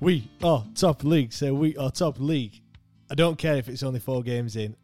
[0.00, 2.60] We are top league, so we are top league.
[3.10, 4.76] I don't care if it's only four games in.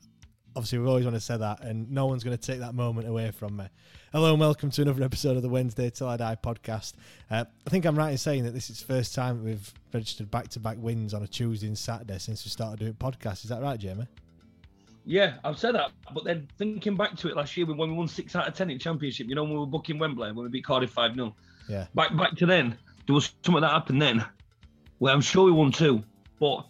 [0.57, 3.07] Obviously, we've always want to say that, and no one's going to take that moment
[3.07, 3.67] away from me.
[4.11, 6.95] Hello and welcome to another episode of the Wednesday Till I Die podcast.
[7.31, 10.33] Uh, I think I'm right in saying that this is the first time we've registered
[10.33, 13.45] back to back wins on a Tuesday and Saturday since we started doing podcasts.
[13.45, 14.09] Is that right, Jamie?
[15.05, 18.09] Yeah, I've said that, but then thinking back to it last year when we won
[18.09, 20.51] six out of ten in championship, you know, when we were booking Wembley when we
[20.51, 21.37] beat Cardiff five 0
[21.69, 21.87] Yeah.
[21.95, 22.77] Back back to then,
[23.07, 24.25] there was something that happened then.
[24.99, 26.03] Well, I'm sure we won two,
[26.39, 26.67] but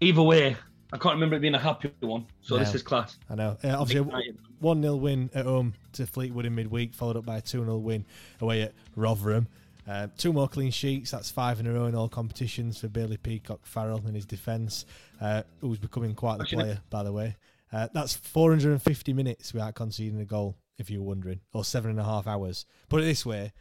[0.00, 0.56] either way,
[0.92, 2.26] I can't remember it being a happy one.
[2.42, 3.16] So this is class.
[3.30, 3.56] I know.
[3.64, 7.40] Uh, obviously, 1 0 win at home to Fleetwood in midweek, followed up by a
[7.40, 8.04] 2 0 win
[8.40, 9.48] away at Rotherham.
[9.88, 11.10] Uh, two more clean sheets.
[11.10, 14.86] That's five in a row in all competitions for Bailey Peacock Farrell in his defence,
[15.20, 17.36] uh, who's becoming quite the player, by the way.
[17.72, 21.98] Uh, that's 450 minutes without conceding a goal, if you were wondering, or seven and
[21.98, 22.66] a half hours.
[22.88, 23.52] Put it this way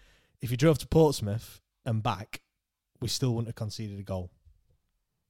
[0.41, 2.41] if you drove to Portsmouth and back,
[3.01, 4.31] we still wouldn't have conceded a goal.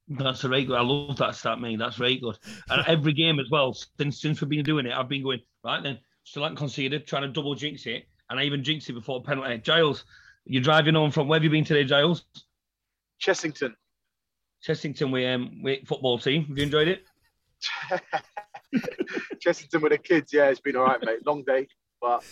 [0.08, 0.78] That's a right good.
[0.78, 1.80] I love that stat, mate.
[1.80, 2.38] That's right good.
[2.70, 5.82] And every game as well, since since we've been doing it, I've been going right
[5.82, 6.00] then.
[6.24, 9.22] Still haven't conceded, trying to double jinx it, and I even jinxed it before a
[9.22, 9.58] penalty.
[9.60, 10.06] Giles,
[10.46, 12.26] you're driving home from where have you been today, Giles?
[13.22, 13.74] Chessington.
[14.68, 16.46] Chessington, we um, we football team.
[16.46, 17.06] Have you enjoyed it?
[19.46, 20.34] Chessington with the kids.
[20.34, 21.26] Yeah, it's been all right, mate.
[21.26, 21.68] Long day,
[22.02, 22.24] but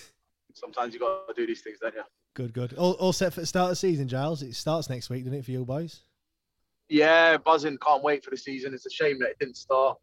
[0.54, 2.04] sometimes you got to do these things, don't you?
[2.40, 2.74] Good, good.
[2.76, 4.42] All, all set for the start of the season, Giles.
[4.44, 6.04] It starts next week, doesn't it, for you boys?
[6.88, 7.78] Yeah, buzzing.
[7.86, 8.74] Can't wait for the season.
[8.74, 9.98] It's a shame that it didn't start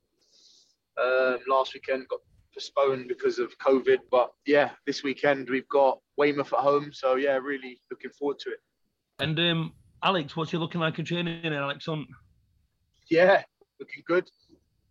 [1.02, 2.06] um, last weekend.
[2.08, 2.20] Got
[2.52, 4.00] postponed because of COVID.
[4.10, 6.91] But yeah, this weekend we've got Weymouth at home.
[6.92, 8.58] So yeah, really looking forward to it.
[9.18, 9.72] And um,
[10.03, 11.41] Alex, what's he looking like in training?
[11.42, 12.06] And Alex Hunt,
[13.08, 13.44] Yeah,
[13.80, 14.28] looking good.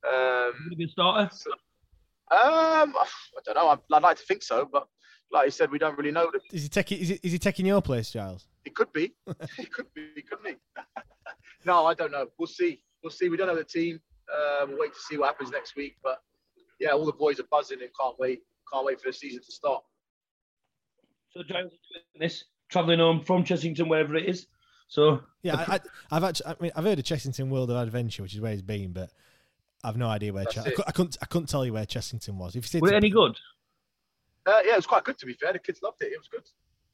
[0.03, 1.29] gonna Um, be a starter.
[2.31, 3.05] um, I
[3.45, 3.67] don't know.
[3.67, 4.87] I'd, I'd like to think so, but
[5.35, 6.31] like you said, we don't really know.
[6.51, 6.99] Is he taking?
[6.99, 8.47] Is he, is he taking your place, Giles?
[8.63, 9.13] It could be.
[9.27, 10.59] it could be, couldn't it?
[11.65, 12.27] no, I don't know.
[12.39, 12.81] We'll see.
[13.03, 13.27] We'll see.
[13.27, 13.99] We don't know the team.
[14.33, 15.97] Uh, we'll wait to see what happens next week.
[16.01, 16.21] But
[16.79, 18.43] yeah, all the boys are buzzing and can't wait.
[18.71, 19.83] Can't wait for the season to start.
[21.31, 24.47] So Giles is doing this, travelling home from Chessington, wherever it is.
[24.87, 25.79] So Yeah, I, I,
[26.11, 26.47] I've actually.
[26.47, 29.09] I mean, I've heard of Chessington World of Adventure, which is where he's been, but
[29.83, 30.45] I've no idea where.
[30.45, 30.75] That's Ch- I, it.
[30.77, 31.17] cou- I couldn't.
[31.21, 32.55] I couldn't tell you where Chessington was.
[32.55, 33.37] If you said was it any good?
[34.45, 35.53] Uh, yeah, it was quite good to be fair.
[35.53, 36.11] The kids loved it.
[36.11, 36.43] It was good.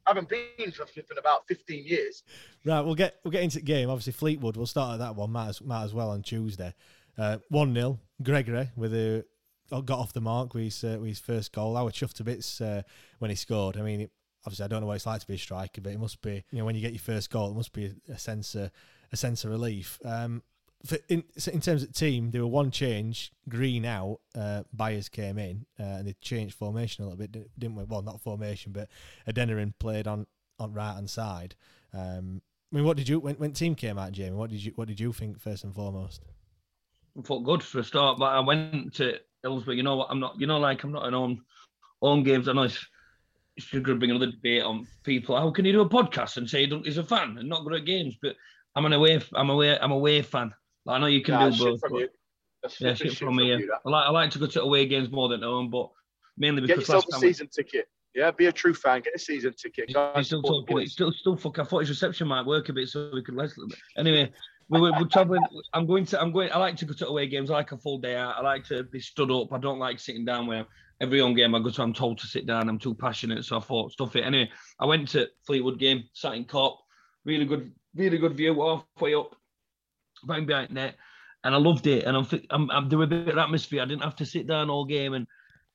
[0.06, 2.24] I haven't been for flipping about 15 years.
[2.66, 3.90] Right, we'll get we'll get into the game.
[3.90, 4.58] Obviously, Fleetwood.
[4.58, 5.32] We'll start at that one.
[5.32, 6.74] Might as, might as well on Tuesday.
[7.18, 9.26] Uh, One 0 Gregory with a
[9.70, 11.78] got off the mark with his, uh, with his first goal.
[11.78, 12.82] I was chuffed to bits uh,
[13.20, 13.78] when he scored.
[13.78, 14.12] I mean, it,
[14.46, 16.44] obviously, I don't know what it's like to be a striker, but it must be
[16.52, 18.72] you know when you get your first goal, it must be a, a sense of,
[19.12, 20.00] a sense of relief.
[20.04, 20.44] Um,
[20.86, 23.32] for, in in terms of team, there were one change.
[23.50, 27.76] Green out, uh, Byers came in, uh, and they changed formation a little bit, didn't-
[27.76, 27.84] we?
[27.84, 28.90] Well, not formation, but
[29.28, 30.28] Adeniran played on
[30.60, 31.56] on right hand side.
[31.94, 32.42] Um,
[32.72, 34.36] I mean, what did you when when team came out, Jamie?
[34.36, 36.24] What did you what did you think first and foremost?
[37.18, 39.74] I thought good for a start, but I went to Hillsborough.
[39.74, 40.08] You know what?
[40.10, 40.40] I'm not.
[40.40, 41.42] You know, like I'm not an own
[42.02, 42.48] own games.
[42.48, 45.36] I know it's to bring another debate on people.
[45.36, 47.86] How can you do a podcast and say he's a fan and not good at
[47.86, 48.16] games?
[48.22, 48.36] But
[48.76, 49.22] I'm an away.
[49.34, 49.78] I'm away.
[49.78, 50.54] I'm a away fan.
[50.86, 51.80] Like, I know you can Nah, do both.
[51.82, 52.10] from but- you.
[52.80, 53.50] Yeah, shit shit from me.
[53.50, 53.58] Yeah.
[53.58, 53.74] you.
[53.86, 55.90] I like I like to go to away games more than home, but
[56.38, 57.88] mainly Get because yourself last a we- season ticket.
[58.14, 59.02] Yeah, be a true fan.
[59.02, 59.94] Get a season ticket.
[59.94, 60.80] Go He's still talking.
[60.80, 61.58] He's still, still fuck.
[61.60, 63.80] I thought his reception might work a bit, so we could less a little bit.
[63.98, 64.32] Anyway,
[64.68, 65.42] we were, we're traveling.
[65.74, 66.22] I'm going to.
[66.22, 66.52] I'm going.
[66.52, 67.50] I like to go to away games.
[67.50, 68.36] I like a full day out.
[68.38, 69.54] I like to be stood up.
[69.54, 70.46] I don't like sitting down.
[70.46, 70.66] Where
[71.00, 72.68] every home game I go to, I'm told to sit down.
[72.70, 74.26] I'm too passionate, so I thought stuff it.
[74.26, 76.80] Anyway, I went to Fleetwood game, sat in cop.
[77.26, 78.62] Really good, really good view.
[78.62, 79.36] Halfway up,
[80.24, 80.96] bang behind net,
[81.44, 82.06] and I loved it.
[82.06, 83.82] And I'm, I'm, I'm there was a bit of atmosphere.
[83.82, 85.28] I didn't have to sit down all game, and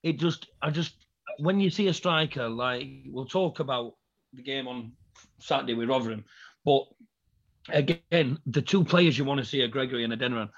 [0.02, 1.06] it just, I just,
[1.38, 3.94] when you see a striker, like we'll talk about
[4.32, 4.92] the game on
[5.38, 6.24] Saturday with Rotherham,
[6.64, 6.84] but
[7.68, 10.50] again, the two players you want to see are Gregory and Adeniran.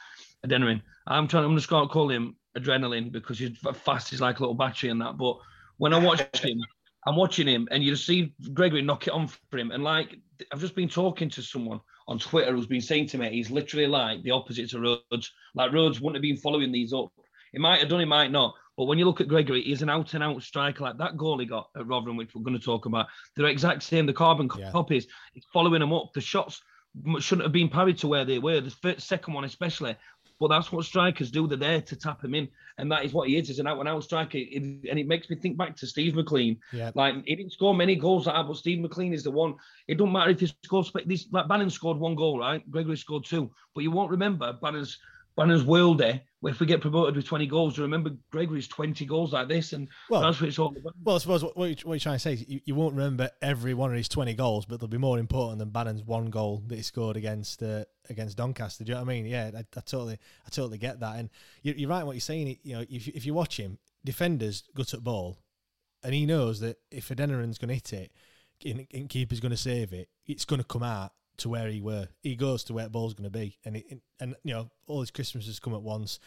[0.46, 0.82] Adeniran.
[1.06, 1.44] I'm trying.
[1.44, 4.10] I'm just going to call him Adrenaline because he's fast.
[4.10, 5.16] He's like a little battery and that.
[5.16, 5.38] But
[5.78, 6.58] when I watched him,
[7.06, 9.70] I'm watching him, and you just see Gregory knock it on for him.
[9.70, 10.18] And like
[10.52, 13.86] I've just been talking to someone on Twitter who's been saying to me, he's literally
[13.86, 15.30] like the opposite to Rhodes.
[15.54, 17.12] Like Rhodes wouldn't have been following these up.
[17.52, 18.54] He might have done, he might not.
[18.76, 21.38] But when you look at Gregory, he's an out and out striker like that goal
[21.38, 23.06] he got at Rotherham, which we're going to talk about.
[23.36, 24.70] They're exact same, the carbon Yeah.
[24.70, 25.06] copies.
[25.34, 26.12] He's following them up.
[26.14, 26.62] The shots
[27.18, 28.60] shouldn't have been parried to where they were.
[28.60, 29.96] The first, second one, especially.
[30.40, 31.46] But that's what strikers do.
[31.48, 32.48] They're there to tap him in,
[32.78, 33.50] and that is what he is.
[33.50, 34.38] Is an out and out striker.
[34.38, 36.58] It- and it makes me think back to Steve MacLean.
[36.72, 36.92] Yeah.
[36.94, 39.54] Like he didn't score many goals like that, but Steve MacLean is the one.
[39.88, 40.92] It don't matter if he scores.
[41.06, 42.68] This like Bannan scored one goal, right?
[42.70, 44.98] Gregory scored two, but you won't remember Bannan's
[45.38, 46.20] Bannan's worldy.
[46.42, 49.88] If we get promoted with 20 goals, you remember Gregory's 20 goals like this, and
[50.08, 50.94] Well- that's what it's all about.
[51.02, 52.94] Well, I suppose what, what, you, what you're trying to say is you, you won't
[52.94, 56.26] remember every one of his 20 goals, but they'll be more important than Bannan's one
[56.30, 58.84] goal that he scored against uh, against Doncaster.
[58.84, 59.26] Do you know what I mean?
[59.26, 61.16] Yeah, I, I totally I totally get that.
[61.16, 61.28] And
[61.62, 62.58] you, you're right in what you're saying.
[62.62, 65.38] You know, if, you- if you watch him, defenders gut at ball,
[66.04, 68.12] and he knows that if Adeniran's going to hit it,
[68.64, 71.80] and, and keeper's going to save it, it's going to come out to where he
[71.80, 72.08] were.
[72.22, 75.00] He goes to where the ball's going to be, and it, and you know all
[75.00, 76.18] his Christmases come at once.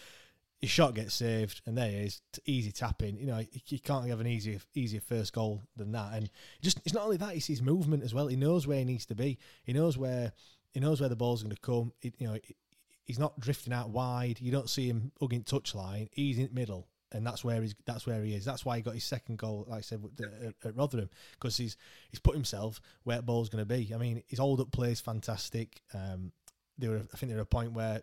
[0.59, 3.17] His shot gets saved, and there he is, easy tapping.
[3.17, 6.13] You know, you- can't have an easier easier first goal than that.
[6.13, 6.29] And
[6.61, 8.27] just it's not only that; it's his movement as well.
[8.27, 9.37] He knows where he needs to be.
[9.63, 10.33] He knows where
[10.73, 11.93] he knows where the ball's going to come.
[12.01, 12.55] It, you know, it,
[13.03, 14.39] he's not drifting out wide.
[14.39, 16.09] You don't see him hugging touchline.
[16.11, 18.45] He's in the middle, and that's where he's that's where he is.
[18.45, 21.77] That's why he got his second goal, like I said, at, at Rotherham, because he's
[22.09, 23.91] he's put himself where the ball's going to be.
[23.93, 25.81] I mean, his hold up play is fantastic.
[25.93, 26.31] Um,
[26.77, 28.01] there were, I think, there were a point where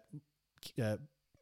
[0.83, 0.97] uh,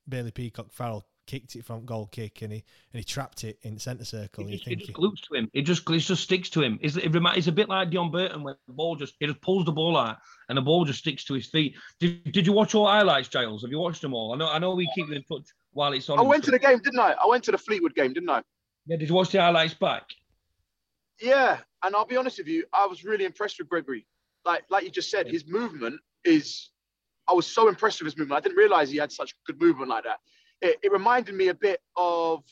[0.08, 3.74] Bailey Peacock Farrell kicked it from goal kick, and he and he trapped it in
[3.74, 4.46] the centre circle.
[4.46, 5.50] It it just glues to him.
[5.52, 6.78] It just it just sticks to him.
[6.80, 9.64] It's, it it's a bit like Deon Burton when the ball just he just pulls
[9.64, 10.18] the ball out
[10.48, 11.74] and the ball just sticks to his feet.
[12.00, 13.62] Did, did you watch all highlights, Giles?
[13.62, 14.32] Have you watched them all?
[14.32, 16.18] I know I know we keep you in touch while it's on.
[16.18, 17.12] I went to the game, didn't I?
[17.12, 18.42] I went to the Fleetwood game, didn't I?
[18.86, 20.04] Yeah, did you watch the highlights back?
[21.20, 24.06] Yeah, and I'll be honest with you, I was really impressed with Gregory.
[24.44, 26.70] Like like you just said, his movement is.
[27.28, 28.38] I was so impressed with his movement.
[28.38, 30.18] I didn't realize he had such good movement like that.
[30.62, 32.44] It, it reminded me a bit of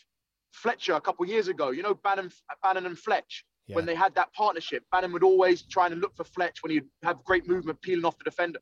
[0.53, 1.71] Fletcher a couple years ago.
[1.71, 2.33] You know, Bannan,
[2.63, 3.77] Bannan and Fletch Yeah.
[3.77, 4.83] when they had that partnership.
[4.93, 8.19] Bannan would always try and look for Fletch when he'd have great movement, peeling off
[8.19, 8.59] the defender.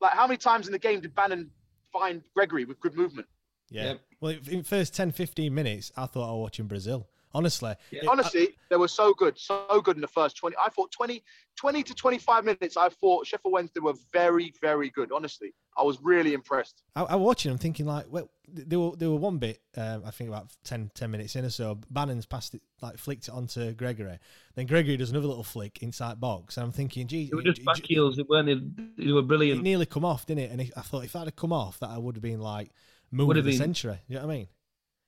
[0.00, 1.50] Like how many times in the game did Bannan
[1.92, 3.26] find Gregory with good movement?
[3.70, 3.84] Yeah.
[3.84, 4.00] Yep.
[4.20, 7.08] Well, in first 10, 15 minutes, I thought I was watching Brazil.
[7.34, 8.00] Honestly, Yeah.
[8.04, 10.56] It- Honestly, they were so good, so good in the first 20.
[10.56, 11.22] I thought 20,
[11.56, 15.12] 20 to 25 minutes, I thought Sheffield Wednesday were very, very good.
[15.12, 16.82] Honestly, I was really impressed.
[16.96, 20.02] I, I was watching them thinking like, well, they were they were one bit, um,
[20.06, 21.78] I think about 10, 10 minutes in or so.
[21.90, 24.18] Bannan's passed it, like flicked it onto Gregory.
[24.54, 27.58] Then Gregory does another little flick inside box, and I'm thinking, gee, They were just
[27.60, 28.16] it- back it- heels.
[28.16, 28.46] They weren't.
[28.96, 29.62] They, they were it brilliant.
[29.62, 30.50] nearly come off, didn't it?
[30.50, 32.72] And I thought if that had come off, that I would have been like Would
[33.10, 33.58] move of the been.
[33.58, 33.98] century.
[34.08, 34.48] You know what I mean?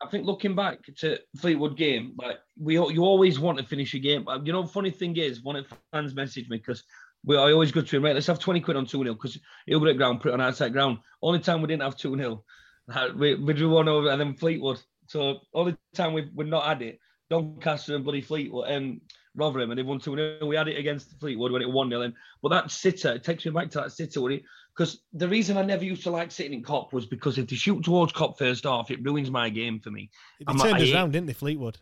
[0.03, 3.99] I think looking back to Fleetwood game, like we you always want to finish a
[3.99, 4.25] game.
[4.25, 6.85] But you know, funny thing is, one of the fans messaged me because
[7.25, 8.15] we I always go to him, right?
[8.15, 10.41] Let's have 20 quid on 2 0 because he'll go to ground, put it on
[10.41, 10.99] outside ground.
[11.23, 12.45] Only time we didn't have 2 0,
[12.93, 14.81] uh, we, we drew one over and then Fleetwood.
[15.07, 19.01] So, only time we've, we've not had it, Doncaster and bloody Fleetwood and
[19.35, 20.47] Rotherham, and they won 2 0.
[20.47, 22.13] We had it against Fleetwood when it 1 0.
[22.43, 24.41] But that sitter, it takes me back to that sitter where
[24.81, 27.57] because the reason I never used to like sitting in cop was because if they
[27.57, 30.09] shoot towards cop first off, it ruins my game for me.
[30.39, 31.77] They I'm turned like, us I- round, didn't they, Fleetwood?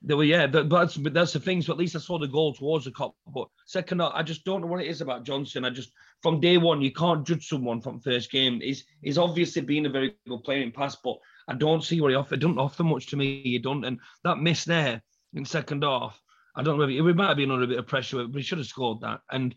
[0.00, 1.60] They were, yeah, that, but that's but that's the thing.
[1.60, 3.16] So at least I saw the goal towards the cop.
[3.26, 5.64] But second, I just don't know what it is about Johnson.
[5.66, 5.90] I just
[6.22, 8.60] from day one, you can't judge someone from first game.
[8.62, 12.12] He's he's obviously been a very good player in past, but I don't see what
[12.12, 12.34] he offered.
[12.38, 13.42] It doesn't offer much to me.
[13.44, 15.02] You don't, and that miss there
[15.34, 16.18] in second half.
[16.54, 16.84] I don't know.
[16.84, 18.68] If it, it might have been under a bit of pressure, but he should have
[18.68, 19.20] scored that.
[19.32, 19.54] And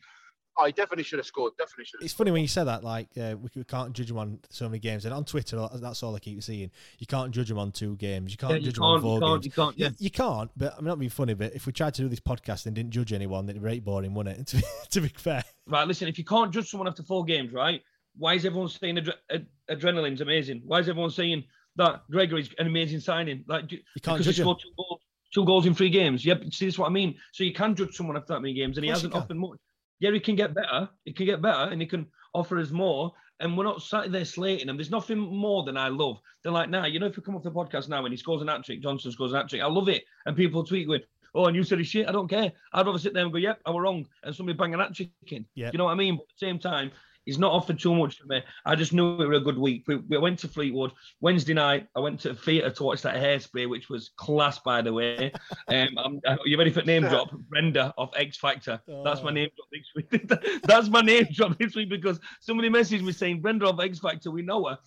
[0.57, 1.53] Oh, he definitely should have scored.
[1.57, 2.05] Definitely should have.
[2.05, 4.67] It's funny when you say that, like uh, we, we can't judge him on so
[4.67, 6.69] many games, and on Twitter, that's all I keep seeing.
[6.99, 8.31] You can't judge him on two games.
[8.31, 9.45] You can't yeah, you judge them on can't, four you can't, games.
[9.45, 9.77] you can't.
[9.79, 11.33] Yeah, You, you can't, but I'm not being funny.
[11.35, 13.67] But if we tried to do this podcast and didn't judge anyone, then it'd be
[13.69, 14.47] very boring, wouldn't it?
[14.51, 15.87] To be, to be fair, right.
[15.87, 17.81] Listen, if you can't judge someone after four games, right?
[18.17, 20.63] Why is everyone saying adre- ad- adrenaline's amazing?
[20.65, 21.45] Why is everyone saying
[21.77, 23.45] that Gregory's an amazing signing?
[23.47, 24.43] Like, do, you can't because he judge him.
[24.43, 25.01] scored two goals.
[25.33, 26.25] two goals in three games.
[26.25, 27.15] Yeah, see, this is what I mean.
[27.31, 29.13] So you can judge someone after that many games, and he Of course you hasn't
[29.13, 29.21] can.
[29.23, 29.59] offered much.
[30.01, 30.89] Yeah, he can get better.
[31.05, 33.13] He can get better, and he can offer us more.
[33.39, 34.77] And we're not sat there slating him.
[34.77, 36.19] There's nothing more than I love.
[36.43, 38.41] They're like, nah, you know, if we come off the podcast now and he scores
[38.41, 40.03] an hat trick, Johnson scores an hat trick, I love it.
[40.25, 41.01] And people tweet going,
[41.33, 42.07] oh, and you said he's shit.
[42.07, 42.51] I don't care.
[42.73, 44.05] I'd rather sit there and go, yep, I was wrong.
[44.23, 45.45] And somebody bang an hat trick in.
[45.55, 45.71] Yeah.
[45.71, 46.17] You know what I mean?
[46.17, 46.91] But at the same time,
[47.25, 48.41] he's not offered too much to me.
[48.65, 49.83] I just knew it was a good week.
[49.87, 51.87] We, we went to Fleetwood Wednesday night.
[51.95, 55.31] I went to the theatre to watch that hairspray, which was class, by the way.
[55.67, 57.31] um, I'm, are you ready for name drop?
[57.49, 58.81] Brenda of X Factor.
[59.03, 59.33] That's my Oh.
[59.33, 60.61] name drop this week.
[60.63, 64.31] That's my name drop this week because somebody messaged me saying Brenda of X Factor.
[64.31, 64.77] We know her.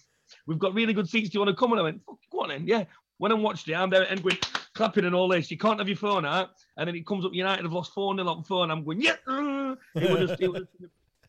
[0.46, 1.30] We've got really good seats.
[1.30, 1.72] Do you want to come?
[1.72, 2.66] And I went, Fuck, go on then.
[2.66, 2.84] Yeah.
[3.18, 3.74] Went and watched it.
[3.74, 4.38] I'm there and going
[4.74, 5.50] clapping and all this.
[5.50, 6.50] You can't have your phone out.
[6.76, 8.70] And then it comes up United have lost 4 0 on the phone.
[8.70, 9.12] I'm going, yeah.
[9.26, 10.62] uh." It was just, it was,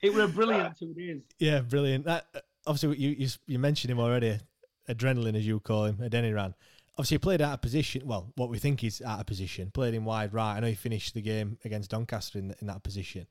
[0.02, 1.22] it was a brilliant two days.
[1.40, 2.06] Yeah, brilliant.
[2.06, 4.40] That uh, obviously you you, you mentioned him already.
[4.90, 6.54] Adrenaline, as you call him, Adeniran.
[6.98, 8.04] Obviously, he played out of position.
[8.06, 9.72] Well, what we think is out of position.
[9.72, 10.56] Played in wide right.
[10.56, 13.28] I know he finished the game against Doncaster in, in that position,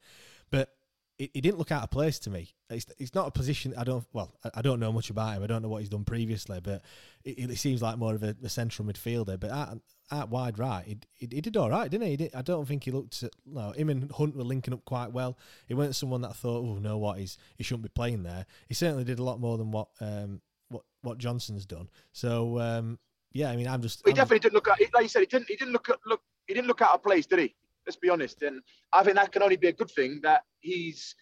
[0.51, 0.75] but
[1.17, 2.53] he, he didn't look out of place to me.
[2.69, 3.75] It's, it's not a position.
[3.77, 4.05] I don't.
[4.13, 5.43] Well, I, I don't know much about him.
[5.43, 6.83] I don't know what he's done previously, but
[7.25, 9.39] it, it seems like more of a, a central midfielder.
[9.39, 9.79] But out,
[10.11, 12.11] out wide right, he, he, he did all right, didn't he?
[12.13, 13.23] he did, I don't think he looked.
[13.23, 15.37] at- No, him and Hunt were linking up quite well.
[15.67, 18.47] He weren't someone that I thought, oh no, what he's he shouldn't be playing there.
[18.69, 21.89] He certainly did a lot more than what um what what Johnson's done.
[22.13, 22.99] So um
[23.33, 25.27] yeah, I mean, I'm just He I'm- definitely didn't look at, like you said, he
[25.27, 25.49] didn't.
[25.49, 26.21] He didn't look at look.
[26.47, 27.55] He didn't look out of place, did he?
[27.87, 28.43] Let's be honest.
[28.43, 30.21] And I think that can only be a good thing.
[30.23, 31.15] That he's,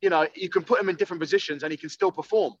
[0.00, 2.54] you know, you can put him in different positions and he can still perform.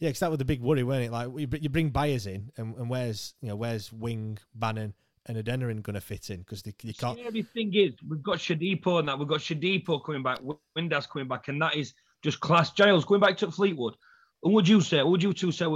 [0.00, 1.12] Yeah, because that was the big worry, wasn't it?
[1.12, 4.94] Like you, bring Byers in, and, and where's you know where's Wing, Bannan,
[5.26, 6.38] and Adeniran going to fit in?
[6.38, 7.18] Because you can't.
[7.32, 9.18] The thing is, we've got Shodipo and that.
[9.18, 10.40] We've got Shodipo coming back,
[10.76, 11.92] Windass coming back, and that is
[12.22, 12.70] just class.
[12.70, 13.94] Giles going back to Fleetwood.
[14.42, 15.02] Who would you say?
[15.02, 15.66] Would you two say?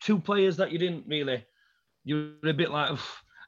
[0.00, 1.44] Two players that you didn't really,
[2.04, 2.98] you were a bit like, "Ugh,"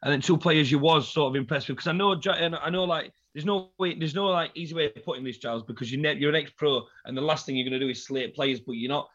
[0.03, 1.79] and then two players you was sort of impressed with.
[1.79, 4.93] Because I know, and I know, like, there's no way, there's no like easy way
[4.95, 7.67] of putting this, Giles, because you ne- you're an ex-pro, and the last thing you're
[7.67, 9.09] going to do is slate players, but you're not.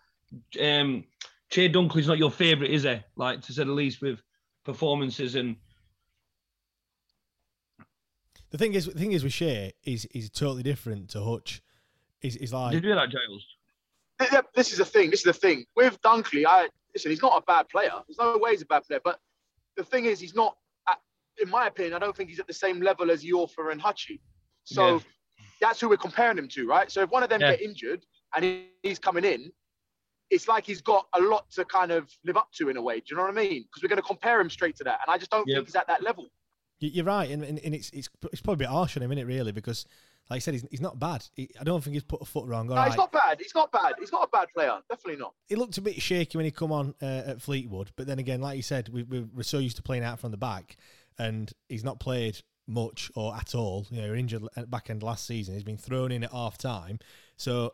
[0.62, 1.04] Um,
[1.50, 2.98] Chey Dunkley's not your favourite, is he?
[3.16, 4.22] Like to say the least, with
[4.64, 5.56] performances and
[8.52, 11.62] The thing is, the thing is with Chey is is totally different to Hutch.
[12.22, 13.46] Is is like did you hear that, Giles?
[14.20, 15.10] Th- th- This is the thing.
[15.10, 16.46] This is the thing with Dunkley.
[16.46, 17.12] I listen.
[17.12, 17.92] He's not a bad player.
[18.08, 19.00] There's no way he's a bad player.
[19.04, 19.20] But
[19.78, 20.58] the thing is, he's not.
[20.90, 21.00] At,
[21.42, 24.20] in my opinion, I don't think he's at the same level as Iorfa and Hutchie.
[24.66, 25.00] So Yeah.
[25.62, 26.92] that's who we're comparing him to, right?
[26.92, 27.52] So if one of them Yeah.
[27.52, 29.52] get injured and he, he's coming in,
[30.32, 32.96] it's like he's got a lot to kind of live up to in a way.
[33.00, 33.64] Do you know what I mean?
[33.64, 35.56] Because we're going to compare him straight to that, and I just don't Yep.
[35.58, 36.30] think he's at that level.
[36.80, 39.12] You- You're right, and, and, and it's, it's it's probably a bit harsh on him,
[39.12, 39.28] isn't it?
[39.28, 39.86] Really, because
[40.30, 41.26] like I said, he's, he's not bad.
[41.36, 42.70] He, I don't think he's put a foot wrong.
[42.70, 42.88] All no, right.
[42.90, 43.38] he's not bad.
[43.40, 43.94] He's not bad.
[44.00, 44.78] He's not a bad player.
[44.90, 45.34] Definitely not.
[45.48, 48.40] He looked a bit shaky when he come on uh, at Fleetwood, but then again,
[48.42, 50.78] like you said, we, we we're so used to playing out from the back,
[51.20, 53.86] and he's not played much or at all.
[53.92, 55.54] You know, he was injured back end last season.
[55.56, 57.00] He's been thrown in at half time,
[57.36, 57.70] so I-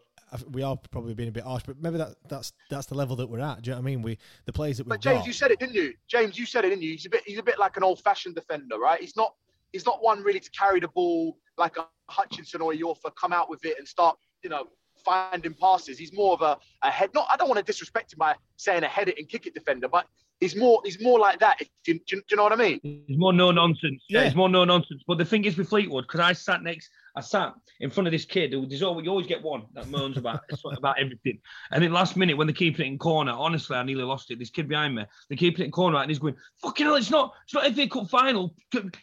[0.51, 1.63] we are probably being a bit harsh.
[1.65, 3.61] But maybe that that's that's the level that we're at.
[3.61, 4.01] Do you know what I mean?
[4.01, 5.27] We the players that we've But James, got.
[5.27, 5.93] you said it, didn't you?
[6.07, 6.91] James, you said it, didn't you?
[6.91, 8.99] He's a bit, he's a bit like an old-fashioned defender, right?
[8.99, 9.33] He's not,
[9.71, 13.33] he's not one really to carry the ball like a Hutchinson or a Iorfa, come
[13.33, 14.67] out with it and start, you know,
[15.03, 15.97] finding passes.
[15.97, 17.09] He's more of a, a head.
[17.13, 19.53] Not, I don't want to disrespect him by saying a head it and kick it
[19.53, 20.05] defender, but
[20.39, 21.57] he's more, he's more like that.
[21.61, 22.79] If, do, you- do, you- do you know what I mean?
[22.83, 24.01] It's more no nonsense.
[24.09, 24.27] Yeah, Yeah.
[24.27, 25.01] it's more no nonsense.
[25.07, 28.11] But the thing is with Fleetwood, because I sat next, I sat in front of
[28.11, 28.53] this kid.
[28.53, 30.41] Who, there's always, you always get one that moans about
[30.77, 31.39] about everything.
[31.71, 34.37] And then last minute when they keep it in corner, honestly, I nearly lost it.
[34.37, 37.09] This kid behind me, they keep it in corner, and he's going, "Fucking hell, it's
[37.09, 38.53] not, it's not FA Cup final.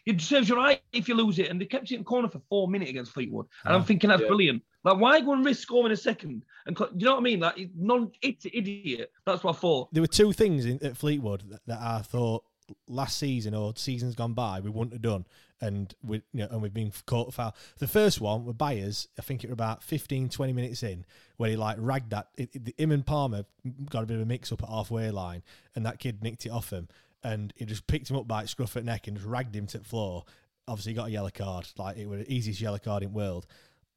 [0.05, 2.41] It serves you right if you lose it." And they kept it in corner for
[2.49, 3.87] four minutes against Fleetwood, and I'm mm.
[3.87, 4.27] thinking that's Yeah.
[4.27, 4.63] brilliant.
[4.85, 6.45] Like, why go and risk scoring a second?
[6.67, 7.39] And you know what I mean?
[7.39, 9.11] Like, non, it's idiot.
[9.25, 9.91] That's what I thought.
[9.91, 12.43] there were two things in, at Fleetwood that, that I thought
[12.87, 15.25] last season or seasons gone by we wouldn't have done,
[15.61, 17.55] and we you know, and we've been caught foul.
[17.79, 21.05] The first one with Byers, I think it was about 15, 20 minutes in,
[21.37, 22.27] where he like ragged that.
[22.35, 23.45] It, it, him and Palmer
[23.89, 25.43] got a bit of a mix up at halfway line,
[25.75, 26.87] and that kid nicked it off him,
[27.23, 29.77] and he just picked him up by scruff at neck and just ragged him to
[29.77, 30.25] the floor.
[30.67, 31.67] Obviously, he got a yellow card.
[31.77, 33.45] Like it was the easiest yellow card in the world.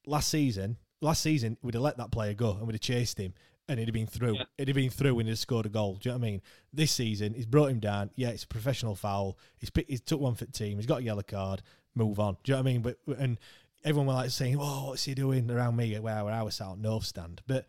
[0.07, 3.35] Last season, last season we'd have let that player go and we'd have chased him
[3.69, 4.35] and he'd have been through.
[4.37, 4.45] Yeah.
[4.57, 5.95] He'd have been through and he'd have scored a goal.
[6.01, 6.43] Do you know what I mean?
[6.73, 8.11] This season, he's brought him down.
[8.17, 9.39] Yeah, it's a professional foul.
[9.59, 10.79] He's picked, he's took one for the team.
[10.79, 11.63] He's got a yellow card.
[11.95, 12.37] Move on.
[12.45, 12.83] Do you know what I mean?
[12.83, 13.39] But and
[13.85, 16.79] everyone was like saying, "Oh, what's he doing around me?" Where where I was out
[16.79, 17.67] north stand, but.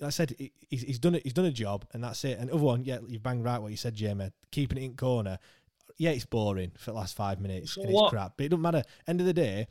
[0.00, 0.36] like I said
[0.68, 1.24] he's, he's done it.
[1.24, 2.38] He's done a job, and that's it.
[2.38, 4.30] And other one, yeah, you've banged right what you said, Jamie.
[4.52, 5.40] Keeping it in corner,
[5.96, 8.10] yeah, it's boring for the last five minutes, So and it's what?
[8.10, 8.34] crap.
[8.36, 8.84] But it doesn't matter.
[9.08, 9.66] End of the day,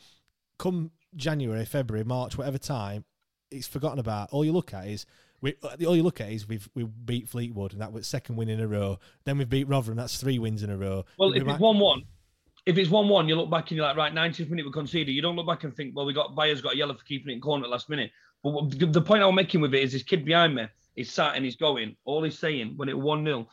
[0.60, 3.06] come January, February, March, whatever time,
[3.50, 4.28] it's forgotten about.
[4.34, 5.06] All you look at is
[5.42, 5.56] we.
[5.64, 8.50] Uh, all you look at is we've we beat Fleetwood, and that was second win
[8.50, 9.00] in a row.
[9.24, 9.98] Then we've beat Rotherham.
[9.98, 11.06] That's three wins in a row.
[11.18, 12.04] Well, if it's one-one,
[12.66, 15.14] if it's one-one, you look back and you're like, right, 90th minute we conceded.
[15.14, 17.32] You don't look back and think, well, we got Byers got a yellow for keeping
[17.32, 18.12] it in corner at last minute.
[18.44, 21.36] But what, the point I'm making with it is this kid behind me is sat
[21.36, 21.96] and he's going.
[22.06, 23.48] All he's saying when it one 0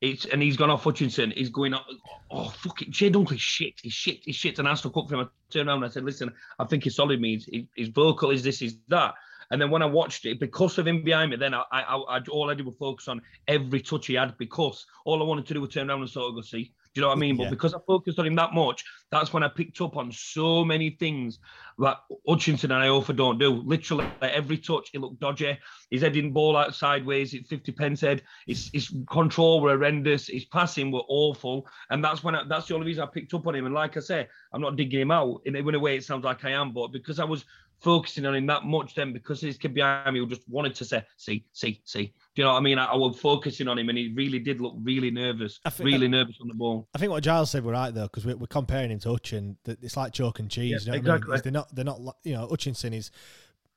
[0.00, 1.32] it's and he's gone off Hutchinson.
[1.36, 1.86] He's going up.
[2.30, 3.74] Oh fuck it, Jay Dunkley shit.
[3.82, 4.20] He's shit.
[4.22, 4.58] He's shit.
[4.58, 5.20] And I stuck up for him.
[5.20, 7.20] I turned around and I said, listen, I think he's solid.
[7.20, 9.14] Means his vocal is this, is that.
[9.50, 12.20] And then when I watched it, because of him behind me, then I, I, I,
[12.30, 15.54] all I did was focus on every touch he had because all I wanted to
[15.54, 16.72] do was turn around and sort of go see.
[16.94, 17.36] Do you know what I mean?
[17.36, 20.64] But because I focused on him that much, that's when I picked up on so
[20.64, 21.40] many things
[21.78, 21.98] that
[22.28, 23.50] Hutchinson and Iorfa don't do.
[23.50, 25.58] Literally, like every touch, he looked dodgy.
[25.90, 28.22] His heading ball out sideways, it's 50 pence head.
[28.46, 30.28] His, his control were horrendous.
[30.28, 31.66] His passing were awful.
[31.90, 33.66] And that's when I, that's the only reason I picked up on him.
[33.66, 36.24] And like I say, I'm not digging him out in, in a way it sounds
[36.24, 37.44] like I am, but because I was
[37.84, 40.84] focusing on him that much then because his kid behind me who just wanted to
[40.84, 42.06] say, see, see, see.
[42.34, 42.78] Do you know what I mean?
[42.78, 46.08] I, I was focusing on him and he really did look really nervous, think, really
[46.08, 46.88] nervous on the ball.
[46.94, 49.56] I think what Giles said were right though, because we're, we're, comparing him to Hutchin.
[49.66, 50.86] It's like chalk and cheese.
[50.86, 51.32] Yeah, you know exactly.
[51.32, 51.42] I mean?
[51.44, 53.10] They're not, they're not, you know, Hutchinson is,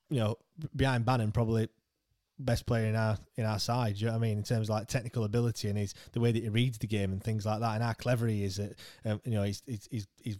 [0.09, 0.37] you know,
[0.75, 1.67] behind Bannan probably
[2.39, 3.97] best player in our in our side.
[3.97, 4.37] You know what I mean?
[4.37, 7.11] In terms of like technical ability and his the way that he reads the game
[7.11, 8.59] and things like that, and how clever he is.
[8.59, 8.73] At,
[9.05, 10.37] um, you know, he's he's he's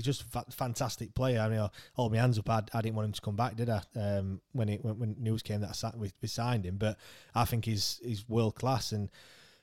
[0.00, 1.40] he's just a fantastic player.
[1.40, 2.48] I mean, I hold my hands up.
[2.48, 3.82] I, I didn't want him to come back, did I?
[3.94, 6.96] Um, when it when, when, news came that I we, we, signed him, but
[7.34, 9.10] I think he's he's world class and.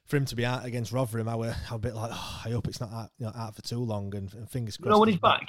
[0.05, 2.51] For him to be out against Rotherham, I were, I a bit like, oh, I
[2.51, 4.85] hope it's not out, you know, out for too long, and, and fingers crossed.
[4.85, 5.47] You know when he's back?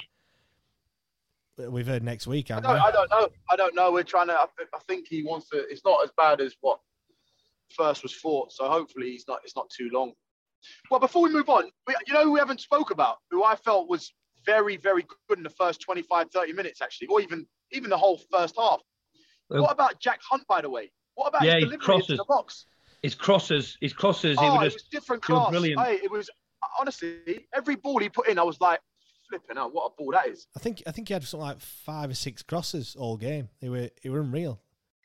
[1.57, 1.69] back?
[1.69, 2.51] We've heard next week.
[2.51, 3.29] I don't, I don't, know.
[3.49, 3.93] I don't know.
[3.93, 4.33] We're trying to.
[4.33, 5.59] I, I think he wants to.
[5.69, 6.81] It's not as bad as what
[7.69, 8.51] first was thought.
[8.51, 9.39] So hopefully he's not.
[9.45, 10.11] It's not too long.
[10.91, 11.69] Well, before we move on,
[12.05, 14.11] you know who we haven't spoke about, who I felt was
[14.49, 18.19] very, very good in the first 25, 30 minutes, actually, or even even the whole
[18.31, 18.81] first half.
[19.49, 20.91] Well, what about Jack Hunt, by the way?
[21.15, 22.09] What about yeah, his delivery crosses.
[22.11, 22.65] into the box?
[23.03, 25.51] His crosses, his crosses, oh, he was, was different class.
[25.51, 25.79] Brilliant.
[25.81, 26.29] Hey, it was
[26.79, 28.79] honestly every ball he put in, I was like,
[29.29, 30.47] flipping out, what a ball that is.
[30.57, 33.49] I think I think he had something like five or six crosses all game.
[33.61, 34.59] They were they were unreal.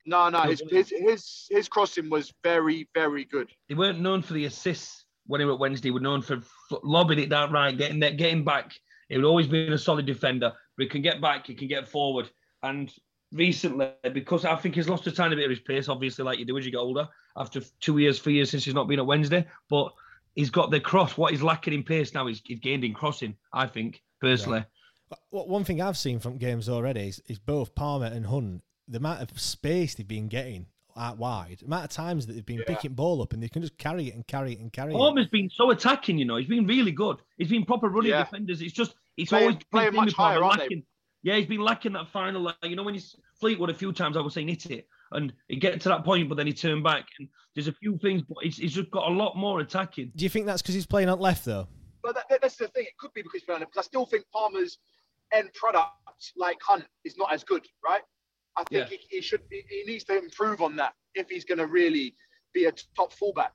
[0.07, 3.51] No, no, his his his, his crossing was very, very good.
[3.69, 5.89] They weren't known for the assists when he were at Wednesday.
[5.89, 6.41] They were known for
[6.83, 8.73] lobbing it down right, getting that, getting back
[9.09, 11.89] he would always be a solid defender, but he can get back, he can get
[11.89, 12.31] forward.
[12.63, 12.93] And
[13.33, 16.45] recently, because I think he's lost a tiny bit of his pace, obviously, like you
[16.45, 19.07] do as you get older, after two years, three years since he's not been at
[19.07, 19.47] Wednesday.
[19.69, 19.93] But
[20.35, 21.17] he's got the cross.
[21.17, 24.65] What he's lacking in pace now, he's, he's gained in crossing, I think, personally.
[25.11, 25.19] Yeah.
[25.31, 29.21] One thing I've seen from games already is, is both Palmer and Hunt, the amount
[29.23, 32.65] of space they've been getting out wide, the amount of times that they've been yeah.
[32.67, 35.05] picking ball up and they can just carry it and carry it and carry Palmer's
[35.05, 35.09] it.
[35.09, 36.37] Palmer's been so attacking, you know.
[36.37, 37.17] He's been really good.
[37.39, 38.25] He's been proper running yeah.
[38.25, 38.63] defenders.
[38.63, 40.85] It's just it's playing, always playing much higher, lacking.
[41.23, 42.43] Yeah, he's been lacking that final.
[42.43, 45.33] Like, you know, when he's Fleetwood a few times, I was saying hit it, and
[45.49, 47.07] he get to that point, but then he turned back.
[47.19, 50.13] And there's a few things, but he's, he's just got a lot more attacking.
[50.15, 51.67] Do you think that's because he's playing on left though?
[52.03, 52.85] But that, that's the thing.
[52.85, 53.61] It could be because he's playing.
[53.61, 54.79] Because I still think Palmer's
[55.33, 55.93] end product,
[56.37, 58.03] like Hunt, is not as good, right?
[58.57, 58.97] I think yeah.
[58.97, 59.41] he, he, should.
[59.51, 62.15] He, he needs to improve on that if he's going to really
[62.53, 63.55] be a top fullback.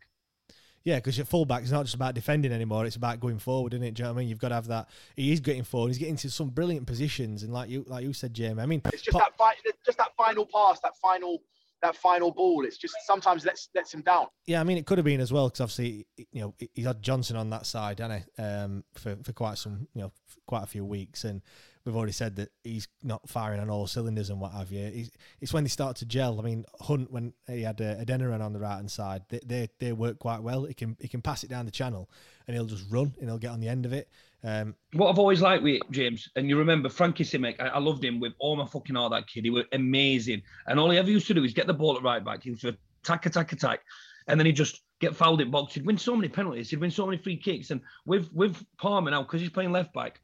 [0.83, 3.83] Yeah, because your fullback is not just about defending anymore; it's about going forward, isn't
[3.83, 3.93] it?
[3.95, 4.29] Do you know what I mean?
[4.29, 4.89] You've got to have that.
[5.15, 5.89] He is getting forward.
[5.89, 8.61] He's getting to some brilliant positions, and like you, like you said, Jamie.
[8.61, 11.41] I mean, it's just that fi- just that final pass, that final
[11.81, 12.65] that final ball.
[12.65, 14.27] It's just sometimes lets lets him down.
[14.45, 17.01] Yeah, I mean, it could have been as well because obviously, you know, he's had
[17.01, 18.41] Johnson on that side, hasn't he?
[18.41, 20.11] Um, for for quite some, you know,
[20.47, 21.41] quite a few weeks, and
[21.85, 24.89] we've already said that he's not firing on all cylinders and what have you.
[24.91, 25.11] He's,
[25.41, 26.39] it's when they start to gel.
[26.39, 29.69] I mean, Hunt when he had uh, Adeniran on the right hand side, they, they,
[29.79, 30.65] they work quite well.
[30.65, 32.09] He can he can pass it down the channel
[32.47, 34.09] and he'll just run and he'll get on the end of it.
[34.43, 38.03] Um, what I've always liked with James, and you remember Frankie Simek, I, I, loved
[38.03, 39.11] him with all my fucking heart.
[39.11, 41.73] That kid, he was amazing, and all he ever used to do is get the
[41.73, 42.43] ball at right back.
[42.43, 43.81] He would attack, attack, attack,
[44.27, 45.73] and then he'd just get fouled in box.
[45.73, 46.69] He'd win so many penalties.
[46.69, 49.93] He'd win so many free kicks, and with with Palmer now because he's playing left
[49.93, 50.21] back,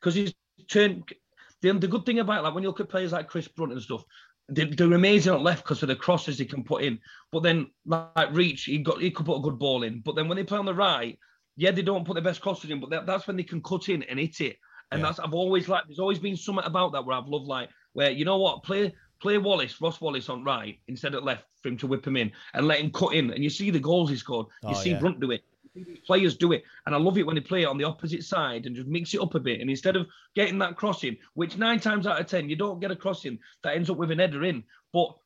[0.00, 0.34] because he's
[0.68, 1.04] turned
[1.62, 3.80] the, the good thing about like when you look at players like Chris Brunt and
[3.80, 4.04] stuff,
[4.48, 6.98] they, they're amazing on left because of the crosses he can put in.
[7.30, 10.00] But then like Reach, he got he could put a good ball in.
[10.00, 11.18] But then when they play on the right,
[11.56, 13.88] yeah, they don't put the best crosses in, but that, that's when they can cut
[13.88, 14.56] in and hit it.
[14.90, 15.06] And yeah.
[15.06, 18.10] that's I've always like there's always been something about that where I've loved like where
[18.10, 21.78] you know what play play Wallace Ross Wallace on right instead of left for him
[21.78, 24.16] to whip him in and let him cut in and you see the goals he
[24.16, 24.46] scored.
[24.62, 24.98] You oh, see yeah.
[24.98, 25.42] Brunt do it
[26.06, 26.64] players do it.
[26.86, 29.14] And I love it when they play it on the opposite side and just mix
[29.14, 29.60] it up a bit.
[29.60, 32.90] And instead of getting that crossing, which nine times out of 10, you don't get
[32.90, 34.64] a crossing that ends up with an header in.
[34.92, 35.16] But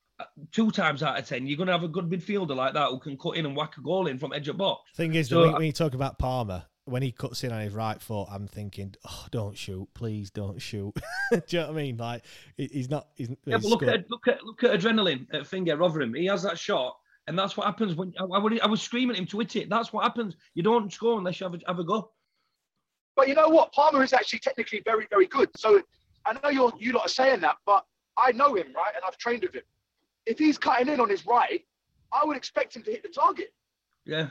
[0.52, 2.98] two times out of 10, you're going to have a good midfielder like that who
[2.98, 4.90] can cut in and whack a goal in from edge of box.
[4.94, 7.72] Thing is, so, when, when you talk about Palmer, when he cuts in on his
[7.72, 10.94] right foot, I'm thinking, oh, don't shoot, please don't shoot.
[11.32, 11.96] Do you know what I mean?
[11.96, 12.24] Like
[12.56, 13.08] he's not.
[13.16, 16.14] He's, yeah, he's but look at look at look at adrenaline at Finger Rotherham.
[16.14, 19.20] He has that shot, and that's what happens when I, I, I was screaming at
[19.20, 19.68] him to hit it.
[19.68, 20.36] That's what happens.
[20.54, 22.12] You don't score unless you have a, have a go.
[23.16, 23.72] But you know what?
[23.72, 25.48] Palmer is actually technically very, very good.
[25.56, 25.82] So
[26.24, 27.84] I know you're you lot are saying that, but
[28.16, 28.92] I know him, right?
[28.94, 29.62] And I've trained with him.
[30.26, 31.64] If he's cutting in on his right,
[32.12, 33.52] I would expect him to hit the target.
[34.04, 34.28] Yeah.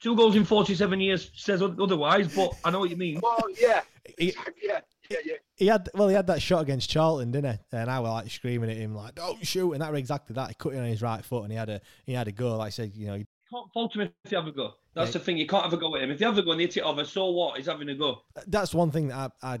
[0.00, 3.20] Two goals in 47 years says otherwise, but I know what you mean.
[3.22, 3.80] Well, yeah.
[4.18, 5.34] He- yeah, yeah, yeah.
[5.56, 7.76] He had well, he had that shot against Charlton, didn't he?
[7.76, 10.48] And I was like screaming at him like, "Don't shoot!" And that was exactly that.
[10.48, 12.56] He cut in on his right foot, and he had a he had a go.
[12.56, 14.72] Like I said, you know, You can't fault him if you have a go.
[14.94, 15.18] That's Yeah.
[15.18, 15.36] the thing.
[15.36, 16.10] You can't have a go at him.
[16.10, 17.58] If you have a go and they hit it over, so what?
[17.58, 18.22] He's having a go.
[18.46, 19.54] that's one thing that I, I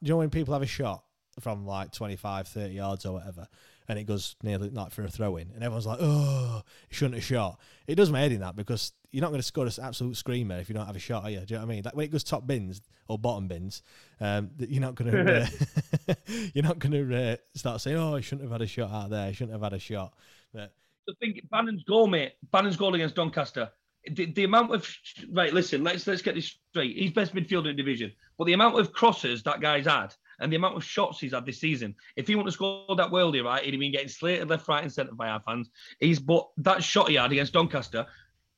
[0.00, 1.02] you know when people have a shot
[1.40, 3.48] from like 25 30 yards or whatever
[3.90, 7.16] and it goes nearly like for a throw in and everyone's like oh he shouldn't
[7.16, 9.72] have shot it does my head in that because you're not going to score an
[9.82, 11.74] absolute screamer if you don't have a shot are you do you know what I
[11.74, 13.82] mean like when it goes top bins or bottom bins
[14.20, 16.14] um, you're not going to uh,
[16.54, 19.10] you're not going to uh, start saying oh he shouldn't have had a shot out
[19.10, 20.14] there he shouldn't have had a shot
[20.54, 20.72] but
[21.06, 22.34] The thing, Bannan's goal, mate.
[22.52, 23.70] Bannan's goal against Doncaster.
[24.12, 24.88] The, the amount of
[25.30, 25.52] right.
[25.52, 26.96] Listen, let's let's get this straight.
[26.96, 30.56] He's best midfielder in division, but the amount of crosses that guy's had and the
[30.56, 31.94] amount of shots he's had this season.
[32.16, 34.82] If he wouldn't have scored that worldie, right, he'd have been getting slated left, right,
[34.82, 35.70] and centre by our fans.
[36.00, 38.06] He's but that shot he had against Doncaster.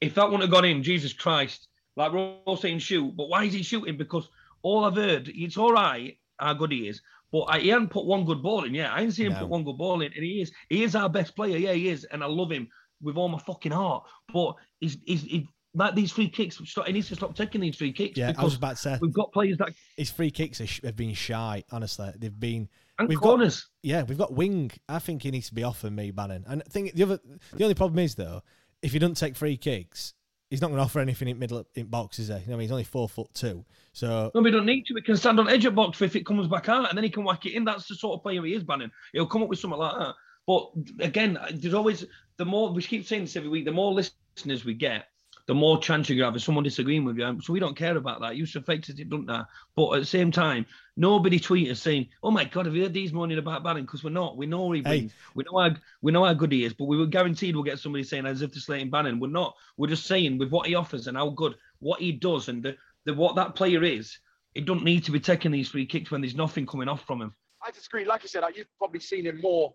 [0.01, 1.68] If that wouldn't have gone in, Jesus Christ!
[1.97, 3.97] Like we're all saying, shoot, but why is he shooting?
[3.97, 4.29] Because
[4.62, 8.07] all I've heard, it's all right how good he is, but I, he hasn't put
[8.07, 9.40] one good ball in Yeah, I ain't seen him No.
[9.40, 11.57] put one good ball in, and he is he is our best player.
[11.57, 12.68] Yeah, he is, and I love him
[13.01, 14.05] with all my fucking heart.
[14.33, 16.59] But he's he's he, like these free kicks.
[16.65, 18.99] Stop, he needs to stop taking these free kicks yeah I was about to say
[19.01, 23.19] we've got players that his free kicks have been shy honestly they've been and We've
[23.19, 23.69] got- corners.
[23.83, 24.71] Yeah, we've got wing.
[24.89, 26.45] I think he needs to be off of me, Bannan.
[26.47, 27.19] And I think the other,
[27.55, 28.43] the only problem is though,
[28.83, 30.13] if he doesn't take free kicks,
[30.51, 32.35] he's not going to offer anything in middle in box, is he?
[32.35, 34.95] You know, I mean, he's only four foot two, so No, we don't need to.
[34.95, 37.09] We can stand on edge of box if it comes back out, and then he
[37.11, 37.65] can whack it in.
[37.65, 38.91] That's the sort of player he is, Bannan.
[39.15, 40.15] He'll come up with something like that.
[40.47, 42.05] But again, there's always
[42.37, 43.65] the more we keep saying this every week.
[43.65, 45.07] The more listeners we get,
[45.46, 47.40] the more chance you have of someone disagreeing with you.
[47.42, 48.37] So we don't care about that.
[48.37, 49.46] Yusuf fakes it, don't that.
[49.74, 52.94] But at the same time, nobody tweet us saying, "Oh my God, have you heard
[52.94, 54.37] these morning about Bannan?" Because we're not.
[54.37, 55.11] We know he Hey.
[55.35, 56.74] We know how we know how good he is.
[56.74, 59.20] But we were guaranteed we'll get somebody saying as if they're slating Bannan.
[59.20, 59.55] We're not.
[59.76, 62.76] We're just saying with what he offers and how good what he does and the,
[63.05, 64.18] the what that player is.
[64.55, 67.22] It don't need to be taking these free kicks when there's nothing coming off from
[67.22, 67.35] him.
[67.64, 68.05] I disagree.
[68.05, 69.74] Like I said, like, you've probably seen him more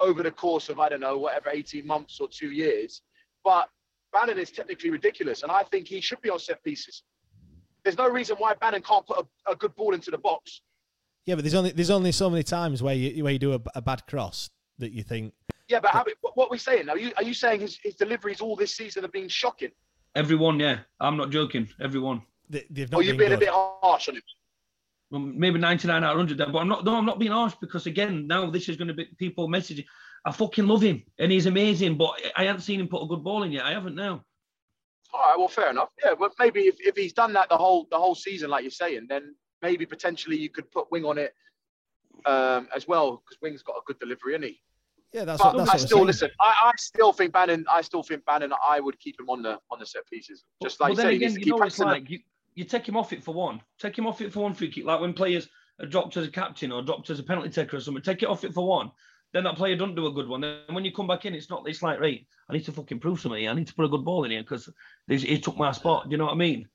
[0.00, 3.02] over the course of I don't know whatever 18 months or two years.
[3.44, 3.68] But
[4.16, 7.02] Bannan is technically ridiculous, and I think he should be on set pieces.
[7.84, 10.62] There's no reason why Bannan can't put a, a good ball into the box.
[11.26, 11.34] yeah.
[11.34, 13.82] But there's only there's only so many times where you where you do a, a
[13.82, 14.48] bad cross
[14.78, 15.34] that you think
[15.68, 16.88] Yeah, but how, what what are we saying?
[16.88, 19.70] Are you are you saying his, his deliveries all this season have been shocking?
[20.14, 21.68] Everyone, yeah, I'm not joking.
[21.78, 22.22] Everyone.
[22.48, 24.22] they, they've not Or you've been been a bit harsh on him?
[25.10, 26.84] Well, maybe 99 out of 100 there, but I'm not.
[26.84, 29.84] No, I'm not being harsh because again, now this is going to be people messaging.
[30.26, 33.22] I fucking love him and he's amazing, but I haven't seen him put a good
[33.22, 33.64] ball in yet.
[33.64, 34.24] I haven't now.
[35.14, 35.90] All right, well, fair enough.
[36.04, 38.70] Yeah, but maybe if, if he's done that the whole the whole season, like you're
[38.72, 41.32] saying, then maybe potentially you could put Wing on it
[42.26, 44.60] um, as well because Wing's got a good delivery, isn't he?
[45.12, 46.06] Yeah, that's But what that's I what I'm still saying.
[46.08, 46.30] listen.
[46.40, 47.64] I, I still think Bannan.
[47.70, 48.52] I still think Bannan.
[48.66, 50.44] I would keep him on the on the set pieces.
[50.60, 52.10] Just like but you then say, he again, needs to you keep know it's like.
[52.10, 52.18] You,
[52.56, 53.60] you take him off it for one.
[53.78, 54.84] Take him off it for one free kick.
[54.84, 55.48] Like when players
[55.80, 58.02] are dropped as a captain or dropped as a penalty taker or something.
[58.02, 58.90] Take it off it for one.
[59.36, 60.40] Then that player don't do a good one.
[60.40, 61.68] Then when you come back in, it's not.
[61.68, 62.26] It's like right.
[62.48, 63.38] I need to fucking prove something.
[63.42, 63.50] Here.
[63.50, 64.70] I need to put a good ball in here because
[65.06, 66.04] he took my spot.
[66.04, 66.66] Do you know what I mean?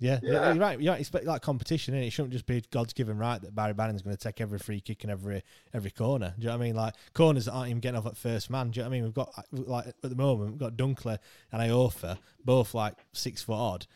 [0.00, 0.52] Yeah, Yeah.
[0.52, 0.76] you're right.
[0.80, 3.74] You don't expect like competition, and it shouldn't just be God's given right that Barry
[3.74, 6.34] Bannan's going to take every free kick and every every corner.
[6.36, 6.74] Do you know what I mean?
[6.74, 8.70] Like corners that aren't even getting off at first man.
[8.72, 9.04] Do you know what I mean?
[9.04, 11.16] We've got like at the moment we've got Dunkley
[11.52, 13.86] and Iorfa, both like six foot odd.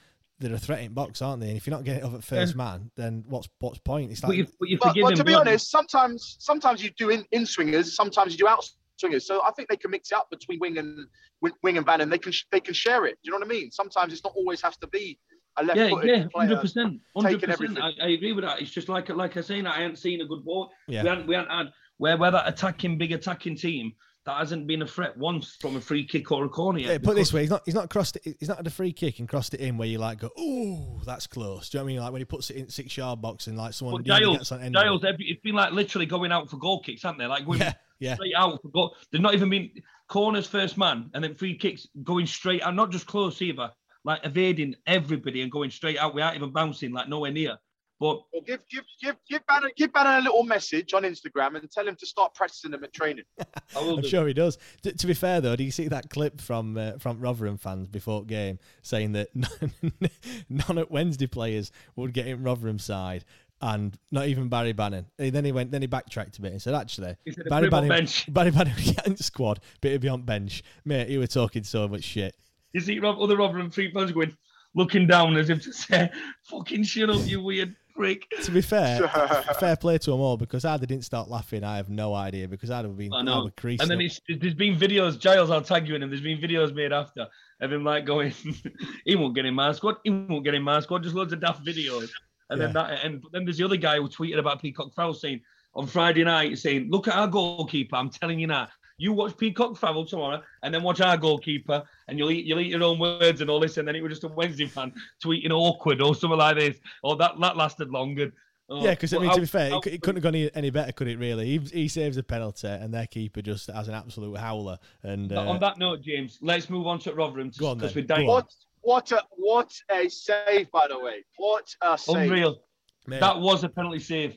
[0.41, 1.49] They're a threatening box, aren't they?
[1.49, 4.11] And if you're not getting it off at first man, then what's what's point?
[4.13, 5.17] It's But like you, but you But, forgive but him.
[5.19, 8.65] to be don't honest, sometimes sometimes you do in, in swingers, sometimes you do out
[8.97, 9.27] swingers.
[9.27, 11.07] So I think they can mix it up between Wing and
[11.41, 12.09] Wing- Wing and Bannan.
[12.09, 13.19] They can they can share it.
[13.23, 13.71] Do you know what I mean?
[13.73, 15.19] Sometimes it's not always has to be
[15.57, 16.47] a left Yeah, footed yeah, player.
[16.47, 17.79] hundred percent, hundred percent.
[17.81, 18.61] I I agree with that.
[18.63, 20.71] It's just like like I say, I haven't seen a good ball.
[20.87, 21.03] Yeah.
[21.03, 23.93] We haven't we haven't had where where that attacking big attacking team
[24.29, 26.91] that hasn't been a threat once from a free kick or a corner yet.
[26.91, 28.37] Yeah, put it this way, he's not he's not crossed it.
[28.39, 31.01] He's not had a free kick and crossed it in where you like go, oh,
[31.07, 31.71] that's close.
[31.71, 32.03] Do you know what I mean?
[32.03, 34.61] Like when he puts it in six yard box and like someone Giles, gets on
[34.61, 34.79] end it.
[34.79, 37.27] Giles, every, it's been like literally going out for goal kicks, haven't they?
[37.27, 38.15] Like going Yeah, yeah.
[38.17, 38.95] straight out for goal.
[39.11, 39.71] There's not even been
[40.09, 43.71] corners first man and then free kicks going straight out, not just close either,
[44.05, 47.57] like evading everybody and going straight out without even bouncing, like nowhere near.
[48.01, 51.69] But Well, give give give give Bannan give Bannan a little message on Instagram and
[51.71, 53.25] tell him to start practicing them at training.
[53.77, 54.09] I will I'm do.
[54.09, 54.57] sure he does.
[54.83, 57.89] T- to be fair, though, do you see that clip from uh, from Rotherham fans
[57.89, 59.29] before game saying that
[60.49, 63.25] none at Wednesday players would get in Rotherham side,
[63.61, 65.07] and not even Barry Bannan.
[65.19, 67.69] And then he went, then he backtracked a bit and said, actually, He said, Barry
[67.69, 68.75] "Put him on Bannan, bench." Barry Bannan
[69.07, 70.63] ain't squad, but he'll be on bench.
[70.85, 72.37] Mate, you were talking so much shit.
[72.73, 74.37] You see Rob, other Rotherham free fans going,
[74.75, 76.11] looking down as if to say,
[76.45, 78.31] fucking shut up, you weird prick.
[78.43, 79.09] To be fair,
[79.61, 82.49] fair play to them all because how they didn't start laughing, I have no idea
[82.49, 83.45] because I'd have been I I know.
[83.45, 86.11] would And then it's, there's been videos, Giles, I'll tag you in them.
[86.11, 87.27] There's been videos made after
[87.61, 88.33] of him like going,
[89.05, 91.41] he won't get in my squad, he won't get in my squad, just loads of
[91.41, 92.09] daft videos.
[92.51, 95.43] And then that, and then there's the other guy who tweeted about Peacock Farrell saying
[95.75, 98.69] on Friday night, saying, Look at our goalkeeper, I'm telling you now.
[98.99, 102.67] You watch Peacock Farrell tomorrow and then watch our goalkeeper and you'll eat you'll eat
[102.67, 103.77] your own words and all this.
[103.77, 104.93] And then it was just a Wednesday fan
[105.25, 106.79] tweeting awkward or something like this.
[107.05, 108.33] Or that, that lasted longer.
[108.71, 110.51] Oh, Yeah, because I mean, to be fair, how- it, it couldn't have gone any,
[110.55, 111.19] any better, could it?
[111.19, 114.79] Really, he, he saves a penalty, and their keeper just has an absolute howler.
[115.03, 118.03] And uh, on that note, James, let's move on to Rotherham Go on because then,
[118.03, 118.27] we're dying.
[118.27, 121.25] What what a what a save by the way.
[121.39, 122.17] What a save.
[122.31, 122.61] Unreal.
[123.07, 124.37] mate, That was a penalty save.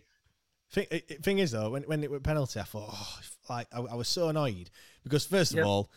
[0.71, 3.19] thing, it- it- thing is though, when when it was penalty, I thought, oh,
[3.52, 4.70] like I, I was so annoyed
[5.04, 5.66] because first of Yeah.
[5.66, 5.92] all,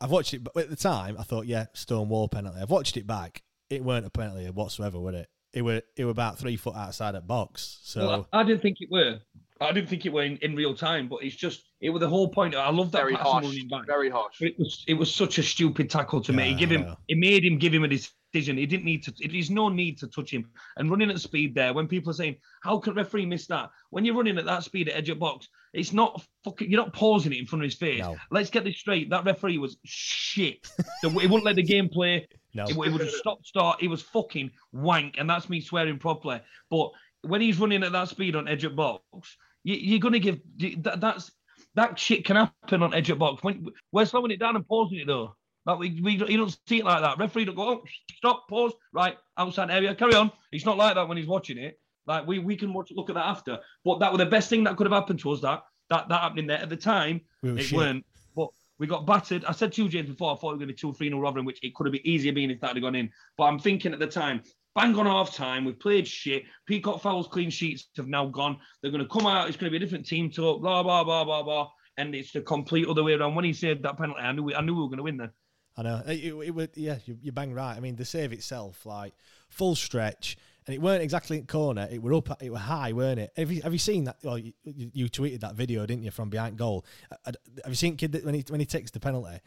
[0.00, 2.60] I've watched it, but at the time I thought, yeah, Stonewall penalty.
[2.60, 3.42] I've watched it back.
[3.70, 5.28] It weren't a penalty whatsoever, was it?
[5.52, 7.78] It were it were about three foot outside that box.
[7.82, 9.20] So Well, I didn't think it were.
[9.58, 12.08] I didn't think it were in, in real time, but it's just it was the
[12.08, 12.54] whole point.
[12.54, 13.44] I love that Very Paterson harsh.
[13.46, 13.86] running back.
[13.86, 14.36] Very harsh.
[14.38, 16.48] But it was it was such a stupid tackle to me.
[16.48, 18.12] Yeah, It give him it made him give him a decision.
[18.44, 19.14] He didn't need to.
[19.28, 20.50] There's no need to touch him.
[20.76, 24.04] And running at speed there, when people are saying, "How can referee miss that?" When
[24.04, 26.70] you're running at that speed at edge of box, it's not fucking.
[26.70, 28.00] You're not pausing it in front of his face.
[28.00, 28.16] No.
[28.30, 29.10] Let's get this straight.
[29.10, 30.68] That referee was shit.
[31.02, 32.28] He wouldn't let the game play.
[32.54, 33.80] no, It, it would have stopped start.
[33.80, 36.40] He was fucking wank, and that's me swearing properly.
[36.70, 36.90] But
[37.22, 40.40] when he's running at that speed on edge of box, you, you're gonna give
[40.82, 41.30] that, that's
[41.74, 43.42] that shit can happen on edge of box.
[43.42, 45.36] When we're slowing it down and pausing it though.
[45.66, 47.18] Like we, we you don't see it like that.
[47.18, 47.82] Referee don't go, oh,
[48.16, 50.30] stop, pause, right, outside area, carry on.
[50.52, 51.78] It's not like that when he's watching it.
[52.06, 53.58] Like we, we can watch look at that after.
[53.84, 55.40] But that was the best thing that could have happened to us.
[55.40, 57.20] That that that happening there at the time.
[57.42, 57.76] We it shit.
[57.76, 58.06] weren't.
[58.36, 58.48] But
[58.78, 59.44] we got battered.
[59.44, 61.08] I said to you, James, before I thought we were going to be 2 3
[61.08, 63.10] 0 Rotherham, which it could have been easier being if that had gone in.
[63.36, 64.42] But I'm thinking at the time,
[64.76, 66.44] bang on half time, we've played shit.
[66.66, 68.58] Peacock Farrell's clean sheets have now gone.
[68.82, 71.02] They're going to come out, it's going to be a different team talk, blah, blah,
[71.02, 71.70] blah, blah, blah.
[71.96, 73.34] And it's the complete other way around.
[73.34, 75.16] When he saved that penalty, I knew we, I knew we were going to win
[75.16, 75.30] then.
[75.76, 76.02] I know.
[76.06, 77.76] It, it, would, yeah, you, you bang right.
[77.76, 79.12] I mean, the save itself, like
[79.50, 81.86] full stretch, and it weren't exactly in corner.
[81.90, 82.42] It were up.
[82.42, 83.30] It were high, weren't it?
[83.36, 84.16] Have you, have you seen that?
[84.22, 86.84] Well, you, you tweeted that video, didn't you, from behind goal?
[87.26, 87.36] Have
[87.68, 89.38] you seen kid that when he when he takes the penalty,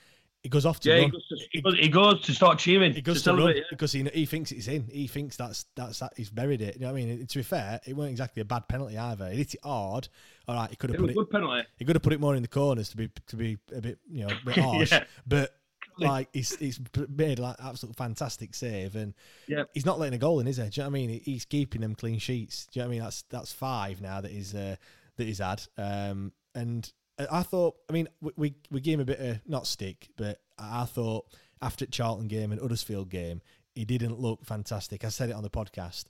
[0.43, 2.93] he goes off to Yeah, he goes, to, he, goes, he goes to start cheering.
[2.93, 3.63] He goes to to run yeah.
[3.69, 4.87] because he he thinks it's in.
[4.87, 6.75] He thinks that's that's that he's buried it.
[6.75, 7.25] You know what I mean?
[7.25, 9.29] To be fair, it weren't exactly a bad penalty either.
[9.31, 10.07] He hit it hard.
[10.47, 11.15] All right, he could have It put a it.
[11.15, 11.67] good penalty.
[11.77, 13.99] He could have put it more in the corners to be to be a bit
[14.09, 15.03] you know a bit harsh, Yeah.
[15.27, 15.53] but
[15.99, 19.13] like he's he's made like absolute fantastic save, and
[19.47, 19.63] Yeah.
[19.73, 20.63] he's not letting a goal in, is he?
[20.63, 21.21] Do you know what I mean?
[21.23, 22.67] He's keeping them clean sheets.
[22.71, 23.03] Do you know what I mean?
[23.03, 24.75] That's that's five now that he's uh,
[25.17, 26.91] that he's had, um, and
[27.31, 30.39] I thought, I mean, we we, we gave him a bit of not stick, but
[30.57, 31.25] I thought
[31.61, 33.41] after Charlton game and Huddersfield game,
[33.75, 35.03] he didn't look fantastic.
[35.03, 36.05] I said it on the podcast,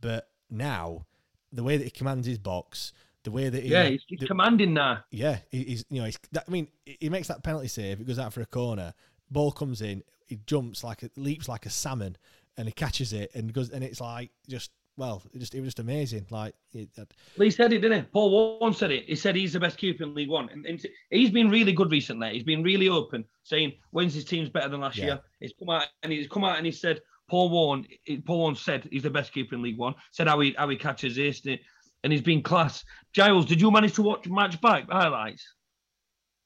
[0.00, 1.04] but now
[1.52, 2.92] the way that he commands his box.
[3.24, 5.02] The way that he, Yeah, he's, he's the- commanding now.
[5.10, 6.18] yeah, he- he's you know he's.
[6.36, 7.98] I mean, he makes that penalty save.
[8.00, 8.92] It goes out for a corner.
[9.34, 10.02] Ball comes in.
[10.26, 12.16] He jumps like a leaps like a salmon,
[12.56, 13.68] and he catches it and goes.
[13.68, 16.24] And it's like just well, it just it was just amazing.
[16.30, 16.88] Like it,
[17.36, 18.08] he said it, didn't he?
[18.12, 19.04] Paul Warne said it.
[19.06, 20.48] He said he's the best keeper in League One.
[20.50, 22.30] And, and he's been really good recently.
[22.32, 25.04] He's been really open, saying when's his team's better than last Yeah.
[25.06, 25.20] year.
[25.40, 27.86] He's come out and he's come out and he said Paul Warne.
[28.24, 29.94] Paul Warne said he's the best keeper in League One.
[30.12, 32.84] Said how he how he catches this, and he's been class.
[33.12, 35.44] Giles, did you manage to watch match back highlights?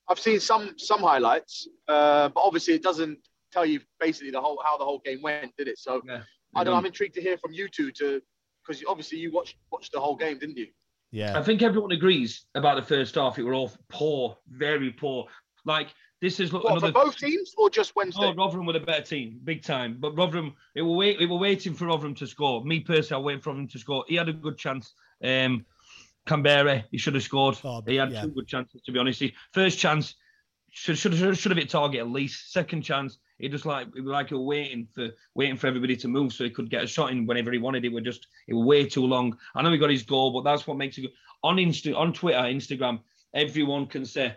[0.09, 3.19] I've seen some some highlights, uh, but obviously it doesn't
[3.53, 5.79] tell you basically the whole how the whole game went, did it?
[5.79, 6.23] So Yeah.
[6.55, 6.79] I don't know.
[6.79, 8.23] I'm intrigued to hear from you two to
[8.67, 10.69] because obviously you watched watched the whole game, didn't you?
[11.11, 13.39] yeah, I think everyone agrees about the first half.
[13.39, 15.27] It were all poor, very poor.
[15.65, 15.89] Like
[16.21, 18.25] this is look, What, another for both teams or just Wednesday?
[18.25, 19.99] Oh, Rotherham were a better team, big time.
[20.01, 22.65] But Rotherham, it were wait, it were waiting for Rotherham to score.
[22.65, 24.05] Me personally, I waiting for Rotherham to score.
[24.09, 24.95] He had a good chance.
[25.23, 25.65] Um,
[26.29, 27.57] Kamberi, he should have scored.
[27.65, 28.23] Oh, he had yeah.
[28.23, 29.21] two good chances, to be honest.
[29.21, 30.15] He, first chance
[30.71, 32.53] should should have should have hit target at least.
[32.53, 35.97] Second chance, he just like it was like he was waiting for waiting for everybody
[35.97, 37.85] to move so he could get a shot in whenever he wanted.
[37.85, 39.37] It was just it was way too long.
[39.55, 41.13] I know he got his goal, but that's what makes it good.
[41.43, 43.01] On Insta, on Twitter, Instagram,
[43.33, 44.37] everyone can say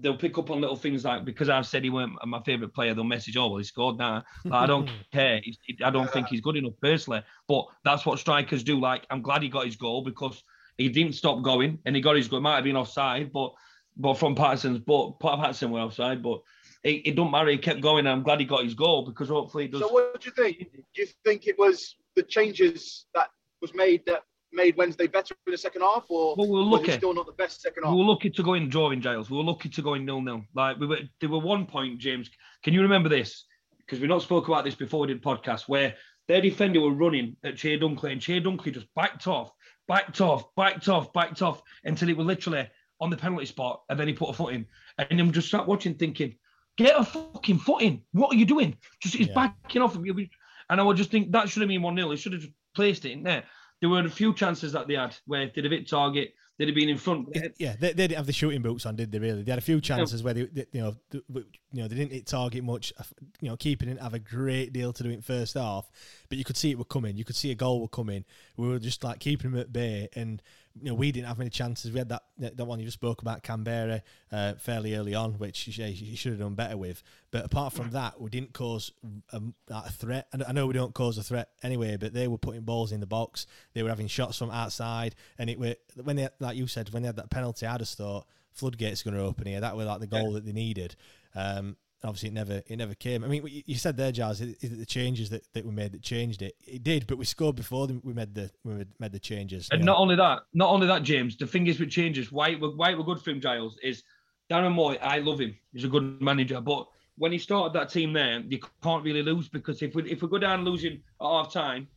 [0.00, 2.94] they'll pick up on little things like because I've said he weren't my favourite player,
[2.94, 4.22] they'll message, oh well, he scored now.
[4.44, 5.40] Like, I don't care.
[5.42, 7.22] He's, I don't think he's good enough personally.
[7.48, 8.80] But that's what strikers do.
[8.80, 10.42] Like I'm glad he got his goal because
[10.78, 12.38] he didn't stop going and he got his goal.
[12.38, 13.52] It might have been offside, but
[13.96, 16.40] but from Paterson's, but Paterson were offside, but
[16.82, 17.48] it, it don't matter.
[17.50, 18.00] He kept going.
[18.00, 19.82] And I'm glad he got his goal because hopefully it does.
[19.82, 20.70] So what do you think?
[20.94, 23.28] Do you think it was the changes that
[23.60, 26.92] was made that made Wednesday better in the second half, or Well, we're lucky.
[26.92, 27.92] still not the best second half?
[27.92, 29.30] We were lucky to go in drawing Giles.
[29.30, 30.44] We were lucky to go in nil nil.
[30.54, 32.30] Like we were, there were one point, James.
[32.62, 33.44] Can you remember this?
[33.78, 35.94] Because we not spoke about this before we did podcast, where
[36.26, 39.50] their defender were running at Chey Dunkley, and Chey Dunkley just backed off
[39.88, 42.68] backed off, backed off, backed off until he was literally
[43.00, 44.66] on the penalty spot, and then he put a foot in.
[44.98, 46.36] And I'm just sat watching, thinking,
[46.76, 48.02] "Get a fucking foot in!
[48.12, 48.76] What are you doing?
[49.00, 49.48] Just he's Yeah.
[49.62, 52.32] backing off." And I would just think that should have been one 0 He should
[52.32, 53.44] have just placed it in there.
[53.80, 56.74] There were a few chances that they had where they'd have hit target, they'd have
[56.74, 57.28] been in front.
[57.58, 59.18] Yeah, they, they didn't have the shooting boots on, did they?
[59.18, 61.88] Really, they had a few chances where they, they- you know, th- w- you know,
[61.88, 62.92] they didn't hit target much.
[63.40, 65.90] You know, keeping didn't have a great deal to do in first half,
[66.28, 67.16] but you could see it were coming.
[67.16, 68.24] You could see a goal were coming.
[68.56, 70.40] We were just like keeping them at bay, and
[70.80, 71.92] you know, we didn't have many chances.
[71.92, 75.68] We had that that one you just spoke about, Kamberi, uh, fairly early on, which
[75.68, 77.02] you, you should have done better with.
[77.30, 78.92] But apart from that, we didn't cause
[79.32, 80.26] a, a threat.
[80.32, 83.00] And I know we don't cause a threat anyway, but they were putting balls in
[83.00, 83.46] the box.
[83.72, 87.02] They were having shots from outside, and it were when they, like you said, when
[87.02, 89.60] they had that penalty, I just thought floodgates going to open here.
[89.60, 90.96] That was like the goal that they needed.
[91.34, 93.24] Um, obviously, it never it never came.
[93.24, 96.02] I mean, you- said there, Giles, is it the changes that, that we made that
[96.02, 96.54] changed it?
[96.66, 99.68] It did, but we scored before we made the we made- the changes.
[99.70, 99.92] And you know.
[99.92, 101.36] not only that, not only that, James.
[101.36, 103.78] The thing is with changes, why it were, why it were good for him, Giles,
[103.82, 104.02] is
[104.50, 104.96] Darren Moore.
[105.02, 105.56] I love him.
[105.72, 106.86] He's a good manager, but
[107.16, 110.28] when he started that team there, you can't really lose because if we if we
[110.28, 111.88] go down losing at half time,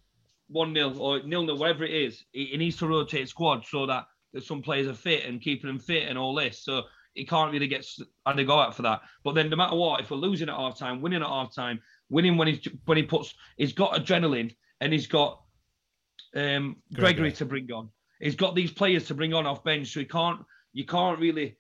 [0.48, 3.86] one 0 or nil nil, whatever it is, he, he needs to rotate squad so
[3.86, 6.64] that, that some players are fit and keeping them fit and all this.
[6.64, 6.84] So
[7.18, 9.02] he can't really get s- had to go out for that.
[9.24, 11.80] But then no matter what, if we're losing at half time, winning at half time,
[12.10, 15.42] winning when he's when he puts, he's got adrenaline and he's got
[16.36, 17.14] um, Gregory.
[17.14, 17.32] Gregory.
[17.34, 17.90] to bring on.
[18.20, 20.42] He's got these players to bring on off bench, so he can't.
[20.74, 21.58] You can't really.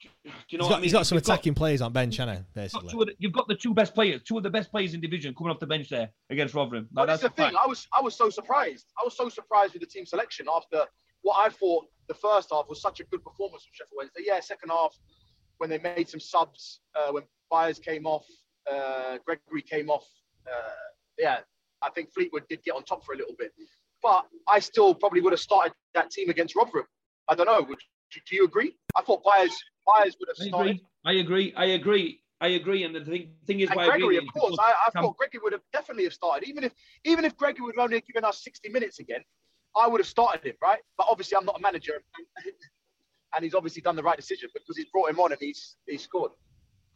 [0.00, 0.08] Do
[0.50, 0.82] you know he's what got, I mean?
[0.84, 2.60] he's got some You've got- attacking players on bench, hasn't he?
[2.62, 4.94] you've got Basically, the- you've got the two best players, two of the best players
[4.94, 6.88] in division coming off the bench there against Rotherham.
[6.92, 7.50] But Like, that's the a fact.
[7.54, 7.60] thing.
[7.62, 8.86] I was I was so surprised.
[9.00, 10.84] I was so surprised with the team selection after
[11.22, 14.22] what I thought the first half was such a good performance from Sheffield Wednesday.
[14.26, 14.96] Yeah, second half
[15.58, 18.26] when they made some subs, uh, when Byers came off,
[18.70, 20.06] uh, Gregory came off.
[20.46, 20.70] Uh,
[21.18, 21.40] yeah,
[21.82, 23.52] I think Fleetwood did get on top for a little bit,
[24.02, 26.86] but I still probably would have started that team against Rotherham.
[27.28, 27.60] I don't know.
[27.68, 27.78] Would,
[28.12, 28.76] do, do you agree?
[28.96, 30.70] I thought Byers Byers would have I started.
[30.70, 30.84] agree.
[31.04, 31.54] I agree.
[31.56, 32.20] I agree.
[32.40, 32.84] I agree.
[32.84, 35.16] And the thing, thing is, And why I Gregory, agree of course, I, I thought
[35.16, 36.72] Gregory would have definitely have started, even if
[37.04, 39.22] even if Gregory would have only given us 60 minutes again,
[39.76, 40.80] I would have started him, right?
[40.96, 42.02] But obviously, I'm not a manager,
[43.34, 46.02] and he's obviously done the right decision because he's brought him on and he's he's
[46.02, 46.32] scored.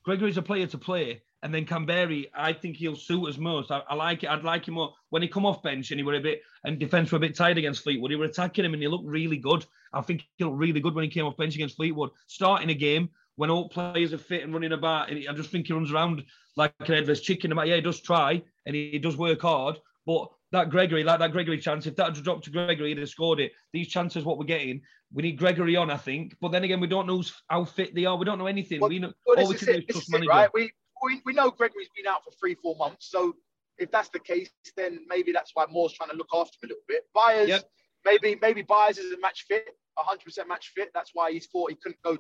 [0.07, 3.71] Gregory's a player to play, and then Kamberi, I think he'll suit us most.
[3.71, 4.31] I, I like it.
[4.31, 6.79] I'd like him more when he come off bench and he were a bit and
[6.79, 8.11] defense were a bit tired against Fleetwood.
[8.11, 9.65] He were attacking him and he looked really good.
[9.93, 12.11] I think he looked really good when he came off bench against Fleetwood.
[12.29, 15.67] Starting a game when all players are fit and running about, and I just think
[15.67, 16.23] he runs around
[16.57, 17.53] like an headless chicken.
[17.65, 21.59] Yeah, he does try and he does work hard, but that Gregory, like that Gregory
[21.59, 23.53] chance, if that had dropped to Gregory, he'd have scored it.
[23.73, 26.37] These chances, what we're getting, we need Gregory on, I think.
[26.41, 28.17] But then again, we don't know how fit they are.
[28.17, 28.81] We don't know anything.
[28.81, 29.79] Well, we know Well, all we is can do it.
[29.81, 30.29] is This trust it, manager.
[30.31, 30.51] right?
[30.55, 30.71] We,
[31.03, 33.35] we we know Gregory's been out for three four months, so
[33.79, 36.67] if that's the case, then maybe that's why Moore's trying to look after him a
[36.69, 37.03] little bit.
[37.15, 37.71] Byers, Yep.
[38.05, 40.91] maybe maybe Byers is a match fit, 100% match fit.
[40.95, 42.19] That's why he's thought he couldn't go,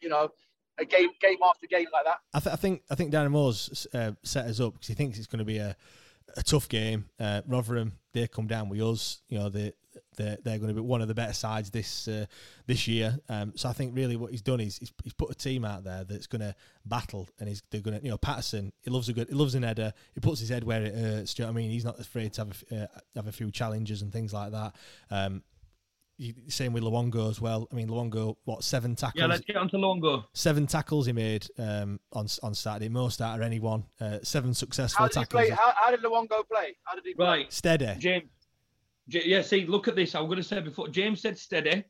[0.00, 0.30] you know,
[0.78, 2.18] a game game after game like that.
[2.34, 5.18] I, th- I think I think Darren Moore's uh, set us up because he thinks
[5.18, 5.76] it's going to be a,
[6.36, 7.06] a tough game.
[7.18, 9.20] Uh, Rotherham they come down with us.
[9.28, 9.72] You know they
[10.16, 12.26] they're, they're going to be one of the better sides this uh,
[12.66, 13.18] this year.
[13.28, 15.84] Um, so I think really what he's done is he's, he's put a team out
[15.84, 18.72] there that's going to battle, and he's they're going to you know Paterson.
[18.82, 19.92] He loves a good he loves an header.
[20.14, 21.34] He puts his head where it hurts.
[21.34, 21.70] Do you know what I mean?
[21.70, 24.74] He's not afraid to have a, uh, have a few challenges and things like that.
[25.10, 25.42] Um,
[26.48, 27.68] same with Luongo as well.
[27.70, 29.20] I mean, Luongo, what seven tackles?
[29.20, 30.24] Yeah, let's get on to Luongo.
[30.32, 33.84] seven tackles he made um, on on Saturday, most out of anyone.
[34.00, 35.28] Uh, seven successful How did tackles.
[35.46, 35.50] play?
[35.50, 36.76] How, how did Luongo play?
[36.84, 37.26] How did he play?
[37.26, 37.94] Right, Steady.
[37.98, 38.30] James.
[39.08, 40.14] J- yeah, see, look at this.
[40.14, 40.88] I was going to say before.
[40.88, 41.84] James said steady.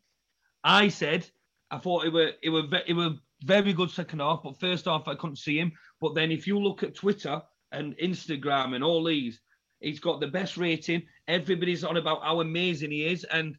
[0.64, 1.28] I said
[1.70, 3.10] I thought it were it were ve- it were
[3.44, 5.72] very good second half, but first half I couldn't see him.
[6.00, 7.40] But then if you look at Twitter
[7.72, 9.40] and Instagram and all these,
[9.80, 11.02] he's got the best rating.
[11.28, 13.56] Everybody's on about how amazing he is, and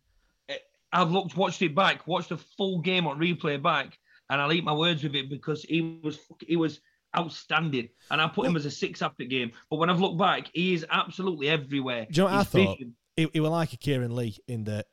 [0.93, 3.97] I've looked, watched it back, watched the full game on replay back,
[4.30, 6.80] and I'll eat my words with it because he was he was
[7.17, 9.52] outstanding, and I put him as a six after game.
[9.69, 12.07] But when I've looked back, he is absolutely everywhere.
[12.12, 12.78] Do you know what I thought?
[12.78, 14.86] vision- he was like a Kieran Lee in that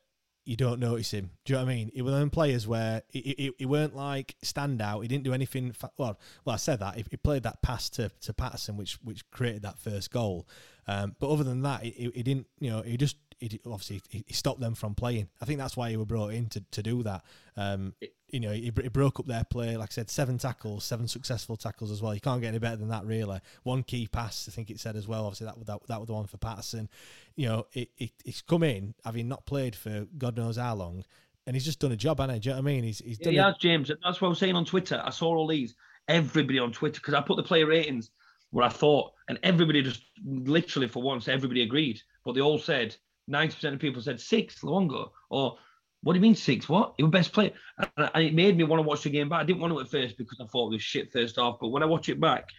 [0.45, 1.29] you don't notice him.
[1.45, 1.91] Do you know what I mean?
[1.93, 5.03] It was one of them players where he, he, he weren't like standout.
[5.03, 5.71] He didn't do anything.
[5.73, 8.93] Fa- well, well, I said that he, he played that pass to, to Paterson, which
[9.03, 10.47] which created that first goal.
[10.87, 12.47] Um, but other than that, he- he didn't.
[12.59, 15.27] You know, he just he, obviously he, stopped them from playing.
[15.41, 17.23] I think that's why he was brought in to, to do that.
[17.57, 17.93] Um,
[18.29, 19.77] you know, he, he broke up their play.
[19.77, 22.13] Like I said, seven tackles, seven successful tackles as well.
[22.13, 23.39] You can't get any better than that, really.
[23.63, 25.25] One key pass, I think it said as well.
[25.25, 26.89] Obviously, that that, that was the one for Paterson.
[27.35, 31.03] You know, it, it, he's come in having not played for God knows how long,
[31.45, 32.39] and he's just done a job, hasn't he?
[32.39, 32.83] Do you know what I mean?
[32.83, 33.33] He's he's Yeah, done.
[33.33, 33.91] he has, James.
[34.03, 35.01] That's what I was saying on Twitter.
[35.03, 35.75] I saw all these,
[36.07, 38.11] everybody on Twitter, because I put the player ratings
[38.51, 42.01] where I thought, and everybody just literally for once, everybody agreed.
[42.23, 42.95] But they all said
[43.29, 45.09] 90% of people said six, Luongo.
[45.29, 45.57] Or
[46.03, 46.69] what do you mean six?
[46.69, 46.93] What?
[46.97, 47.51] Your best player.
[47.79, 49.41] And, and it made me want to watch the game back.
[49.41, 51.57] I didn't want to at first because I thought it was shit first half.
[51.59, 52.49] But when I watch it back,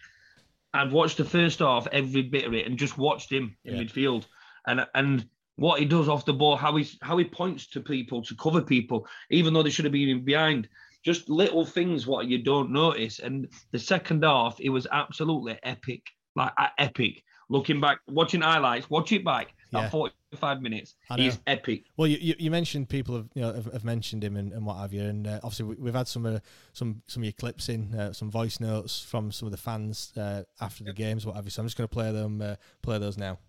[0.73, 3.83] I've watched the first half, every bit of it, and just watched him in Yeah.
[3.83, 4.25] midfield.
[4.67, 8.21] And and what he does off the ball, how he how he points to people
[8.23, 10.67] to cover people, even though they should have been behind.
[11.03, 13.19] Just little things what you don't notice.
[13.19, 16.01] And the second half, it was absolutely epic,
[16.35, 17.23] like epic.
[17.49, 19.53] Looking back, watching highlights, watch it back.
[19.71, 19.81] Yeah.
[19.81, 21.23] That 45 minutes, I know.
[21.23, 21.83] he's epic.
[21.97, 24.65] Well, you, you, you mentioned people have you know have, have mentioned him and, and
[24.65, 26.39] what have you, and uh, obviously we, we've had some uh,
[26.73, 30.13] some some of your clips in, uh, some voice notes from some of the fans
[30.17, 31.51] uh, after the games, what have you.
[31.51, 33.39] So I'm just going to play them, uh, play those now.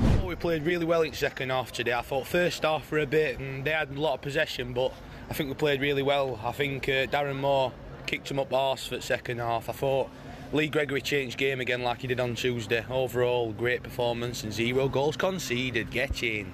[0.00, 1.92] thought we played really well in second half today.
[1.92, 4.92] I thought first half for a bit and they had a lot of possession, but
[5.28, 6.40] I think we played really well.
[6.44, 7.72] I think uh, Darren Moore
[8.06, 9.68] kicked them up arse for the second half.
[9.68, 10.10] I thought
[10.52, 12.84] Lee Gregory changed game again like he did on Tuesday.
[12.90, 15.92] Overall, great performance and zero goals conceded.
[15.92, 16.52] Get in.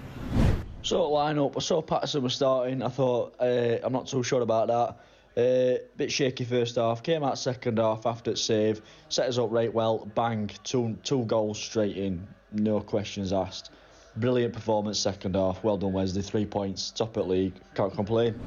[0.83, 1.57] So of line up.
[1.57, 2.83] I saw Paterson was starting.
[2.83, 4.99] I thought uh, I'm not too sure about that.
[5.41, 7.03] Uh, bit shaky first half.
[7.03, 8.83] Came out second half after its save.
[9.09, 10.07] Set us up right well.
[10.15, 10.51] Bang.
[10.63, 12.27] Two two goals straight in.
[12.53, 13.71] No questions asked.
[14.17, 15.65] Brilliant performance second half.
[15.65, 16.21] Well done Wednesday.
[16.21, 16.91] Three points.
[16.91, 17.55] Top at league.
[17.75, 18.39] Can't complain.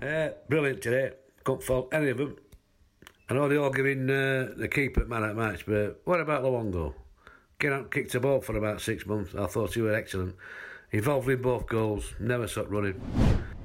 [0.00, 1.14] Uh, brilliant today.
[1.42, 2.36] Couldn't fault any of them.
[3.30, 6.94] I know they're all giving uh, the keeper man at match, but what about Luongo?
[7.58, 9.34] Get kicked the ball for about six months.
[9.34, 10.34] I thought he was excellent.
[10.92, 12.98] Involved in both goals, never stopped running.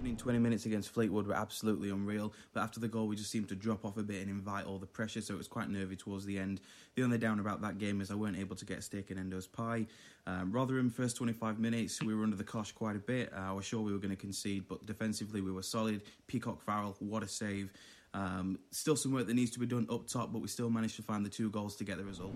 [0.04, 3.48] In 20 minutes against Fleetwood were absolutely unreal, but after the goal we just seemed
[3.48, 5.96] to drop off a bit and invite all the pressure, so it was quite nervy
[5.96, 6.60] towards the end.
[6.96, 9.18] The only down about that game is I weren't able to get a steak in
[9.18, 9.88] Hendo's pie.
[10.28, 13.32] Um, Rotherham, first 25 minutes, we were under the cosh quite a bit.
[13.34, 16.02] Uh, I was sure we were going to concede, but defensively we were solid.
[16.28, 17.72] Peacock Farrell, what a save.
[18.14, 20.96] Um, still some work that needs to be done up top, but we still managed
[20.98, 22.34] to find the two goals to get the result.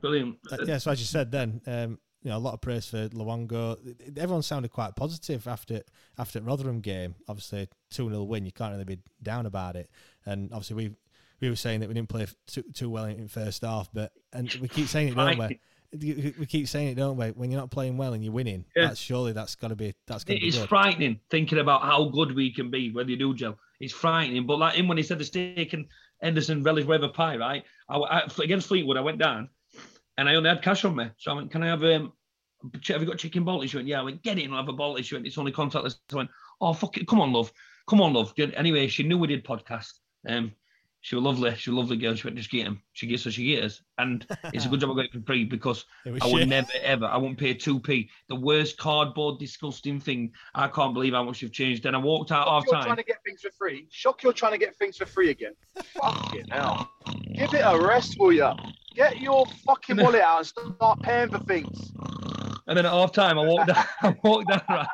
[0.00, 0.38] Brilliant.
[0.50, 3.08] Uh, yeah, so as you said then, um, you know, a lot of praise for
[3.08, 3.78] Luongo.
[4.16, 5.82] Everyone sounded quite positive after
[6.18, 7.14] after Rotherham game.
[7.28, 8.44] Obviously, two 0 win.
[8.44, 9.88] You can't really be down about it.
[10.26, 10.94] And obviously, we
[11.40, 14.52] we were saying that we didn't play too, too well in first half, but and
[14.60, 15.60] we keep saying it, don't we?
[15.92, 17.28] We keep saying it, don't we?
[17.28, 18.88] When you're not playing well and you're winning, Yeah.
[18.88, 20.68] that's surely that's got to be that's going to be is good.
[20.68, 23.58] frightening thinking about how good we can be when you do gel.
[23.80, 24.46] It's frightening.
[24.46, 25.86] But like him when he said the steak and
[26.20, 27.64] Henderson relish whatever pie, right?
[27.88, 29.48] I, I, against Fleetwood, I went down
[30.18, 31.08] and I only had cash on me.
[31.16, 32.12] So I went, Can I have um
[32.86, 33.68] have you got chicken balti?
[33.70, 35.04] She went, Yeah, I went, get and I'll have a balti.
[35.04, 35.96] She went, It's only contactless.
[36.12, 36.30] I went,
[36.60, 37.50] Oh fuck it, come on, love.
[37.88, 38.34] Come on, love.
[38.38, 39.92] Anyway, she knew we did podcast.
[40.28, 40.52] Um
[41.00, 41.54] she was lovely.
[41.56, 42.14] She was a lovely girl.
[42.14, 42.82] She went, just get him.
[42.92, 43.82] She gets so she gets.
[43.98, 46.38] And it's a good job I got it for free because It was I would
[46.40, 46.48] shit.
[46.48, 47.06] never ever.
[47.06, 48.10] I won't pay two p.
[48.28, 50.32] The worst cardboard, disgusting thing.
[50.54, 51.82] I can't believe how much you've changed.
[51.84, 52.84] Then I walked out half You're time.
[52.84, 53.86] trying to get things for free.
[53.90, 55.54] Shock you're trying to get things for free again.
[56.00, 56.90] Fucking hell.
[57.34, 58.56] Give it a rest, will ya?
[58.94, 61.92] Get your fucking wallet out and start paying for things.
[62.66, 63.84] And then at half time, I walked down.
[64.02, 64.86] I walked down right.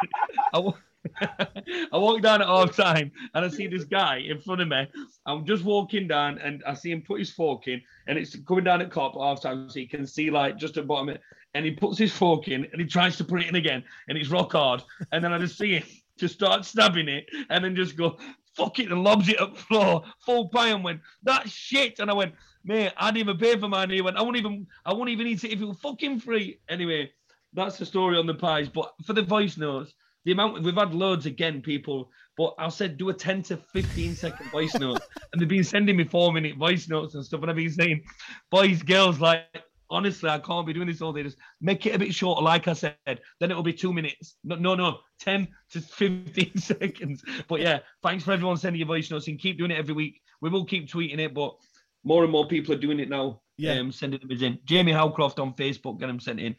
[0.53, 0.75] I, wa-
[1.21, 4.87] I walk down at half time and I see this guy in front of me.
[5.27, 8.65] I'm just walking down and I see him put his fork in, and it's coming
[8.65, 11.09] down at Kop half time, so you can see like just at bottom.
[11.11, 11.21] it.
[11.55, 14.19] And he puts his fork in and he tries to put it in again, and
[14.19, 14.83] it's rock hard.
[15.13, 15.85] And then I just see him
[16.19, 18.19] just start stabbing it, and then just go
[18.57, 21.99] fuck it and lobs it up floor full pie and went that's shit.
[21.99, 22.35] And I went,
[22.65, 23.91] mate, I didn't even pay for mine.
[23.91, 26.61] He went, I won't even, I won't even eat it if it was fucking free.
[26.69, 27.11] Anyway,
[27.53, 28.69] that's the story on the pies.
[28.69, 29.93] But for the voice notes,
[30.25, 32.11] the amount we've had loads again, people.
[32.37, 35.01] But I said do a 10 to 15 second voice note,
[35.33, 37.43] and they've been sending me four minute voice notes and stuff.
[37.43, 38.03] And I've been saying,
[38.51, 39.45] boys, girls, like
[39.91, 41.23] honestly, I can't be doing this all day.
[41.23, 42.97] Just make it a bit shorter, like I said.
[43.07, 44.37] Then it'll be two minutes.
[44.43, 47.23] No, no, no, 10 to 15 seconds.
[47.49, 50.21] But yeah, thanks for everyone sending your voice notes and keep doing it every week.
[50.41, 51.55] We will keep tweeting it, but
[52.03, 53.41] more and more people are doing it now.
[53.57, 53.79] Yeah.
[53.79, 54.59] Um, sending them in.
[54.65, 56.57] Jamie Howcroft on Facebook, get them sent in.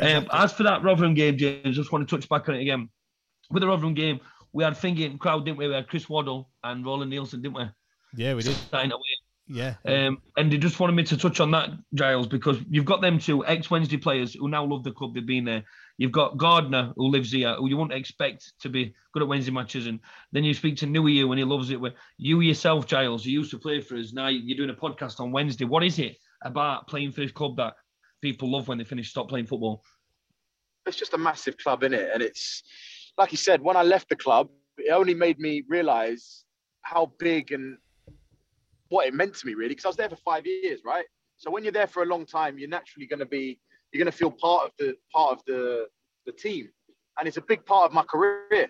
[0.00, 2.88] Um, as for that Rotherham game, James, just want to touch back on it again.
[3.50, 4.20] With the Rotherham game,
[4.52, 5.68] we had thinking crowd, didn't we?
[5.68, 7.64] We had Chris Waddle and Roland Nilsson, didn't we?
[8.16, 8.56] Yeah, we did.
[8.70, 9.02] Sign away.
[9.48, 9.74] Yeah.
[9.84, 13.18] Um, and they just wanted me to touch on that, Giles, because you've got them
[13.18, 15.14] two ex Wednesday players who now love the club.
[15.14, 15.62] They've been there.
[15.98, 19.52] You've got Gardner who lives here, who you wouldn't expect to be good at Wednesday
[19.52, 20.00] matches, and
[20.32, 21.80] then you speak to Newey and he loves it.
[21.80, 24.12] Where you yourself, Giles, you used to play for us.
[24.12, 25.64] Now you're doing a podcast on Wednesday.
[25.64, 27.74] What is it about playing for this club that
[28.20, 29.82] people love when they finish stop playing football?
[30.86, 32.10] It's just a massive club, in it?
[32.12, 32.62] And it's
[33.18, 34.48] like you said, when I left the club,
[34.78, 36.44] it only made me realise
[36.82, 37.78] how big and
[38.88, 41.04] what it meant to me, really, because I was there for five years, right?
[41.36, 43.58] So when you're there for a long time, you're naturally going to be,
[43.92, 45.86] you're going to feel part of the part of the
[46.24, 46.68] the team,
[47.18, 48.68] and it's a big part of my career.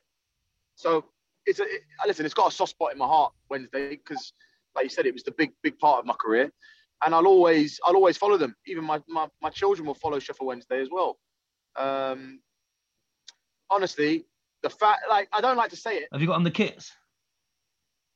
[0.74, 1.04] So
[1.46, 4.32] it's a it, listen, it's got a soft spot in my heart Wednesday because,
[4.74, 6.50] like you said, it was the big big part of my career,
[7.04, 8.54] and I'll always I'll always follow them.
[8.66, 11.18] Even my my, my children will follow Sheffield Wednesday as well.
[11.76, 12.40] Um,
[13.70, 14.26] honestly,
[14.66, 16.08] the fact, like, I don't like to say it.
[16.10, 16.92] Have you got on the kits?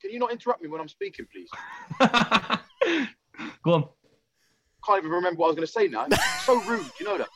[0.01, 1.49] Can you not interrupt me when I'm speaking, please?
[3.63, 3.89] Go on.
[4.85, 6.07] Can't even remember what I was going to say now.
[6.45, 7.29] So rude, you know that.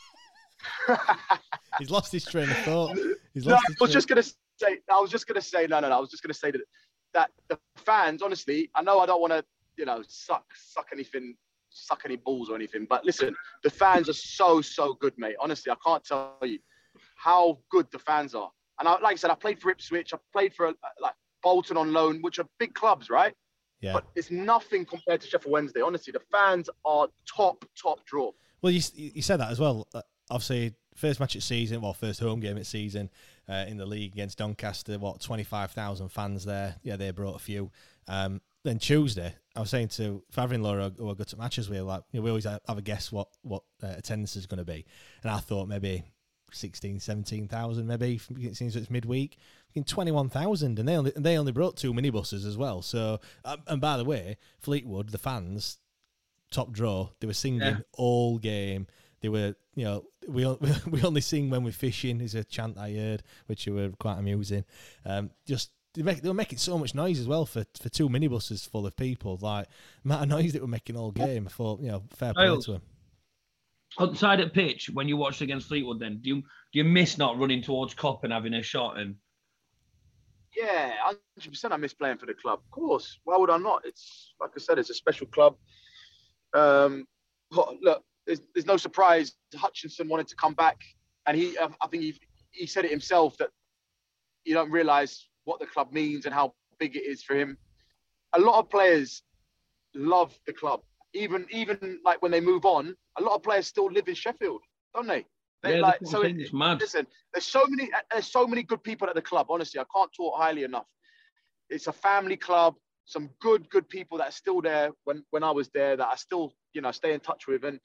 [1.79, 2.97] He's lost his train of thought.
[3.35, 5.47] He's No, lost I was train- just going to say, I was just going to
[5.47, 5.97] say, no, no, no.
[5.97, 6.61] I was just going to say that
[7.12, 9.45] that the fans, honestly, I know I don't want to,
[9.77, 11.37] you know, suck suck anything,
[11.71, 15.37] suck any balls or anything, but listen, the fans are so so good, mate.
[15.41, 16.59] Honestly, I can't tell you
[17.17, 18.51] how good the fans are.
[18.79, 21.77] And I, like I said, I played for Ipswich, I played for uh, like Bolton
[21.77, 23.35] on loan, which are big clubs, right?
[23.81, 23.93] Yeah.
[23.95, 25.81] But it's nothing compared to Sheffield Wednesday.
[25.81, 28.33] Honestly, the fans are top top draw.
[28.62, 29.87] Well, you you said that as well.
[29.95, 33.11] Uh, Obviously, first match of season, well, first home game of season
[33.47, 34.99] uh, in the league against Doncaster.
[34.99, 36.77] What twenty five thousand fans there?
[36.83, 37.70] Yeah, they brought a few.
[38.09, 42.05] Um, then Tuesday, I was saying to father-in-law who I go to matches with, like
[42.11, 44.87] you know, we always have a guess what what uh, attendance is going to be,
[45.22, 46.03] and I thought maybe
[46.55, 48.21] 16, 17,000 maybe.
[48.41, 49.39] It seems it's midweek.
[49.75, 52.81] In twenty one thousand, and they only and they only brought two minibuses as well.
[52.81, 55.79] So, um, and by the way, Fleetwood, the fans,
[56.53, 57.79] top draw, they were singing Yeah.
[57.99, 58.87] all game.
[59.21, 60.47] They were, you know, we
[60.91, 64.65] we only sing when we're fishing is a chant I heard, which were quite amusing.
[65.05, 68.09] Um, just they make they were making so much noise as well for for two
[68.09, 69.39] minibuses full of people.
[69.41, 69.67] Like
[70.05, 71.49] the amount of noise that were making all game.
[71.49, 72.83] I thought, you know, fair play to them.
[74.01, 77.39] Outside at pitch, when you watched against Fleetwood, then do you do you miss not
[77.39, 78.99] running towards Kop and having a shot?
[78.99, 79.17] And
[80.57, 81.73] Yeah, hundred percent.
[81.73, 82.61] I miss playing for the club.
[82.65, 83.19] Of course.
[83.25, 83.83] Why would I not?
[83.85, 85.57] It's like I said, it's a special club.
[86.55, 87.07] Um,
[87.51, 89.35] look, there's, there's no surprise.
[89.55, 90.81] Hutchinson wanted to come back,
[91.27, 92.21] and he, I I think he,
[92.51, 93.51] he said it himself that
[94.45, 97.57] you don't realise what the club means and how big it is for him.
[98.33, 99.23] A lot of players
[99.95, 100.83] love the club.
[101.15, 104.61] Even even like when they move on, a lot of players still live in Sheffield,
[104.95, 105.25] don't they?
[105.62, 106.19] They Yeah, like so.
[106.19, 106.81] what I'm saying, it- it's mad.
[106.81, 109.47] Listen, there's so many there's so many good people at the club.
[109.49, 110.87] Honestly, I can't talk highly enough.
[111.71, 112.75] It's a family club.
[113.07, 116.17] Some good good people that are still there when when I was there that I
[116.17, 117.65] still you know stay in touch with.
[117.65, 117.79] And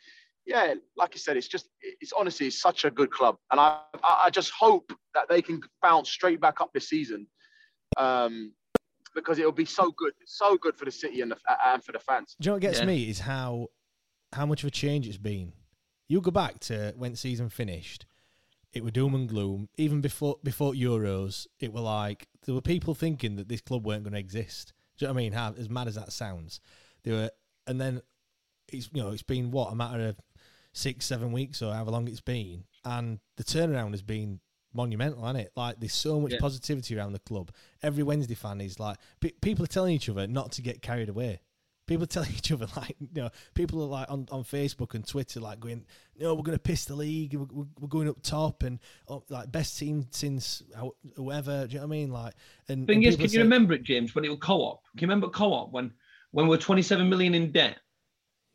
[0.45, 3.81] yeah, like I said, it's just it's honestly it's such a good club, and I
[4.03, 7.27] I I just hope that they can bounce straight back up this season.
[7.97, 8.53] Um,
[9.15, 11.91] because it'll be so good, so good for the city and the, uh, and for
[11.91, 12.35] the fans.
[12.39, 12.85] Do you know what gets Yeah.
[12.85, 13.67] me is how
[14.33, 15.53] how much of a change it's been.
[16.07, 18.05] You go back to when season finished,
[18.73, 19.69] it were doom and gloom.
[19.77, 24.03] Even before before Euros, it were like there were people thinking that this club weren't
[24.03, 24.73] going to exist.
[24.97, 25.33] Do you know what I mean?
[25.33, 26.59] How as mad as that sounds,
[27.03, 27.31] they were,
[27.67, 28.01] and then
[28.67, 30.19] it's you know it's been what a matter of
[30.73, 34.39] six seven weeks or however long it's been, and the turnaround has been
[34.73, 35.51] monumental, hasn't it?
[35.55, 36.39] Like there's so much Yeah.
[36.39, 37.51] positivity around the club.
[37.81, 41.09] Every Wednesday fan is like pe- people are telling each other not to get carried
[41.09, 41.41] away.
[41.87, 45.07] People are telling each other like you know people are like on, on Facebook and
[45.07, 45.85] Twitter like going
[46.19, 49.23] no we're going to piss the league we're, we're- we're going up top and oh,
[49.29, 50.61] like best team since
[51.15, 52.33] whoever do you know what I mean like
[52.67, 54.83] and, thing and is, can are you remember it, James, when it was co-op?
[54.97, 55.91] Can you remember co-op when
[56.31, 57.77] when we were 27 million in debt?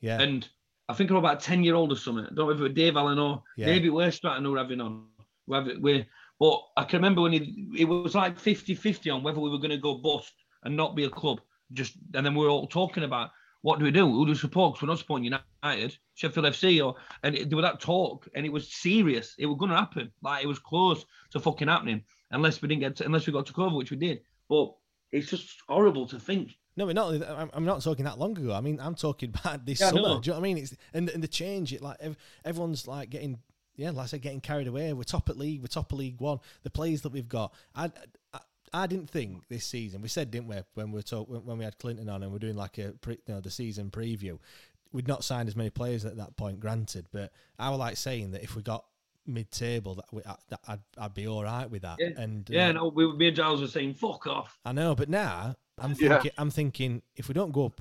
[0.01, 0.49] yeah And
[0.89, 2.25] I think I'm about 10 year old or something.
[2.25, 3.67] I don't know if it was Dave Allen or Yeah.
[3.67, 5.07] maybe we're Strafford or having on.
[5.47, 6.07] Whether we
[6.40, 9.59] but I can remember when it, it was like 50 50 on whether we were
[9.59, 10.32] going to go bust
[10.64, 11.40] and not be a club.
[11.72, 13.30] Just and then we were all talking about
[13.62, 14.07] what do we do?
[14.11, 14.74] Who do we support?
[14.74, 18.45] 'Cause we're not supporting United, Sheffield FC, or and it, there was that talk, and
[18.45, 19.34] it was serious.
[19.38, 20.12] It was going to happen.
[20.22, 23.47] Like it was close to fucking happening, unless we didn't get to, unless we got
[23.47, 24.20] to cover, which we did.
[24.51, 24.74] But
[25.12, 26.51] it's just horrible to think.
[26.76, 27.14] No, but not.
[27.55, 28.53] I'm, not talking that long ago.
[28.53, 30.03] I mean, I'm talking about this Yeah, summer.
[30.03, 30.20] know.
[30.20, 30.59] Do you know what I mean?
[30.59, 31.72] It's and, and the change.
[31.72, 31.97] It like
[32.45, 33.38] everyone's like getting,
[33.77, 34.93] yeah, like I said, getting carried away.
[34.93, 35.61] We're top at league.
[35.61, 36.39] We're top of League One.
[36.62, 37.53] The players that we've got.
[37.75, 37.91] I,
[38.33, 38.41] I,
[38.72, 40.03] I didn't think this season.
[40.03, 42.39] We said, didn't we, when we were talk, when, we had Clinton on and we're
[42.39, 44.39] doing like a pre, you know the season preview.
[44.93, 48.31] We'd not signed as many players at that point, granted, but I was like saying
[48.33, 48.85] that if we got
[49.27, 51.97] mid-table, that, we, that I'd, I'd be all right with that.
[51.99, 52.68] Yeah, And yeah.
[52.68, 55.95] uh, No, we, me and Giles were saying, "Fuck off." I know, but now I'm
[55.99, 56.22] Yeah.
[56.39, 57.81] I'm thinking if we don't go up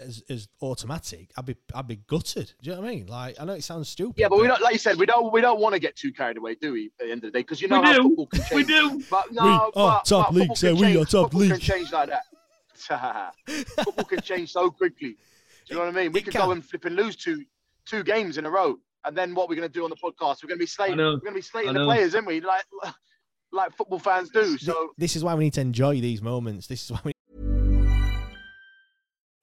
[0.00, 2.52] as, as automatic, I'd be I'd be gutted.
[2.62, 3.06] Do you know what I mean?
[3.06, 4.18] Like I know it sounds stupid.
[4.18, 6.12] Yeah, but we don't, like you said, we don't we don't want to get too
[6.12, 6.90] carried away, do we?
[7.00, 8.02] At the end of the day, because you know We how do.
[8.04, 8.52] football can change.
[8.54, 9.02] We do.
[9.10, 11.22] But no, We are but, top but league, football so can we change- are top
[11.24, 11.50] football league.
[11.52, 12.22] can change like that.
[13.84, 15.10] football can change so quickly.
[15.10, 15.16] Do
[15.68, 16.12] you know what I mean?
[16.12, 17.44] We could go and flip and lose two
[17.84, 20.42] two games in a row, and then what we're going to do on the podcast?
[20.42, 20.96] We're going to be slating.
[20.98, 22.40] We're going to be slating the players, aren't we?
[22.40, 22.64] Like
[23.52, 24.56] like football fans do.
[24.58, 26.66] So This is why we need to enjoy these moments.
[26.66, 27.12] This is why we.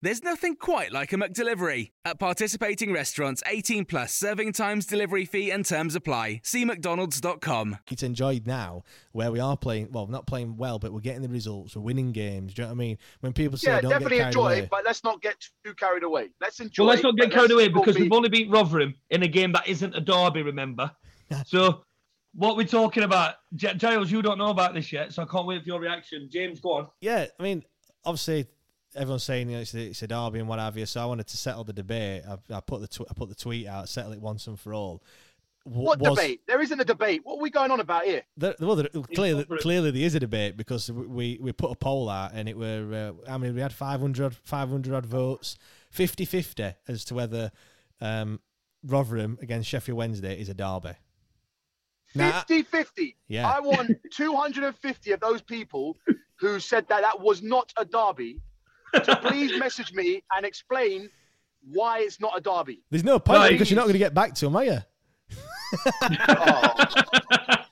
[0.00, 1.90] There's nothing quite like a McDelivery.
[2.04, 6.40] At participating restaurants, 18 plus serving times, delivery fee, and terms apply.
[6.44, 7.78] See McDonald's.com.
[7.90, 11.28] It's enjoyed now where we are playing, well, not playing well, but we're getting the
[11.28, 12.54] results, we're winning games.
[12.54, 12.98] Do you know what I mean?
[13.20, 15.34] When people say Yeah, don't definitely get enjoy away, it, but let's not get
[15.64, 16.28] too carried away.
[16.40, 16.84] Let's enjoy.
[16.84, 19.50] Well, let's not get carried away because be- we've only beat Rotherham in a game
[19.52, 20.92] that isn't a derby, remember?
[21.44, 21.82] so,
[22.34, 25.44] what we're talking about, J- Giles, you don't know about this yet, so I can't
[25.46, 26.28] wait for your reaction.
[26.30, 26.86] James, go on.
[27.00, 27.64] Yeah, I mean,
[28.04, 28.46] obviously,
[28.98, 30.86] everyone's saying you know, it's, a, it's a derby and what have you.
[30.86, 32.22] So I wanted to settle the debate.
[32.28, 34.74] I, I put the tw- I put the tweet out, settle it once and for
[34.74, 35.02] all.
[35.66, 36.40] W- What was- debate?
[36.46, 37.20] There isn't a debate.
[37.24, 38.22] What are we going on about here?
[38.36, 42.08] There, well, there, clearly, clearly there is a debate because we, we put a poll
[42.08, 45.56] out and it were uh, how many we had 500, 500 odd votes,
[45.94, 47.50] 50-50 as to whether
[48.00, 48.40] um,
[48.84, 50.92] Rotherham against Sheffield Wednesday is a derby.
[52.14, 53.14] Now, 50-50.
[53.28, 53.50] Yeah.
[53.50, 55.96] I want 250 of those people
[56.36, 58.40] who said that that was not a derby
[59.04, 61.08] to please message me and explain
[61.72, 62.82] why it's not a derby.
[62.90, 64.78] there's no point No, because you're not going to get back to them, are you?
[66.28, 66.74] Oh.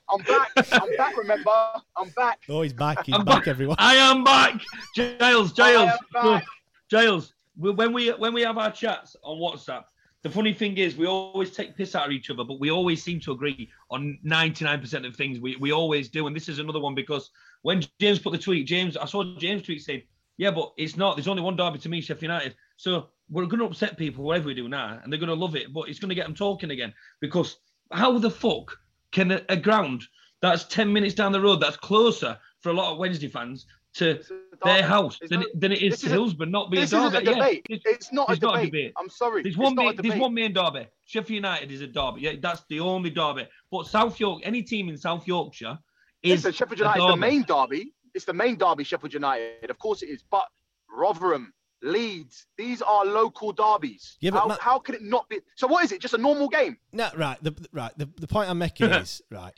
[0.09, 0.51] I'm back.
[0.73, 1.17] I'm back.
[1.17, 1.51] Remember,
[1.97, 2.41] I'm back.
[2.49, 3.05] Oh, he's back.
[3.05, 3.77] He's I'm back, everyone.
[3.79, 4.61] I am back.
[4.95, 6.45] Giles, I Giles, back.
[6.91, 7.35] Giles.
[7.57, 9.85] When we when we have our chats on WhatsApp,
[10.23, 13.03] the funny thing is we always take piss out of each other, but we always
[13.03, 15.41] seem to agree on 99% of things.
[15.41, 17.31] We we always do, and this is another one because
[17.63, 20.03] when James put the tweet, James, I saw James tweet saying,
[20.37, 21.17] "Yeah, but it's not.
[21.17, 24.47] There's only one derby to me, Sheffield United." So we're going to upset people whatever
[24.47, 26.35] we do now, and they're going to love it, but it's going to get them
[26.35, 27.57] talking again because
[27.93, 28.77] how the fuck
[29.13, 30.03] can a, a ground
[30.43, 34.21] that's 10 minutes down the road that's closer for a lot of Wednesday fans to
[34.63, 37.17] their house than, it- than it is to Hillsborough not be this a derby?
[37.17, 37.67] a Yeah, debate.
[37.71, 38.73] it's- It's not a it's not a debate.
[38.73, 38.93] debate.
[38.99, 39.43] I'm sorry.
[39.43, 40.87] There's one main, there's one main derby.
[41.07, 42.21] Sheffield United is a derby.
[42.21, 43.47] Yeah, that's the only derby.
[43.71, 45.79] But South York, any team in South Yorkshire
[46.23, 47.95] is Listen, Sheffield United is the main derby.
[48.17, 49.71] It's the main derby, Sheffield United.
[49.71, 50.25] Of course it is.
[50.31, 50.47] But
[50.91, 51.53] Rotherham,
[51.83, 54.17] Leeds, these are local derbies.
[54.21, 55.39] Yeah, but how, Matt- how can it not be?
[55.55, 56.01] So what is it?
[56.01, 56.79] Just a normal game?
[56.93, 57.37] No, right.
[57.43, 57.93] The right.
[57.97, 59.53] The, the point I'm making is right.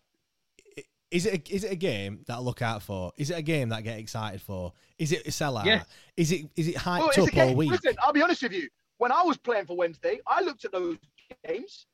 [1.10, 3.12] Is it a, is it a game that I look out for?
[3.16, 4.74] Is it a game that I get excited for?
[4.98, 5.64] Is it a sellout?
[5.64, 5.86] Yes.
[6.18, 7.48] Is it is it hyped Well, up a game.
[7.50, 7.70] all week?
[7.70, 8.68] Listen, I'll be honest with you.
[8.98, 10.96] When I was playing for Wednesday, I looked at those
[11.46, 11.86] games.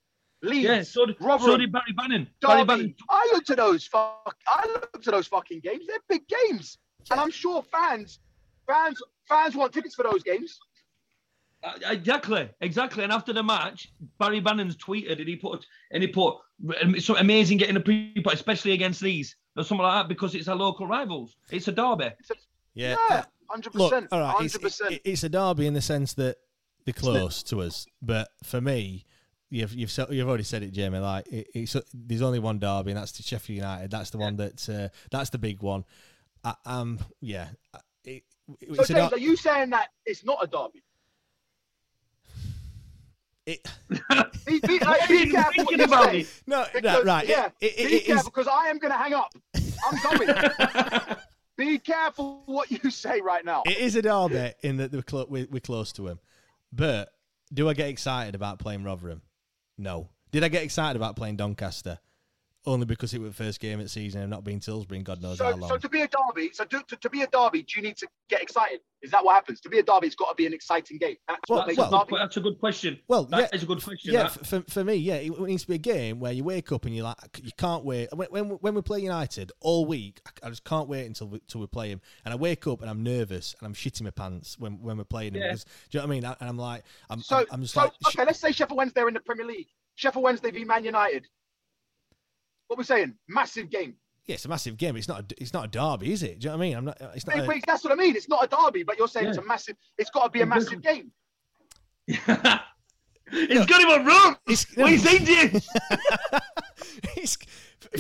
[0.45, 2.29] Leeds, Yeah, so did, so did Barry Bannan.
[2.41, 2.95] Barry Bannan.
[3.11, 4.37] I looked at those fuck.
[4.47, 5.87] I looked at those fucking games.
[5.87, 6.79] They're big games,
[7.11, 8.21] and I'm sure fans,
[8.67, 10.59] fans, fans want tickets for those games.
[11.63, 13.05] Uh, Exactly, exactly.
[13.05, 13.89] And after the match,
[14.19, 16.37] Barry Bannan's tweeted and he put and he put
[16.69, 20.47] it's so amazing getting a pre especially against these or something like that because it's
[20.49, 21.37] our local rivals.
[21.51, 22.11] It's a derby.
[22.75, 22.97] Yeah.
[23.09, 24.35] Yeah, hundred Look, percent, all right.
[24.37, 24.93] Hundred percent.
[24.93, 26.37] it- it's a derby in the sense that
[26.85, 29.07] they're close to us, but for me,
[29.51, 30.99] you've you've said- you've already said it, Jamie.
[30.99, 33.91] Like it, it's there's only one derby, and that's the Sheffield United.
[33.91, 35.85] That's the one that uh, that's the big one.
[36.45, 37.49] I, um, yeah.
[38.05, 38.25] It,
[38.75, 40.83] So James, der- are you saying that it's not a derby?
[43.47, 43.67] It,
[44.47, 46.21] be, be, like, be careful what thinking you about say.
[46.21, 46.43] it.
[46.47, 47.29] No, Because, right.
[47.29, 49.33] Yeah, It- it- be it is- careful because I am going to hang up.
[49.87, 51.17] I'm going.
[51.57, 53.63] be careful what you say right now.
[53.67, 56.19] It is a derby in that we're, clo- we're, we're close to him.
[56.73, 57.11] But
[57.53, 59.23] do I get excited about playing Rotherham?
[59.77, 60.09] No.
[60.31, 61.99] Did I get excited about playing Doncaster?
[62.67, 65.05] Only because it was the first game of the season and not being Tilsbury in
[65.05, 65.69] God knows how So, long.
[65.69, 67.99] so to be a derby, so to, to, to be a derby, do you need
[67.99, 68.81] to get excited?
[69.03, 69.61] Is that what happens?
[69.61, 71.17] To be a derby, it's got to be an exciting game.
[71.29, 72.17] That's Well, what makes well, a derby.
[72.17, 72.99] That's a good question.
[73.07, 74.15] Well, That yeah, is a good question.
[74.15, 76.87] Yeah, for, for me, yeah, it needs to be a game where you wake up
[76.87, 78.09] and you're like, you can't wait.
[78.15, 81.41] When when, when we play United all week, I, I just can't wait until we,
[81.41, 82.01] until we play him.
[82.25, 85.05] And I wake up and I'm nervous and I'm shitting my pants when, when we're
[85.05, 85.43] playing him.
[85.43, 85.49] Yeah.
[85.49, 86.25] Because, do you know what I mean?
[86.41, 88.79] And I'm like, I'm, So, I'm, I'm just so like, sh- okay, let's say Sheffield
[88.79, 89.69] Wednesday are in the Premier League.
[89.97, 91.27] Sheffield Wednesday v Man United.
[92.69, 93.15] What we're saying?
[93.29, 93.95] Massive game.
[94.27, 94.97] yeah, it's a massive game.
[94.97, 96.41] It's not, a, it's not a derby, is it?
[96.41, 96.77] Do you know what I mean?
[96.77, 96.97] I'm not.
[97.15, 97.47] It's not.
[97.47, 98.17] Wait, A, that's what I mean.
[98.17, 99.77] It's not a derby, but you're saying it's a massive.
[99.99, 101.11] It's got to be a massive game.
[102.07, 104.37] He's got him on room.
[104.47, 105.67] It's, What are you saying, James?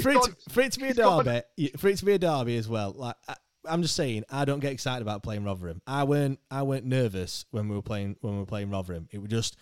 [0.02, 1.42] for, it to, for it to be a derby,
[1.76, 2.92] for it to be a derby as well.
[2.92, 3.36] Like I,
[3.66, 5.80] I'm just saying, I don't get excited about playing Rotherham.
[5.86, 9.08] I weren't, I weren't nervous when we were playing when we were playing Rotherham.
[9.10, 9.56] It was just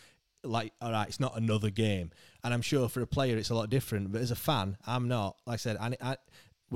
[0.45, 2.11] like, all right, it's not another game.
[2.45, 4.13] And I'm sure for a player, it's a lot different.
[4.13, 5.37] But as a fan, I'm not.
[5.47, 6.17] Like I said, I, I,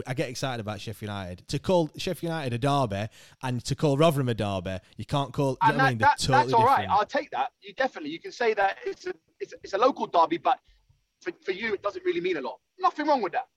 [0.06, 1.48] I get excited about Sheffield United.
[1.48, 3.08] To call Sheffield United a derby
[3.42, 5.58] and to call Rotherham a derby, you can't call.
[5.62, 5.98] You and that, I mean?
[5.98, 6.88] that, totally that's all right.
[6.88, 7.52] I'll take that.
[7.60, 10.58] You definitely you can say that it's a it's a, it's a local derby, but
[11.20, 12.58] for, for you it doesn't really mean a lot.
[12.78, 13.48] Nothing wrong with that.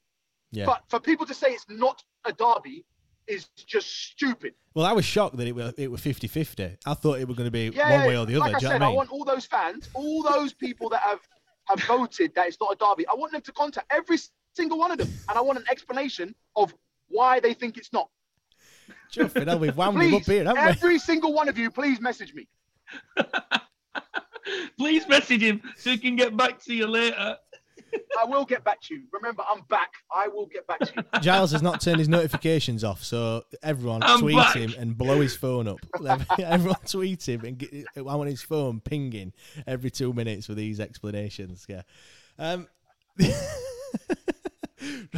[0.52, 0.66] Yeah.
[0.66, 2.86] But for people to say it's not a derby
[3.30, 4.54] is just stupid.
[4.74, 6.78] Well, I was shocked that it was it was 50-50.
[6.86, 8.68] I thought it was going to be yeah, one way or the like other.
[8.68, 8.90] I said, I, mean?
[8.90, 11.20] I want all those fans, all those people that have
[11.66, 13.08] have voted that it's not a derby.
[13.08, 14.18] I want them to contact every
[14.56, 16.74] single one of them, and I want an explanation of
[17.08, 18.10] why they think it's not.
[19.14, 20.70] Chuffing, now we've wound please, up here, haven't we?
[20.70, 22.48] Every single one of you, please message me.
[24.78, 27.38] please message him so he can get back to you later.
[28.20, 29.04] I will get back to you.
[29.12, 29.92] Remember, I'm back.
[30.14, 31.04] I will get back to you.
[31.22, 34.56] Giles has not turned his notifications off, so everyone I'm tweet back.
[34.56, 35.80] him and blow his phone up.
[36.40, 39.34] everyone tweet him and get, I want his phone pinging
[39.68, 41.66] every two minutes with these explanations.
[41.70, 41.84] Yeah.
[42.38, 42.68] Um,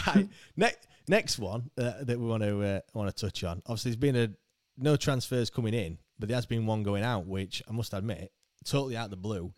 [0.08, 0.28] right.
[0.56, 3.62] Next next one uh, that we want to uh, want to touch on.
[3.66, 4.30] Obviously, there's been a
[4.78, 8.32] no transfers coming in, but there has been one going out, which I must admit,
[8.66, 9.54] totally out of the blue.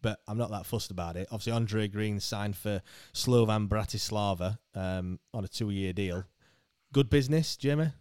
[0.00, 1.28] But I'm not that fussed about it.
[1.30, 2.82] Obviously, Andre Green signed for
[3.12, 6.24] Slovan Bratislava um, on a two-year deal.
[6.92, 7.92] Good business, Jamie.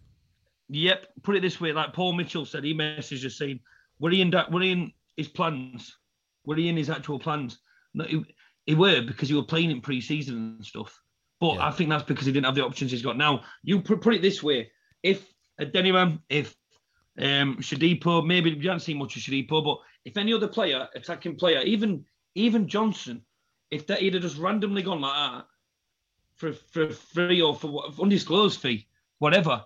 [0.69, 1.07] Yep.
[1.23, 3.59] Put it this way: like Paul Mitchell said, he messaged us saying,
[3.99, 4.31] "Were he in?
[4.51, 5.97] Were he in his plans?
[6.45, 7.59] Were he in his actual plans?"
[7.93, 8.23] No, he,
[8.65, 11.01] he were because he were playing in pre-season and stuff.
[11.39, 11.67] But yeah.
[11.67, 13.43] I think that's because he didn't have the options he's got now.
[13.63, 14.69] You put, put it this way:
[15.03, 15.25] if
[15.59, 16.55] uh, Dennyman, if
[17.19, 19.77] um, Shodipo, maybe you haven't seen much of Shodipo, but
[20.07, 23.21] if any other player, attacking player, even even Johnson,
[23.71, 25.45] if that he'd have just randomly gone like that
[26.35, 28.87] for for free or for undisclosed fee,
[29.19, 29.65] whatever,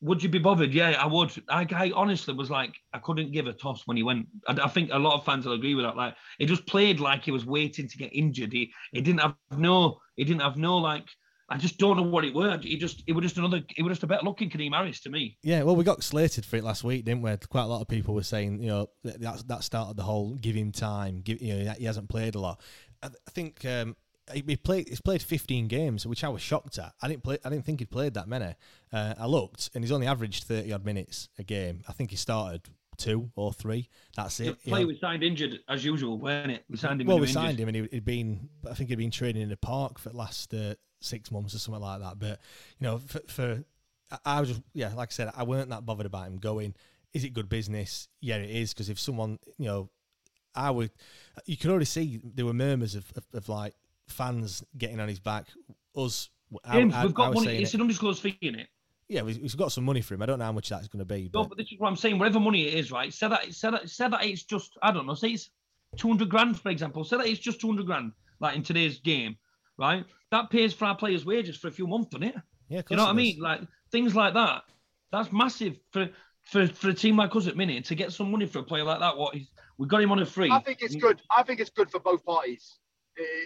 [0.00, 0.72] would you be bothered?
[0.72, 1.30] Yeah, I would.
[1.50, 4.26] I, I honestly was like, I couldn't give a toss when he went.
[4.48, 5.96] I, I, think a lot of fans will agree with that.
[5.96, 8.54] Like, he just played like he was waiting to get injured.
[8.54, 11.06] He, he didn't have no, he didn't have no like.
[11.48, 12.58] I just don't know what it were.
[12.58, 15.10] He just, it was just another, it was just a better looking Kadeem Harris to
[15.10, 15.38] me.
[15.42, 17.36] Yeah, well, we got slated for it last week, didn't we?
[17.48, 20.56] Quite a lot of people were saying, you know, that that started the whole give
[20.56, 21.20] him time.
[21.20, 22.60] Give, you know, he hasn't played a lot.
[23.02, 23.94] I, think um,
[24.32, 24.88] he played.
[24.88, 26.92] He's played 15 games, which I was shocked at.
[27.00, 27.38] I didn't play.
[27.44, 28.54] I didn't think he'd played that many.
[28.92, 31.82] Uh, I looked, and he's only averaged 30 odd minutes a game.
[31.88, 32.62] I think he started
[32.96, 33.88] two or three.
[34.16, 34.62] That's it.
[34.64, 36.64] The play was signed injured as usual, weren't it?
[36.68, 37.06] We signed him.
[37.06, 38.48] Well, we signed him, and he, had been.
[38.68, 41.58] I think he'd been training in the park for the last uh, six months or
[41.58, 42.18] something like that.
[42.18, 42.40] But
[42.78, 43.64] you know, for, for
[44.24, 46.74] I was just yeah, like I said, I weren't that bothered about him going.
[47.12, 48.08] Is it good business?
[48.20, 48.72] Yeah, it is.
[48.72, 49.90] Because if someone, you know,
[50.54, 50.90] I would,
[51.46, 53.74] you can already see there were murmurs of, of, of like
[54.08, 55.46] fans getting on his back.
[55.96, 56.28] Us,
[56.64, 57.56] I, I, we've got money.
[57.56, 57.76] It's it.
[57.76, 58.68] an undisclosed fee in it.
[59.08, 60.22] Yeah, we've got some money for him.
[60.22, 61.28] I don't know how much that's going to be.
[61.28, 61.38] But...
[61.38, 62.18] No, but this is what I'm saying.
[62.18, 63.12] Whatever money it is, right?
[63.12, 65.14] Say that, say that, say that it's just I don't know.
[65.14, 65.50] Say it's
[65.96, 67.04] 200 grand, for example.
[67.04, 69.36] Say that it's just 200 grand, like in today's game,
[69.78, 70.04] right?
[70.30, 72.36] That pays for our players' wages for a few months, doesn't it?
[72.68, 73.40] Yeah, you know what I mean?
[73.40, 73.60] Like
[73.92, 74.62] things like that.
[75.12, 76.08] That's massive for
[76.42, 78.84] for for a team like us at minute to get some money for a player
[78.84, 79.16] like that.
[79.16, 79.36] What
[79.78, 80.50] we got him on a free.
[80.50, 81.22] I think it's good.
[81.30, 82.78] I think it's good for both parties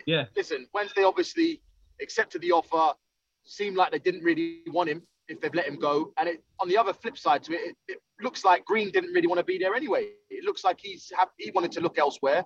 [0.07, 0.27] yeah.
[0.37, 1.63] Listen, Wednesday obviously
[2.01, 2.97] accepted the offer.
[3.45, 6.13] Seemed like they didn't really want him if they've let him go.
[6.19, 9.13] And it, on the other flip side to it, it, it, looks like Green didn't
[9.13, 10.09] really want to be there anyway.
[10.29, 12.45] It looks like he's have, he wanted to look elsewhere.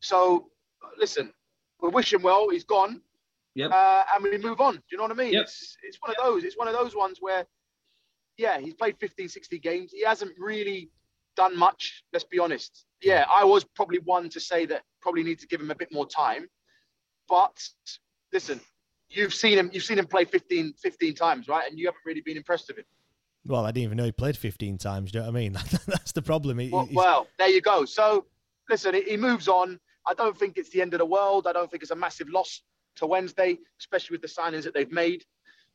[0.00, 0.48] So
[0.98, 1.32] listen,
[1.80, 2.48] we wish him well.
[2.50, 3.00] He's gone.
[3.54, 3.70] Yep.
[3.70, 4.74] Uh, and we move on.
[4.74, 5.32] Do you know what I mean?
[5.32, 5.42] Yep.
[5.42, 6.44] It's it's one of those.
[6.44, 7.46] It's one of those ones where,
[8.36, 9.92] yeah, he's played 15, 60 games.
[9.92, 10.90] He hasn't really
[11.36, 12.04] done much.
[12.12, 12.86] Let's be honest.
[13.02, 15.92] Yeah, I was probably one to say that probably need to give him a bit
[15.92, 16.48] more time.
[17.28, 17.60] But
[18.32, 18.60] listen,
[19.10, 19.70] you've seen him.
[19.72, 21.68] You've seen him play 15, 15 times, right?
[21.68, 22.84] And you haven't really been impressed with him.
[23.44, 25.10] Well, I didn't even know he played 15 times.
[25.10, 25.52] Do you know what I mean?
[25.86, 26.58] That's the problem.
[26.58, 27.84] He, well, well, there you go.
[27.84, 28.26] So,
[28.70, 29.80] listen, he moves on.
[30.06, 31.46] I don't think it's the end of the world.
[31.46, 32.62] I don't think it's a massive loss
[32.96, 35.24] to Wednesday, especially with the signings that they've made.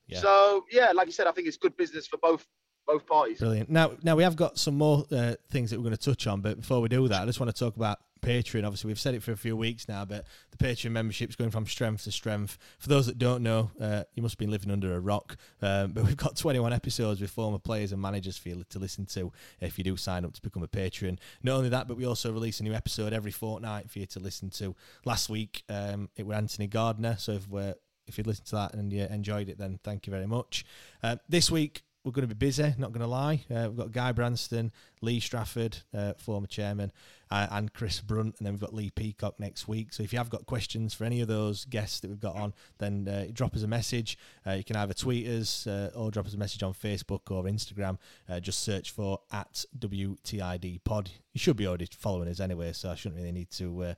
[0.07, 0.19] Yeah.
[0.19, 2.45] So, yeah, like you said, I think it's good business for both
[2.85, 3.39] both parties.
[3.39, 3.69] Brilliant.
[3.69, 6.39] Now, now we have got some more uh, things that we're going to touch on,
[6.39, 8.65] but before we do that, I just want to talk about Patreon.
[8.65, 11.51] Obviously, we've said it for a few weeks now, but the Patreon membership is going
[11.51, 12.57] from strength to strength.
[12.79, 15.37] For those that don't know, uh, you must have been living under a rock.
[15.61, 19.05] Um, but we've got 21 episodes with former players and managers for you to listen
[19.07, 21.19] to if you do sign up to become a patron.
[21.43, 24.19] Not only that, but we also release a new episode every fortnight for you to
[24.19, 24.75] listen to.
[25.05, 27.15] Last week, um, it was Anthony Gardner.
[27.17, 27.75] So if we're
[28.07, 30.65] if you listened to that and you enjoyed it, then thank you very much.
[31.03, 32.73] Uh, this week, we're going to be busy.
[32.77, 33.41] Not going to lie.
[33.53, 36.93] Uh, we've got Guy Branston, Lee Strafford, uh, former chairman,
[37.29, 39.91] uh, and Chris Brunt, and then we've got Lee Peacock next week.
[39.91, 42.53] So if you have got questions for any of those guests that we've got on,
[42.77, 44.17] then uh, drop us a message.
[44.47, 47.43] Uh, you can either tweet us uh, or drop us a message on Facebook or
[47.43, 47.97] Instagram.
[48.39, 51.11] Just search for at WTID Pod.
[51.33, 53.95] You should be already following us anyway, so I shouldn't really need to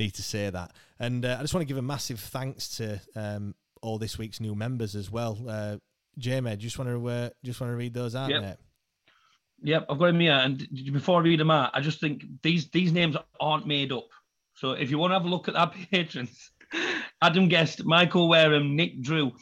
[0.00, 0.72] need to say that.
[0.98, 4.56] And I just want to give a massive thanks to um, all this week's new
[4.56, 5.38] members as well.
[5.48, 5.76] Uh,
[6.18, 8.42] Jamie, just want to uh, just want to read those out, Yep.
[8.42, 8.56] mate.
[9.64, 10.32] Yep, I've got him here.
[10.32, 14.08] And before I read them out, I just think these these names aren't made up.
[14.54, 16.50] So if you want to have a look at our patrons,
[17.22, 19.32] Adam Guest, Michael Wareham, Nick Drew,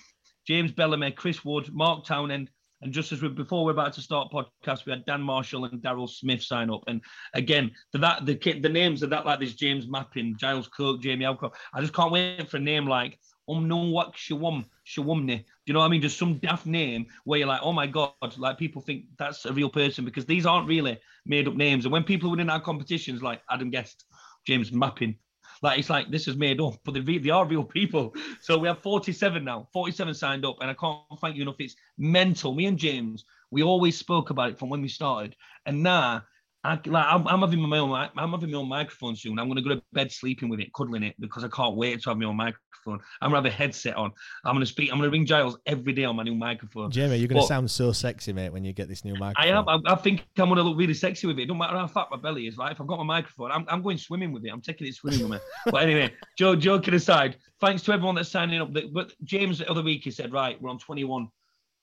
[0.46, 2.50] James Bellamy, Chris Wood, Mark Townend,
[2.82, 5.82] and just as we before we're about to start podcast, we had Dan Marshall and
[5.82, 6.82] Daryl Smith sign up.
[6.86, 7.02] And
[7.34, 11.24] again, the that the the names are that like this James Mappin, Giles Coke, Jamie
[11.24, 11.56] Alcock.
[11.74, 13.18] I just can't wait for a name like
[13.49, 15.38] Umnunwak Shawum Shawumne.
[15.38, 16.03] Do you know what I mean?
[16.03, 19.53] Just some daft name where you're like, oh my god, like people think that's a
[19.53, 21.84] real person because these aren't really made up names.
[21.84, 24.05] And when people win in our competitions, like Adam Guest,
[24.47, 25.16] James Mappin,
[25.62, 28.14] like it's like this is made up, but they, they are real people.
[28.41, 31.57] So we have 47 now, 47 signed up, and I can't thank you enough.
[31.59, 32.55] It's mental.
[32.55, 35.36] Me and James, we always spoke about it from when we started,
[35.66, 36.22] and now.
[36.62, 39.38] I, like, I'm, I'm having my own, I'm having my own microphone soon.
[39.38, 42.11] I'm gonna go to bed sleeping with it, cuddling it, because I can't wait to
[42.11, 43.00] have my own microphone.
[43.20, 44.12] I'm gonna have a headset on.
[44.44, 44.92] I'm gonna speak.
[44.92, 46.90] I'm gonna ring Giles every day on my new microphone.
[46.90, 49.52] Jamie, you're going to sound so sexy, mate, when you get this new microphone.
[49.52, 49.68] I am.
[49.68, 51.42] I, I think I'm going to look really sexy with it.
[51.42, 52.72] It don't matter how fat my belly is, right?
[52.72, 54.50] If I've got my microphone, I'm, I'm going swimming with it.
[54.50, 55.38] I'm taking it swimming with me.
[55.66, 58.70] But anyway, Joe, joking aside, thanks to everyone that's signing up.
[58.92, 61.28] But James the other week he said, right, we're on 21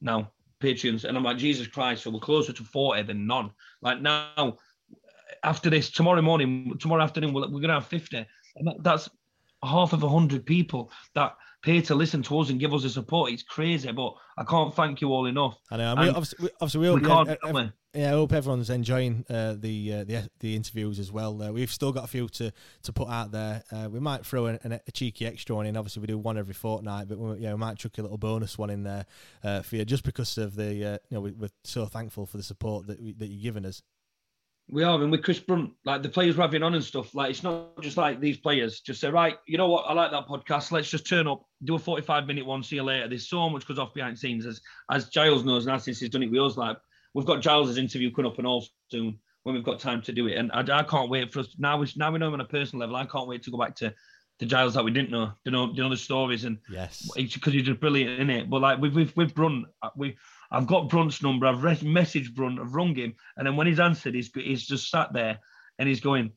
[0.01, 3.51] now, Patreons, and I'm like, Jesus Christ, so we're closer to 40 than none.
[3.82, 4.57] Like now,
[5.43, 9.09] after this, tomorrow morning, tomorrow afternoon, we're, we're going to have 50, and that, that's
[9.63, 12.89] half of a hundred people that pay to listen to us and give us the
[12.89, 13.32] support.
[13.32, 15.57] It's crazy, but I can't thank you all enough.
[15.71, 15.93] I know.
[15.93, 19.25] I mean, obviously, we- obviously, we we hope, can't, ev- yeah, I hope everyone's enjoying
[19.28, 21.41] uh, the, uh, the the interviews as well.
[21.41, 22.53] Uh, we've still got a few to,
[22.84, 23.63] to put out there.
[23.71, 25.75] Uh, we might throw an, an, a cheeky extra one in.
[25.75, 28.55] Obviously, we do one every fortnight, but we, yeah, we might chuck a little bonus
[28.57, 29.07] one in there
[29.43, 32.38] uh, for you, just because of the uh, you know we, we're so thankful for
[32.38, 33.82] the support that we, that you're giving us.
[34.70, 37.30] We are, and with Chris Brunt, like the players we're having on and stuff, like
[37.30, 40.28] it's not just like these players just say, right, you know what, I like that
[40.28, 40.72] podcast.
[40.72, 43.07] Let's just turn up, do a 45 minute one, see you later.
[43.07, 44.59] There's so much goes off behind the scenes, as
[44.91, 46.78] as Giles knows, and since he's done it with us, like
[47.13, 50.28] we've got Giles's interview coming up and all soon when we've got time to do
[50.28, 50.38] it.
[50.38, 51.78] And I, I can't wait for us now.
[51.78, 52.97] We now we know him on a personal level.
[52.97, 53.93] I can't wait to go back to
[54.39, 57.53] the Giles that we didn't know, to know, to know the stories and yes, because
[57.53, 58.49] he's just brilliant in it.
[58.49, 60.18] But like with with with Brunt, uh, we
[60.51, 61.45] I've got Brunt's number.
[61.45, 62.59] I've re- messaged Brunt.
[62.59, 65.39] I've rung him, and then when he's answered, he's he's just sat there
[65.79, 66.31] and he's going,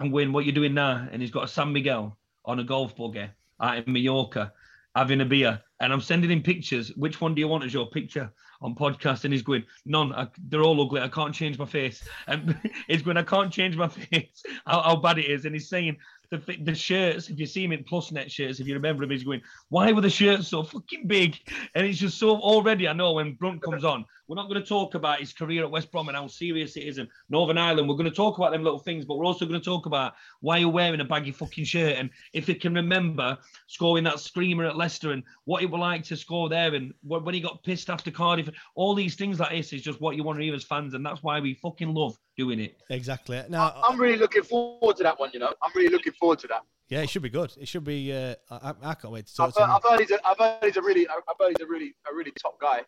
[0.00, 0.32] "I'm going.
[0.32, 3.28] What you doing now?" And he's got a San Miguel on a golf buggy
[3.60, 4.52] out in Mallorca,
[4.94, 6.92] having a beer, and I'm sending him pictures.
[6.96, 9.24] Which one do you want as your picture on podcast?
[9.24, 10.12] And he's going, "None.
[10.12, 11.00] I, they're all ugly.
[11.00, 14.42] I can't change my face." And he's going, "I can't change my face.
[14.66, 15.96] How, how bad it is." And he's saying.
[16.30, 19.10] The, the shirts, if you see him in plus net shirts, if you remember him,
[19.10, 21.36] he's going, Why were the shirts so fucking big?
[21.74, 24.68] And it's just so already, I know when Brunt comes on, we're not going to
[24.68, 27.88] talk about his career at West Brom and how serious it is and Northern Ireland.
[27.88, 30.12] We're going to talk about them little things, but we're also going to talk about
[30.40, 34.66] why you're wearing a baggy fucking shirt and if you can remember scoring that screamer
[34.66, 37.88] at Leicester and what it was like to score there and when he got pissed
[37.88, 38.50] after Cardiff.
[38.74, 41.04] All these things like this is just what you want to hear as fans, and
[41.04, 42.80] that's why we fucking love doing it.
[42.88, 43.42] Exactly.
[43.50, 45.30] Now, I'm really looking forward to that one.
[45.34, 46.62] You know, I'm really looking forward to that.
[46.88, 47.52] yeah, it should be good.
[47.60, 48.12] It should be.
[48.12, 49.76] Uh, I, I can't wait to I've talk to heard, him.
[49.76, 52.14] I've heard he's a, I've heard he's a really, I've heard he's a really, a
[52.14, 52.82] really top guy.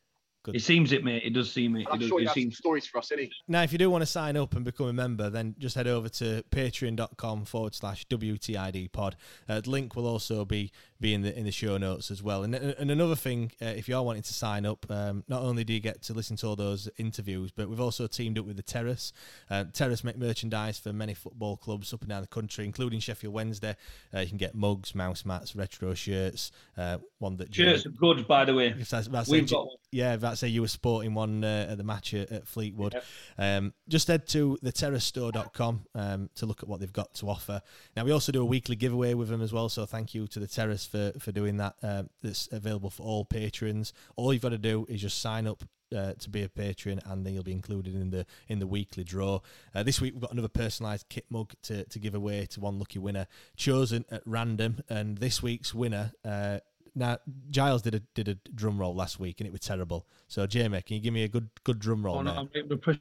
[0.48, 1.22] It seems it, mate.
[1.24, 1.86] It does seem it.
[1.90, 2.56] I'm It, does, sure he it has some seems.
[2.58, 3.32] stories for us, isn't he?
[3.48, 5.86] Now, if you do want to sign up and become a member, then just head
[5.86, 9.16] over to patreon.com forward slash WTID pod.
[9.48, 12.42] Uh, the link will also be be in the in the show notes as well.
[12.42, 15.64] And, and another thing, uh, if you are wanting to sign up, um, not only
[15.64, 18.56] do you get to listen to all those interviews, but we've also teamed up with
[18.56, 19.12] the Terrace.
[19.50, 23.32] Uh, Terrace make merchandise for many football clubs up and down the country, including Sheffield
[23.34, 23.76] Wednesday.
[24.14, 26.52] Uh, you can get mugs, mouse mats, retro shirts.
[26.76, 28.74] Uh, one that Shirts are good, by the way.
[28.90, 29.76] That's, that's We've it, got one.
[29.92, 32.94] Yeah, that's say you were sporting one uh, at the match at, at Fleetwood.
[33.36, 37.62] Um, just head to theterracestore.com um, to look at what they've got to offer.
[37.96, 40.38] Now, we also do a weekly giveaway with them as well, so thank you to
[40.38, 41.74] the Terrace for, for doing that.
[41.82, 43.92] Um, that's available for all patrons.
[44.16, 45.64] All you've got to do is just sign up.
[45.92, 49.02] Uh, to be a patron, and then you'll be included in the in the weekly
[49.02, 49.40] draw.
[49.74, 52.78] Uh, this week we've got another personalised kit mug to, to give away to one
[52.78, 53.26] lucky winner,
[53.56, 54.84] chosen at random.
[54.88, 56.60] And this week's winner, uh,
[56.94, 57.18] now
[57.50, 60.06] Giles did a did a drum roll last week and it was terrible.
[60.28, 62.16] So Jamie, can you give me a good good drum roll?
[62.16, 62.38] Oh, no, mate?
[62.38, 62.98] I'm getting the push.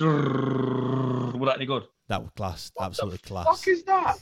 [0.00, 1.84] Was that any good?
[2.08, 3.46] That was class, absolutely class.
[3.46, 4.18] Fuck is that?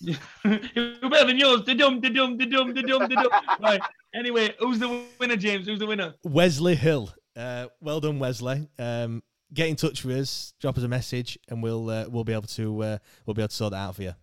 [0.00, 1.62] You're better than yours.
[1.62, 3.30] Da-dum, da-dum, da-dum, da-dum, da-dum.
[3.60, 3.80] Right.
[4.14, 5.66] Anyway, who's the winner, James?
[5.66, 6.14] Who's the winner?
[6.22, 7.10] Wesley Hill.
[7.34, 8.68] Uh, well done, Wesley.
[8.78, 9.22] Um,
[9.52, 12.48] get in touch with us, drop us a message, and we'll uh, we'll be able
[12.48, 14.14] to uh, we'll be able to sort that out for you.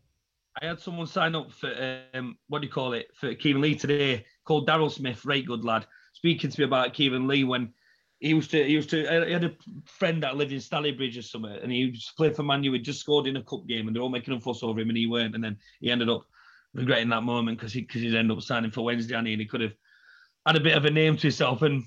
[0.61, 1.71] I had someone sign up for
[2.13, 5.65] um, what do you call it for Kieran Lee today, called Daryl Smith, right good
[5.65, 7.73] lad, speaking to me about Kieran Lee when
[8.19, 11.23] he used to he used to he had a friend that lived in Stalybridge or
[11.23, 12.71] something, and he used to play for Man U.
[12.73, 14.89] He just scored in a cup game, and they're all making a fuss over him,
[14.89, 16.23] and he weren't, and then he ended up
[16.73, 19.45] regretting that moment because he because he's ended up signing for Wednesday, and he, he
[19.45, 19.73] could have
[20.45, 21.83] had a bit of a name to himself and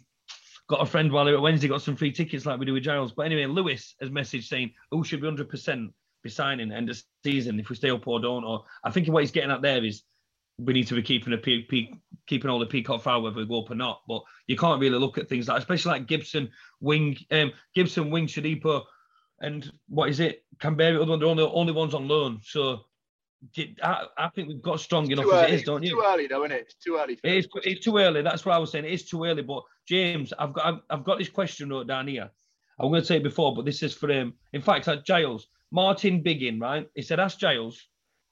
[0.68, 2.72] got a friend while he was at Wednesday, got some free tickets like we do
[2.72, 3.12] with Giles.
[3.12, 5.92] But anyway, Lewis has messaged saying, "Who should be hundred percent
[6.26, 9.22] be signing end of season if we stay up or don't?" Or I think what
[9.22, 10.02] he's getting at there is
[10.58, 11.94] we need to be keeping a peak, peak
[12.26, 14.02] keeping all the Peacock Farrell whether we go up or not.
[14.08, 16.50] But you can't really look at things like, especially like Gibson,
[16.80, 18.84] Wing, um, Gibson, Wing, Shodipo,
[19.40, 20.44] and what is it?
[20.58, 22.40] Kamberi, they're only only ones on loan.
[22.42, 22.80] So
[23.82, 25.90] I, I think we've got strong enough as it is, don't you?
[25.90, 26.62] Too early though, isn't it?
[26.62, 27.18] It's too early.
[27.22, 28.22] It is, it's too early.
[28.22, 28.86] That's what I was saying.
[28.86, 29.42] It is too early.
[29.42, 32.30] But James, I've got I've, I've got this question wrote down here.
[32.78, 34.34] I'm going to say it before, but this is for him.
[34.52, 36.88] In fact, Giles, Martin Biggin, right?
[36.94, 37.88] He said, ask Giles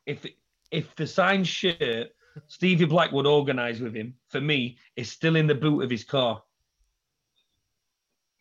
[0.07, 0.25] if
[0.71, 2.09] if the signed shirt
[2.47, 6.43] Stevie Blackwood organised with him for me is still in the boot of his car.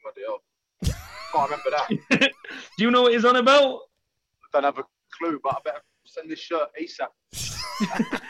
[0.02, 0.96] Bloody hell.
[1.34, 1.70] Can't remember
[2.10, 2.32] that.
[2.78, 3.82] Do you know what he's on about?
[4.54, 4.86] Don't have a
[5.20, 7.10] clue, but I better send this shirt ASAP.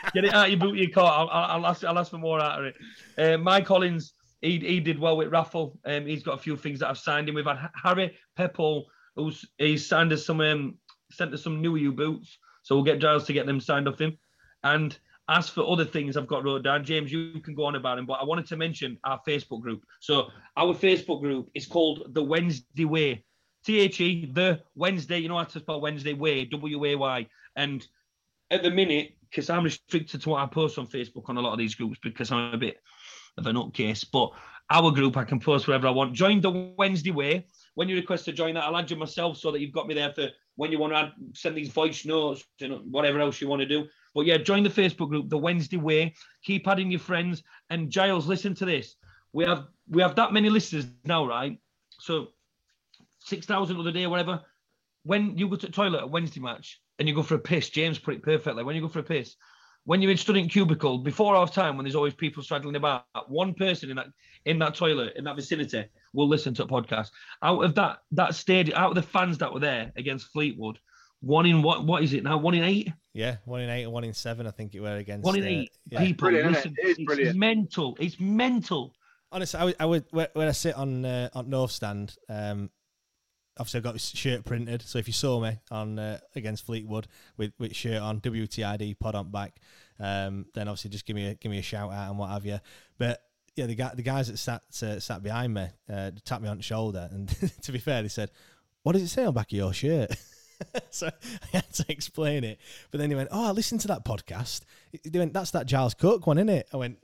[0.12, 1.28] Get it out your boot of your car.
[1.30, 2.74] I'll, I'll, ask, I'll ask for more out of it.
[3.16, 5.78] Uh, Mike Collins, he, he did well with Raffle.
[5.84, 7.36] Um, he's got a few things that I've signed him.
[7.36, 8.86] We've had Harry Pepple,
[9.16, 10.78] who's he's signed us some um,
[11.10, 12.38] sent us some new U boots.
[12.62, 14.16] So we'll get Giles to get them signed off him.
[14.62, 14.96] And
[15.28, 18.06] as for other things I've got wrote down, James, you can go on about them,
[18.06, 19.82] but I wanted to mention our Facebook group.
[20.00, 23.24] So our Facebook group is called The Wednesday Way.
[23.64, 27.26] T H E, The Wednesday, you know how to spell Wednesday Way, W A Y.
[27.56, 27.86] And
[28.50, 31.52] at the minute, because I'm restricted to what I post on Facebook on a lot
[31.52, 32.80] of these groups because I'm a bit
[33.36, 34.30] of a nutcase, but
[34.70, 36.14] our group, I can post whatever I want.
[36.14, 37.46] Join The Wednesday Way.
[37.74, 39.94] When you request to join that, I'll add you myself so that you've got me
[39.94, 43.48] there for when you want to add, send these voice notes and whatever else you
[43.48, 43.86] want to do.
[44.14, 46.14] But yeah, join the Facebook group, The Wednesday Way.
[46.44, 47.42] Keep adding your friends.
[47.70, 48.96] And Giles, listen to this.
[49.32, 51.58] We have we have that many listeners now, right?
[51.98, 52.28] So
[53.18, 54.40] six thousand other day, whatever.
[55.02, 57.98] When you go to toilet at Wednesday match and you go for a piss, James
[57.98, 58.62] put it perfectly.
[58.62, 59.34] When you go for a piss,
[59.84, 63.54] when you're in student cubicle before half time, when there's always people straddling about, one
[63.54, 64.06] person in that
[64.46, 67.10] in that toilet in that vicinity will listen to a podcast.
[67.42, 70.78] Out of that that stadium, out of the fans that were there against Fleetwood,
[71.20, 72.36] one in what what is it now?
[72.38, 72.92] One in eight.
[73.12, 74.46] Yeah, one in eight and one in seven.
[74.46, 76.00] I think it were against one in uh, eight yeah.
[76.00, 76.28] people.
[76.28, 76.98] Brilliant, listen, it?
[76.98, 77.96] It is it's mental.
[78.00, 78.94] It's mental.
[79.30, 82.70] Honestly, I would, I would when when I sit on uh, on North Stand, um,
[83.58, 84.82] obviously I've got this shirt printed.
[84.82, 89.14] So if you saw me on uh, against Fleetwood with with shirt on, WTID pod
[89.14, 89.56] on back,
[89.98, 92.44] um, then obviously just give me a give me a shout out and what have
[92.44, 92.58] you.
[92.98, 93.22] But
[93.56, 96.56] yeah, the guy the guys that sat uh, sat behind me uh, tapped me on
[96.56, 97.28] the shoulder, and
[97.62, 98.30] to be fair, they said,
[98.82, 100.16] "What does it say on back of your shirt?"
[100.90, 102.58] so I had to explain it.
[102.90, 104.62] But then he went, "Oh, I listened to that podcast."
[105.04, 106.98] They went, "That's that Giles Coke one, isn't it?" I went.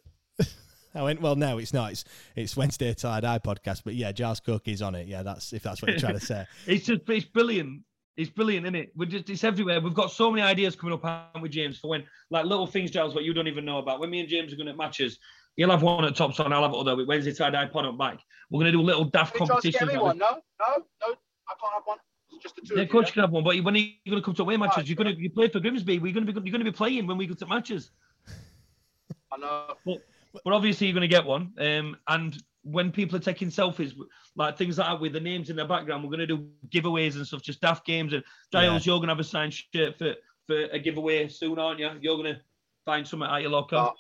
[0.95, 1.93] I went, well, no, it's not.
[1.93, 2.05] It's
[2.37, 5.07] it's Wednesday Till I Die podcast, but yeah, Giles Coke is on it.
[5.07, 6.47] Yeah, that's if that's what you're trying to say.
[6.67, 7.83] It's just it's brilliant.
[8.17, 8.93] It's brilliant, isn't it?
[8.97, 9.81] We're just it's everywhere.
[9.81, 12.91] We've got so many ideas coming up haven't we, James, for when like little things,
[12.91, 14.01] Giles, what you don't even know about.
[14.01, 15.19] When me and James are going to matches,
[15.57, 17.97] you'll have one at top on, I'll have other with Wednesday tie dye pod up
[17.97, 18.19] back.
[18.51, 20.19] We're going to do a little daft Can you try get me one?
[20.19, 21.15] No, no, no.
[21.49, 21.99] I can't have one.
[22.33, 22.93] It's just the two Yeah, of you.
[22.93, 24.89] coach you can have one, but when are you going to come to away matches?
[24.89, 25.99] You're going to you play for Grimsby.
[25.99, 27.91] We're going to be you're going to be playing when we go to matches.
[29.33, 29.75] I know.
[29.87, 29.99] But,
[30.45, 31.53] but obviously you're going to get one.
[31.59, 33.95] Um, and when people are taking selfies,
[34.37, 37.17] like things like that with the names in the background, we're going to do giveaways
[37.17, 38.13] and stuff, just daft games.
[38.13, 38.23] And
[38.53, 40.15] Giles, you're going to have a signed shirt for,
[40.47, 41.91] for a giveaway soon, aren't you?
[42.01, 42.41] You're going to
[42.85, 43.77] find something at your locker.
[43.77, 43.91] Uh,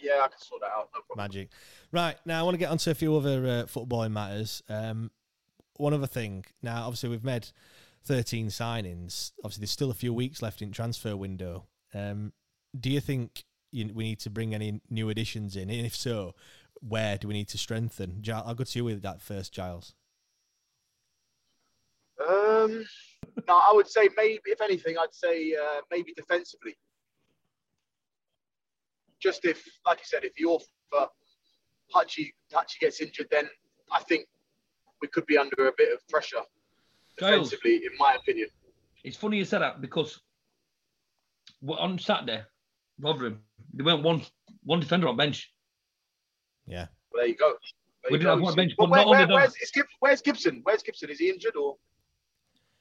[0.00, 0.88] yeah, I can sort that out.
[0.94, 1.24] No problem.
[1.24, 1.48] Magic.
[1.92, 4.62] Right now, I want to get onto a few other uh, footballing matters.
[4.68, 5.10] Um,
[5.76, 6.44] one other thing.
[6.62, 7.48] Now, obviously, we've made
[8.04, 9.32] 13 signings.
[9.42, 11.66] Obviously, there's still a few weeks left in transfer window.
[11.94, 12.32] Um,
[12.78, 13.44] do you think
[13.76, 15.70] you, we need to bring any new additions in?
[15.70, 16.34] And if so,
[16.80, 18.22] where do we need to strengthen?
[18.22, 19.94] Gi- I'll go to you with that first, Giles.
[22.20, 22.84] Um,
[23.46, 26.76] no, I would say maybe, if anything, I'd say uh, maybe defensively.
[29.20, 30.60] Just if, like I said, if your
[30.96, 31.06] uh,
[31.94, 33.48] Hutchie, Hutchie gets injured, then
[33.92, 34.26] I think
[35.00, 36.42] we could be under a bit of pressure
[37.18, 37.50] Giles.
[37.50, 38.48] defensively, in my opinion.
[39.04, 40.20] It's funny you said that because
[41.68, 42.42] on Saturday,
[43.00, 43.40] Rotherham,
[43.74, 44.22] they went one
[44.64, 45.52] one defender on bench.
[46.66, 46.86] Yeah.
[47.12, 47.50] Well, there you go.
[48.02, 48.30] There We you did go.
[48.30, 49.54] have one bench, But but where, not where, where's,
[50.00, 50.60] where's Gibson?
[50.64, 51.10] Where's Gibson?
[51.10, 51.76] Is he injured or?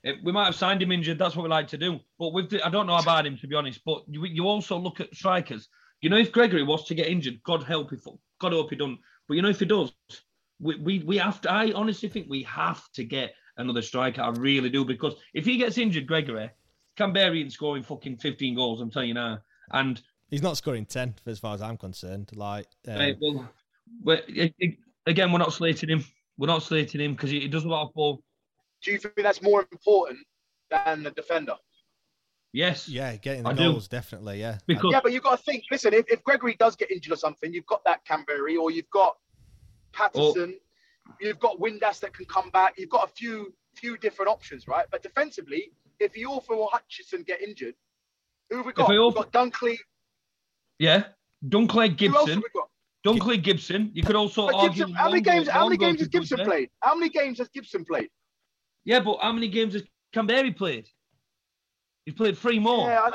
[0.05, 1.17] Uh, We might have signed him injured.
[1.19, 1.99] That's what we like to do.
[2.19, 3.81] But with the, I don't know about him to be honest.
[3.85, 5.67] But you, you also look at strikers.
[6.01, 8.03] You know, if Gregory was to get injured, God help if
[8.39, 8.99] God hope he don't.
[9.27, 9.91] But you know, if he does,
[10.59, 11.51] we, we we have to.
[11.51, 14.21] I honestly think we have to get another striker.
[14.21, 16.51] I really do because if he gets injured, Gregory,
[16.97, 18.81] Kamberi ain't scoring fucking 15 goals.
[18.81, 19.39] I'm telling you now.
[19.71, 22.31] And he's not scoring 10 as far as I'm concerned.
[22.35, 23.49] Like, um, right, well,
[24.03, 26.05] well, it, it, again, we're not slating him.
[26.37, 28.21] We're not slating him because he, he, does a lot of ball.
[28.83, 30.19] Do you think that's more important
[30.69, 31.55] than the defender?
[32.51, 32.87] Yes.
[32.87, 33.97] Yeah, getting the I goals, do.
[33.97, 34.39] definitely.
[34.39, 34.57] Yeah.
[34.67, 35.63] Because, yeah, but you've got to think.
[35.71, 38.89] Listen, if, if Gregory does get injured or something, you've got that Kamberi, or you've
[38.89, 39.17] got
[39.93, 41.13] Paterson, oh.
[41.19, 42.75] you've got Windass that can come back.
[42.77, 44.85] You've got a few few different options, right?
[44.89, 47.75] But defensively, if Iorfa or Hutchinson get injured,
[48.49, 48.89] who have we got?
[48.89, 49.77] We've got Dunkley.
[50.79, 51.05] Yeah,
[51.47, 52.41] Dunkley Gibson.
[53.05, 53.91] Dunkley Gibson.
[53.93, 54.85] You could also but argue.
[54.85, 55.47] Gibson, how many games?
[55.47, 56.69] How many games has Gibson played?
[56.81, 58.09] How many games has Gibson played?
[58.83, 59.83] Yeah, but how many games has
[60.13, 60.87] Kamberi played?
[62.05, 62.87] He's played three more.
[62.87, 63.09] Yeah,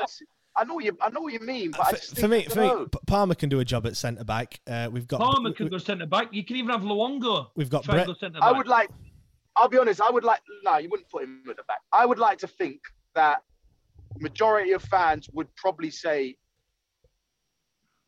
[0.55, 0.97] I know you.
[1.01, 1.71] I know what you mean.
[1.71, 4.59] But for, for me, for me, Palmer can do a job at centre back.
[4.67, 6.27] Uh, we've got Palmer can go centre back.
[6.31, 7.47] You can even have Luongo.
[7.55, 8.09] We've got Brett.
[8.41, 8.89] I would like.
[9.55, 10.01] I'll be honest.
[10.01, 10.41] I would like.
[10.63, 11.79] No, you wouldn't put him at the back.
[11.93, 12.79] I would like to think
[13.15, 13.43] that
[14.19, 16.35] majority of fans would probably say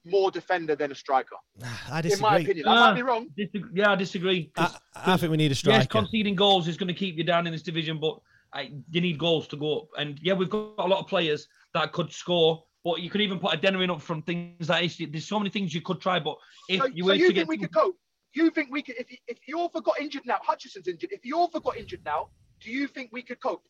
[0.06, 1.36] more defender than a striker.
[1.64, 2.28] Ah, I disagree.
[2.28, 3.28] In my opinion, I might be wrong.
[3.40, 4.52] Ah, yeah, I disagree.
[4.58, 5.78] I, I, think we need a striker.
[5.78, 8.20] Yes, conceding goals is going to keep you down in this division, but
[8.54, 9.88] I, you need goals to go up.
[9.98, 13.40] And yeah, we've got a lot of players that could score, but you could even
[13.40, 16.02] put a Denner in up from things that is, there's so many things you could
[16.02, 16.20] try.
[16.20, 16.36] But
[16.70, 17.98] if so, you were so you to think get we could cope?
[18.34, 18.96] You think we could?
[18.98, 21.12] If if Iorfa got injured now, Hutchinson's injured.
[21.12, 22.30] If Iorfa got injured now,
[22.60, 23.64] do you think we could cope?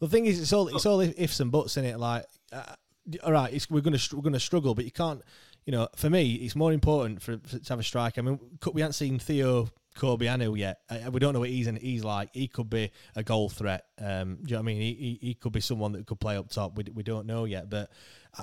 [0.00, 1.98] The thing is, it's all it's all ifs and buts in it.
[1.98, 2.74] Like, uh,
[3.22, 5.22] all right, we're gonna we're gonna struggle, but you can't.
[5.66, 8.18] You know, for me, it's more important for, for to have a strike.
[8.18, 8.38] I mean,
[8.74, 10.80] we haven't seen Theo Corbeanu yet.
[11.10, 12.30] We don't know what he's in, he's like.
[12.32, 13.84] He could be a goal threat.
[13.98, 14.80] Um, do you know what I mean?
[14.80, 16.76] He, he, he could be someone that could play up top.
[16.76, 17.90] We, we don't know yet, but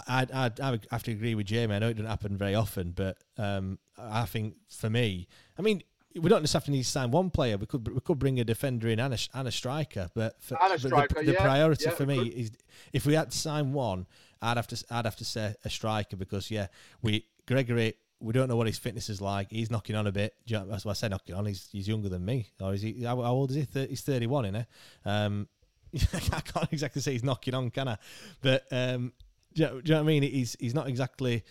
[0.07, 1.75] I I I have to agree with Jamie.
[1.75, 5.27] I know it doesn't happen very often, but um, I think for me,
[5.59, 5.83] I mean,
[6.19, 7.57] we don't necessarily need to sign one player.
[7.57, 10.57] We could we could bring a defender in and a, and a striker, but, for,
[10.61, 12.51] a striker, the, the yeah, priority yeah, for me is
[12.93, 14.07] if we had to sign one,
[14.41, 16.67] I'd have to I'd have to say a striker because yeah,
[17.01, 19.49] we Gregory we don't know what his fitness is like.
[19.49, 20.35] He's knocking on a bit.
[20.47, 21.45] That's why I say knocking on.
[21.45, 23.03] He's he's younger than me, or is he?
[23.03, 23.63] How, how old is he?
[23.63, 25.09] 30, he's thirty one, isn't he?
[25.09, 25.47] Um,
[26.33, 27.97] I can't exactly say he's knocking on, can I?
[28.41, 29.11] But um,
[29.53, 30.23] do, you know, do you know what I mean?
[30.23, 31.43] He's he's not exactly.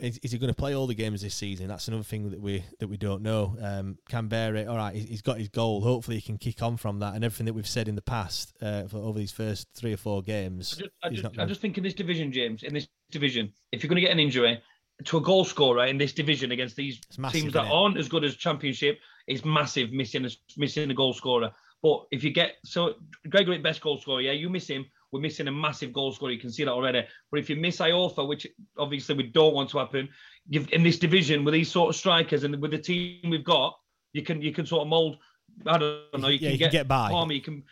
[0.00, 1.68] Is, is he going to play all the games this season?
[1.68, 3.56] That's another thing that we that we don't know.
[3.60, 5.82] Um, Kamberi, all right, he's got his goal.
[5.82, 7.14] Hopefully, he can kick on from that.
[7.14, 9.98] And everything that we've said in the past uh, for over these first three or
[9.98, 10.74] four games.
[10.78, 13.82] I just, I just, I just think in this division, James, in this division, if
[13.82, 14.62] you're going to get an injury,
[15.04, 18.24] to a goal scorer in this division against these massive, teams that aren't as good
[18.24, 19.92] as Championship it's massive.
[19.92, 21.50] Missing a, missing a goal scorer,
[21.82, 22.94] but if you get so
[23.28, 24.86] Gregory best goal scorer, yeah, you miss him.
[25.14, 26.32] We're missing a massive goal scorer.
[26.32, 27.06] You can see that already.
[27.30, 30.08] But if you miss Iorfa, which obviously we don't want to happen,
[30.48, 33.78] you've in this division with these sort of strikers and with the team we've got,
[34.12, 35.18] you can you can sort of mold.
[35.66, 36.26] I don't know.
[36.26, 37.10] You yeah, can, you get, can get by.
[37.10, 37.62] Palmer, you can,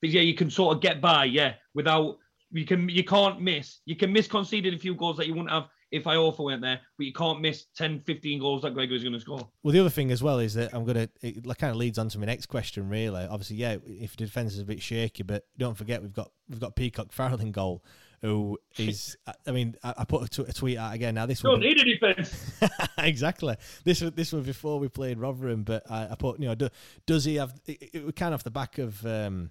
[0.00, 2.16] yeah, you can sort of get by, yeah, without
[2.50, 3.80] you can you can't miss.
[3.84, 6.80] You can miss conceding a few goals that you wouldn't have if Iorfa went there,
[6.96, 9.48] but you can't miss 10, 15 goals that Gregory's going to score.
[9.62, 11.98] Well, the other thing as well is that I'm going to, it kind of leads
[11.98, 13.24] on to my next question, really.
[13.24, 16.60] Obviously, yeah, if the defence is a bit shaky, but don't forget we've got we've
[16.60, 17.84] got Peacock Farrell in goal,
[18.20, 19.16] who is,
[19.46, 21.14] I mean, I, put a, t- a tweet out again.
[21.14, 22.52] Now, this don't need a defence.
[22.98, 23.56] exactly.
[23.84, 26.68] This was this was before we played Rotherham, but I, I put, you know, do,
[27.06, 29.50] does he have, it, it kind of off the back of, um,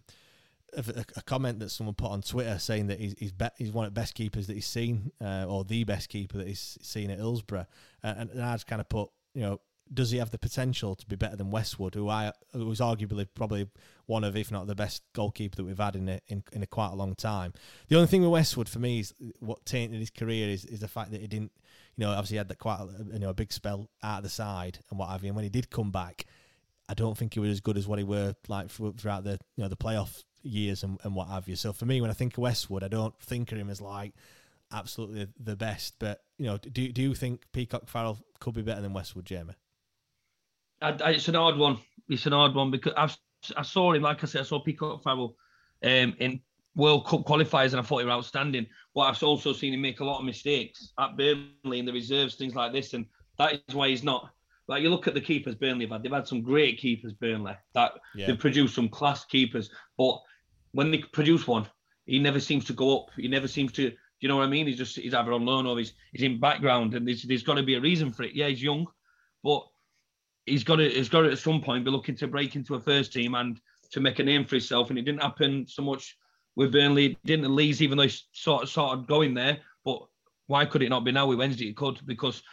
[0.77, 3.93] a, comment that someone put on Twitter saying that he's he's, be, he's one of
[3.93, 7.17] the best keepers that he's seen, uh, or the best keeper that he's seen at
[7.17, 7.67] Hillsborough,
[8.03, 9.59] uh, and, and I just kind of put, you know,
[9.93, 13.27] does he have the potential to be better than Westwood, who I who was arguably
[13.33, 13.67] probably
[14.07, 16.67] one of, if not the best goalkeeper that we've had in a, in, in a
[16.67, 17.53] quite a long time.
[17.87, 20.87] The only thing with Westwood for me is what tainted his career is is the
[20.87, 21.51] fact that he didn't,
[21.97, 24.29] you know, obviously had that quite a, you know a big spell out of the
[24.29, 25.29] side and what have you.
[25.29, 26.25] And when he did come back,
[26.89, 29.63] I don't think he was as good as what he were like throughout the you
[29.63, 31.55] know the playoff years and, and what have you.
[31.55, 34.13] So for me, when I think of Westwood, I don't think of him as like
[34.71, 35.95] absolutely the best.
[35.99, 39.55] But you know, do do you think Peacock Farrell could be better than Westwood, Jamie?
[40.81, 41.77] I, I, it's an odd one.
[42.09, 43.17] It's an odd one because I've,
[43.55, 45.35] I saw him, like I said, I saw Peacock Farrell
[45.83, 46.39] um, in
[46.75, 48.67] World Cup qualifiers and I thought he was outstanding.
[48.93, 52.35] But I've also seen him make a lot of mistakes at Burnley in the reserves,
[52.35, 52.93] things like this.
[52.93, 53.05] And
[53.37, 54.29] that is why he's not.
[54.67, 57.55] Like you look at the keepers Burnley have had, they've had some great keepers, Burnley,
[57.73, 58.27] that yeah.
[58.27, 59.69] they've produced some class keepers.
[59.97, 60.19] But
[60.75, 61.65] when they produce one,
[62.05, 63.09] he never seems to go up.
[63.15, 63.89] He never seems to.
[63.89, 64.67] Do you know what I mean?
[64.67, 67.55] He's just he's either on loan or he's he's in background, and there's, there's got
[67.55, 68.33] to be a reason for it.
[68.33, 68.85] Yeah, he's young,
[69.41, 69.65] but
[70.45, 72.79] he's got to he's got to at some point be looking to break into a
[72.79, 73.59] first team and
[73.91, 74.89] to make a name for himself.
[74.89, 76.17] And it didn't happen so much
[76.57, 77.05] with Burnley.
[77.05, 79.59] It didn't at Leeds, even though he's sort of sort of going there.
[79.85, 80.01] But
[80.47, 81.69] why could it not be now with Wednesday?
[81.69, 82.43] It could because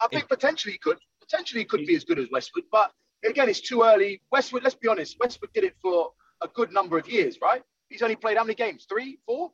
[0.00, 2.90] I think potentially he could potentially he could be as good as Westwood, but
[3.24, 4.20] again, it's too early.
[4.32, 6.10] Westwood, let's be honest, Westwood did it for
[6.42, 7.62] a good number of years, right?
[7.88, 8.86] He's only played how many games?
[8.88, 9.52] Three, four,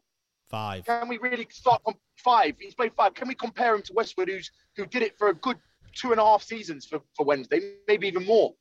[0.51, 0.85] five.
[0.85, 2.55] Can we really start com- five?
[2.59, 3.15] He's played five.
[3.15, 5.59] Can we compare him to Westwood, who's who did it for a good
[5.95, 8.55] two and a half seasons for, for Wednesday, maybe even more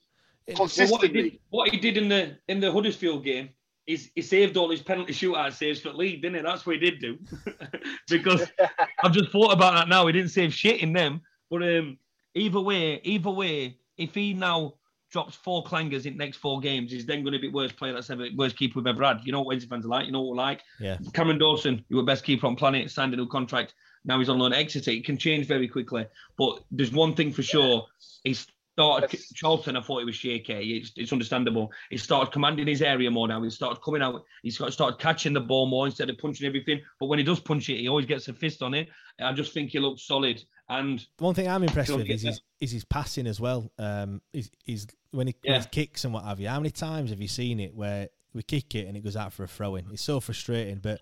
[0.48, 1.08] Well, consistently?
[1.08, 3.50] what, he did, what he did in the in the Huddersfield game
[3.86, 6.41] is he saved all his penalty shootout saves for League, didn't he?
[6.41, 7.18] That's what he did do.
[8.10, 8.50] because
[9.04, 10.08] I've just thought about that now.
[10.08, 11.22] He didn't save shit in them.
[11.50, 11.98] But um,
[12.34, 14.76] either way, either way, if he now
[15.14, 17.94] drops four clangers in the next four games, he's then going to be worst player
[17.94, 19.22] that's ever worst keeper we've ever had.
[19.23, 20.07] You know what Wednesday fans are like.
[20.07, 20.61] You know what we're like.
[20.80, 20.98] Yeah.
[21.14, 23.76] Cameron Dawson, you were best keeper on planet, signed a new contract.
[24.03, 24.91] Now he's on loan at Exeter.
[24.91, 26.07] It can change very quickly.
[26.38, 27.85] But there's one thing for sure.
[28.23, 29.77] He started Charlton.
[29.77, 30.77] I thought he was shaky.
[30.77, 31.72] It's, it's understandable.
[31.90, 33.41] He started commanding his area more now.
[33.41, 34.23] He started coming out.
[34.41, 36.81] He's got started catching the ball more instead of punching everything.
[36.99, 38.90] But when he does punch it, he always gets a fist on it.
[39.22, 40.44] I just think he looks solid.
[40.80, 43.72] And One thing I'm impressed with is his, is his passing as well.
[43.78, 45.58] Um, is is when he when Yeah.
[45.58, 46.48] his kicks and what have you.
[46.48, 49.34] How many times have you seen it where we kick it and it goes out
[49.34, 49.86] for a throw in?
[49.91, 50.80] It's so frustrating.
[50.80, 51.02] But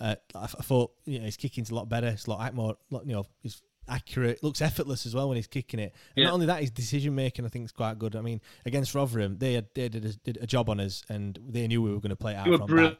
[0.00, 2.08] uh, I, I thought you know his kicking's a lot better.
[2.08, 4.42] It's a lot more, lot, you know, it's accurate.
[4.42, 5.92] Looks effortless as well when he's kicking it.
[6.16, 6.24] And Yeah.
[6.26, 8.16] Not only that, his decision making I think is quite good.
[8.16, 11.38] I mean, against Rotherham, they had, they did a, did a job on us and
[11.48, 12.98] they knew we were going to play it out you were from back.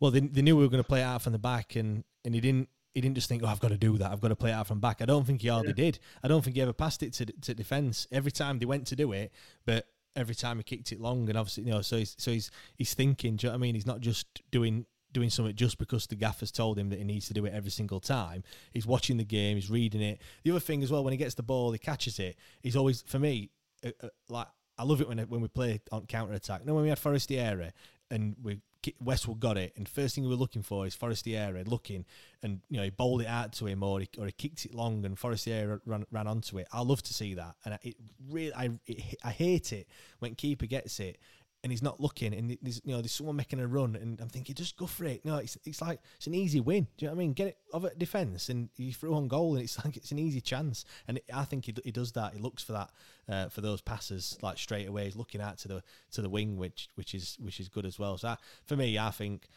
[0.00, 2.04] Well, they, they knew we were going to play it out from the back, and
[2.24, 2.68] and he didn't.
[2.94, 4.10] He didn't just think, "Oh, I've got to do that.
[4.10, 5.98] I've got to play it out from back." I don't think he hardly did.
[6.22, 8.06] I don't think he ever passed it to to defence.
[8.12, 9.32] Every time they went to do it,
[9.66, 12.50] but every time he kicked it long, and obviously, you know, so he's so he's
[12.76, 13.36] he's thinking.
[13.36, 13.74] Do you know what I mean?
[13.74, 17.28] He's not just doing doing something just because the gaffer's told him that he needs
[17.28, 18.42] to do it every single time.
[18.72, 19.56] He's watching the game.
[19.56, 20.20] He's reading it.
[20.42, 22.36] The other thing as well, when he gets the ball, he catches it.
[22.62, 23.50] He's always for me
[23.84, 24.48] uh, uh, like
[24.78, 26.64] I love it when when we play on counter attack.
[26.64, 27.70] No, when we had Forestieri
[28.10, 28.60] and we
[29.00, 32.04] Westwood got it, and first thing we were looking for is Forestieri looking,
[32.42, 34.74] and you know he bowled it out to him or he, or he kicked it
[34.74, 36.68] long, and Forestieri ran, ran onto it.
[36.72, 37.96] I love to see that, and it
[38.28, 39.88] really I it, I hate it
[40.18, 41.18] when keeper gets it.
[41.64, 44.28] And he's not looking, and there's you know there's someone making a run, and I'm
[44.28, 45.24] thinking just go for it.
[45.24, 46.86] No, it's it's like it's an easy win.
[46.98, 47.32] Do you know what I mean?
[47.32, 50.42] Get it over defence, and you throw on goal, and it's like it's an easy
[50.42, 50.84] chance.
[51.08, 52.34] And it, I think he, he does that.
[52.34, 52.90] He looks for that
[53.28, 55.06] uh, for those passes like straight away.
[55.06, 55.82] He's looking out to the
[56.12, 58.18] to the wing, which which is which is good as well.
[58.18, 58.36] So I,
[58.66, 59.48] for me, I think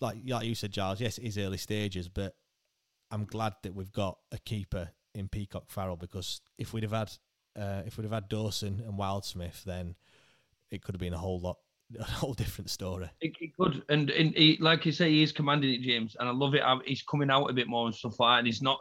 [0.00, 1.00] like like you said, Giles.
[1.00, 2.36] Yes, it is early stages, but
[3.10, 7.12] I'm glad that we've got a keeper in Peacock Farrell because if we'd have had
[7.56, 9.94] uh, if we'd have had Dawson and Wildsmith, then
[10.70, 11.56] it could have been a whole lot
[11.98, 13.10] a whole different story.
[13.20, 16.28] It, it could, and, and he, like you say, he is commanding it, James, and
[16.28, 16.62] I love it.
[16.84, 18.38] He's coming out a bit more and stuff like that.
[18.38, 18.78] And he's not.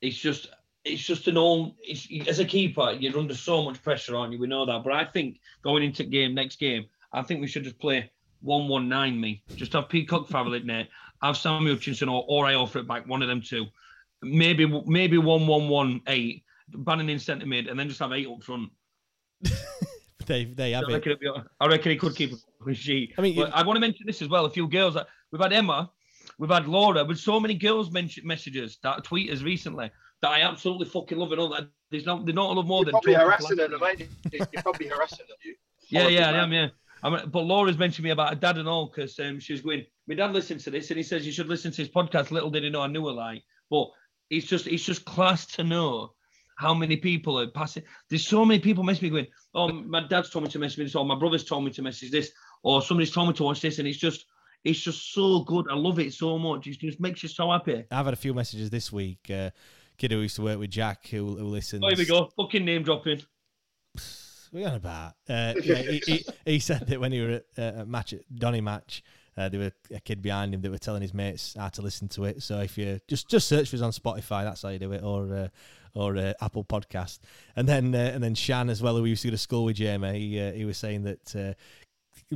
[0.00, 0.48] It's just,
[0.84, 1.74] it's just an old.
[1.80, 4.38] It's, as a keeper, you're under so much pressure, aren't you?
[4.38, 7.64] We know that, but I think going into game next game, I think we should
[7.64, 9.20] just play one one nine.
[9.20, 10.86] Me, just have Peacock Farrell in there,
[11.22, 13.66] have Samuel Hutchinson or or Iorfa it back, one of them two.
[14.22, 18.28] Maybe maybe one one one eight, Bannan in centre mid, and then just have eight
[18.28, 18.70] up front.
[20.28, 20.92] They they have I it.
[20.94, 23.14] reckon, it'd be- I reckon he could keep a clean sheet.
[23.18, 24.44] I mean, But you- I want to mention this as well.
[24.44, 24.96] A few girls
[25.32, 25.90] we've had Emma,
[26.38, 29.90] we've had Laura, with so many girls mention messages that tweet us recently
[30.22, 31.38] that I absolutely fucking love it.
[31.38, 34.08] All that there's no, they don't love more You're than probably harassing them, mate.
[34.32, 35.36] You're probably harassing them.
[35.44, 35.54] You.
[35.90, 36.52] Yeah, Horrible yeah, I am.
[36.52, 36.68] Yeah,
[37.02, 39.62] I mean, but Laura's mentioned me about her dad and all because um, she was
[39.62, 39.86] going.
[40.06, 42.30] My dad listens to this and he says you should listen to his podcast.
[42.30, 43.88] Little did he know I knew her like, but
[44.28, 46.12] it's just it's just class to know
[46.58, 47.84] how many people are passing.
[48.10, 50.84] There's so many people messaging me going, oh, my dad's told me to message me
[50.84, 52.32] this, or my brother's told me to message this,
[52.64, 54.26] or somebody's told me to watch this, and it's just
[54.64, 55.66] it's just so good.
[55.70, 56.66] I love it so much.
[56.66, 57.84] It just makes you so happy.
[57.90, 59.30] I've had a few messages this week.
[59.30, 59.50] Uh,
[59.96, 61.82] kid who used to work with Jack, who, who listens.
[61.84, 62.28] Oh, here we go.
[62.36, 63.22] Fucking name dropping.
[64.52, 65.12] We're you on about?
[65.28, 68.22] Uh, yeah, he, he, he said that when he were at uh, a match at
[68.34, 69.04] Donny match,
[69.38, 72.08] uh, there were a kid behind him that were telling his mates how to listen
[72.08, 72.42] to it.
[72.42, 75.02] So if you just just search for us on Spotify, that's how you do it,
[75.02, 75.48] or uh,
[75.94, 77.20] or uh, Apple Podcast.
[77.54, 79.64] And then uh, and then Shan as well, who we used to go to school
[79.64, 80.18] with Jamie.
[80.18, 81.56] He uh, he was saying that.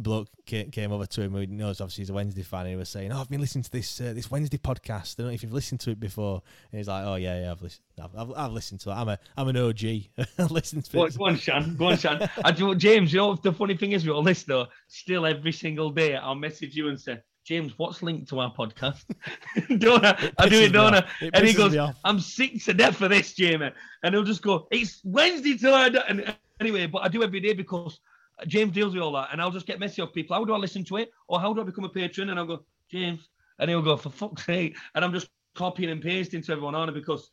[0.01, 2.89] Bloke came, over to him who knows obviously he's a Wednesday fan and he was
[2.89, 5.43] saying oh I've been listening to this uh, this Wednesday podcast I don't know if
[5.43, 8.33] you've listened to it before and he's like oh yeah yeah I've listened I've, I've,
[8.37, 11.27] I've listened to it I'm a I'm an OG I listened to Go, it go
[11.27, 11.77] on, Shan.
[11.77, 12.29] Go on, Shan.
[12.45, 14.67] I do, James, you know what the funny thing is with all this though?
[14.89, 19.05] Still every single day I'll message you and say, James, what's linked to our podcast?
[19.79, 20.31] don't I?
[20.39, 21.05] I do it, don't I?
[21.35, 21.77] And he goes.
[22.05, 23.71] I'm sick to death for this, Jamie.
[24.05, 27.53] And he'll just go, It's Wednesday till I and anyway, but I do every day
[27.53, 27.99] because
[28.47, 29.29] James deals with all that.
[29.33, 30.37] And I'll just get messy off people.
[30.37, 31.11] How do I listen to it?
[31.29, 32.31] Or how do I become a patron?
[32.31, 33.29] And I'll go, James.
[33.59, 34.77] And he'll go, for fuck's sake.
[34.95, 37.31] And I'm just copying and pasting to everyone on it because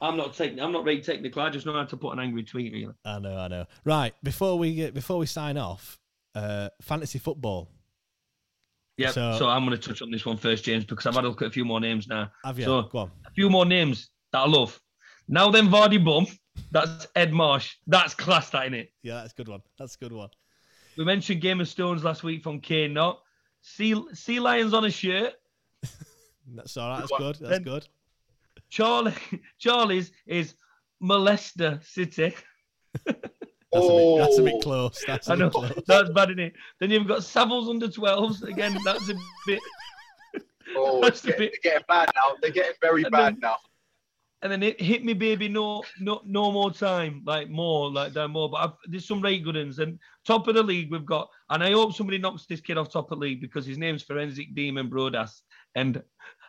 [0.00, 1.42] I'm not taking I'm not very technical.
[1.42, 2.92] I just know how to put an angry tweet really.
[3.04, 3.66] I know, I know.
[3.84, 5.98] Right before we get before we sign off,
[6.34, 7.70] uh, fantasy football.
[8.96, 9.10] Yeah.
[9.10, 11.28] So- So, I'm going to touch on this one first, James, because I've had a
[11.28, 12.30] look at a few more names now.
[12.44, 12.64] Have you?
[12.64, 13.10] So Go on.
[13.26, 14.78] a few more names that I love.
[15.28, 16.26] Now then, Vardy bum.
[16.72, 17.76] That's Ed Marsh.
[17.86, 18.92] That's class, that in it.
[19.02, 19.60] Yeah, that's a good one.
[19.78, 20.28] That's a good one.
[21.00, 22.92] We mentioned Game of Stones last week from Kane.
[22.92, 23.22] Not
[23.62, 25.32] sea sea lions on a shirt.
[26.54, 26.98] That's all right.
[26.98, 27.36] That's good.
[27.36, 27.88] That's Then- good.
[28.68, 29.14] Charlie
[29.58, 30.56] Charlie's is
[31.02, 32.34] Molester City.
[33.06, 34.60] That's, a bit, that's a bit Oh.
[34.60, 35.02] close.
[35.06, 35.82] That's a I know bit close.
[35.86, 36.52] that's bad, isn't it?
[36.80, 38.42] Then you've got Savills under 12s.
[38.42, 39.14] Again, that's a
[39.46, 39.60] bit.
[40.76, 42.34] Oh, That's it's a getting, bit- they're getting bad now.
[42.42, 43.56] They're getting very And bad then- now.
[44.42, 45.48] And then it hit me, baby.
[45.48, 47.22] No, no, no more time.
[47.26, 48.48] Like more, like down more.
[48.48, 49.78] But I've, there's some rate good ones.
[49.78, 51.28] And top of the league, we've got.
[51.50, 54.02] And I hope somebody knocks this kid off top of the league because his name's
[54.02, 55.42] Forensic Demon Brodas.
[55.74, 56.02] And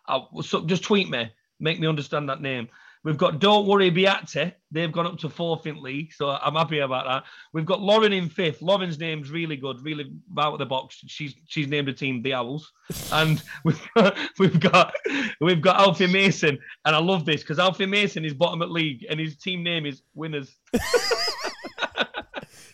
[0.07, 2.69] I, so just tweet me, make me understand that name.
[3.03, 4.53] We've got Don't Worry Beate.
[4.69, 7.23] They've gone up to fourth in league, so I'm happy about that.
[7.51, 8.61] We've got Lauren in fifth.
[8.61, 11.01] Lauren's name's really good, really out of the box.
[11.07, 12.71] She's she's named a team the Owls,
[13.11, 14.93] and we've got we've got
[15.39, 19.05] we've got Alfie Mason, and I love this because Alfie Mason is bottom at league,
[19.09, 20.55] and his team name is Winners.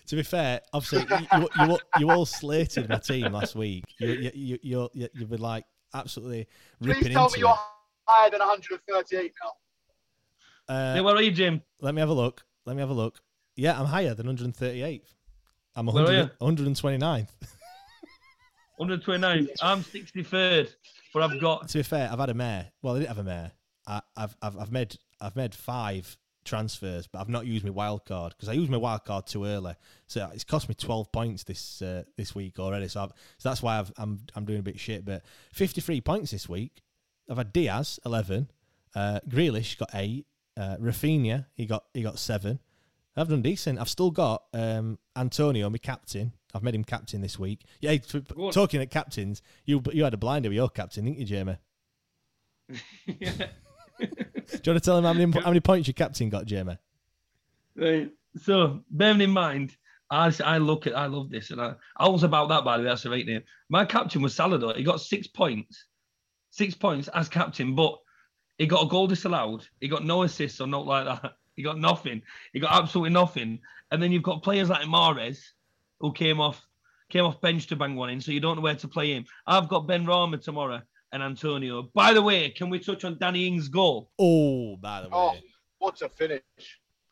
[0.07, 3.83] To be fair, obviously you, you, you, you all slated my team last week.
[3.99, 6.47] You you you you, you, you were like absolutely
[6.79, 7.59] ripping Please tell into me you're
[8.05, 9.51] higher than 138 now.
[10.68, 11.61] Uh, Hey, where are you, Jim?
[11.81, 12.45] Let me have a look.
[12.65, 13.19] Let me have a look.
[13.56, 15.02] Yeah, I'm higher than 138th.
[15.76, 16.65] I'm Where are 100, you?
[16.65, 17.30] 129th.
[18.77, 19.48] 129.
[19.61, 20.69] I'm 63rd,
[21.14, 22.72] but I've got to be fair, I've had a mare.
[22.81, 23.52] Well, I didn't have a mare.
[23.88, 28.06] I, I've, I've I've made I've made five transfers, but I've not used my wild
[28.06, 29.73] card because I used my wild card too early.
[30.07, 32.88] So it's cost me twelve points this uh, this week already.
[32.88, 35.06] So, I've, so that's why I've, I'm I'm doing a bit shit.
[35.06, 35.23] But
[35.53, 36.81] fifty three points this week.
[37.30, 38.49] I've had Diaz eleven,
[38.95, 40.26] uh, Grealish got eight,
[40.57, 42.59] uh, Raphinha he got he got seven.
[43.15, 43.79] I've done decent.
[43.79, 46.34] I've still got um, Antonio, my captain.
[46.53, 47.65] I've made him captain this week.
[47.81, 51.25] Yeah, t- talking at captains, you you had a blinder with your captain, didn't you,
[51.25, 51.57] Jamie?
[53.19, 53.23] Do
[53.97, 54.11] you
[54.49, 56.77] want to tell him how many how many points your captain got, Jamie?
[57.75, 58.11] Right.
[58.41, 59.75] So bearing in mind,
[60.11, 62.84] I I look at I love this, and I I was about that by the
[62.84, 62.89] way.
[62.89, 63.43] That's a right name.
[63.69, 64.73] My captain was Salado.
[64.73, 65.85] He got six points,
[66.51, 67.97] six points as captain, but
[68.57, 69.67] he got a goal disallowed.
[69.81, 71.34] He got no assists or not like that.
[71.57, 72.21] He got nothing.
[72.53, 73.57] He got absolutely nothing.
[73.89, 75.53] And then you've got players like Mares,
[75.99, 76.63] who came off
[77.09, 79.25] came off bench to bang one in, so you don't know where to play him.
[79.47, 81.89] I've got Benrahma tomorrow and Antonio.
[81.95, 84.11] By the way, can we touch on Danny Ings' goal?
[84.19, 85.47] Oh, by the oh, way, Oh,
[85.79, 86.41] what a finish.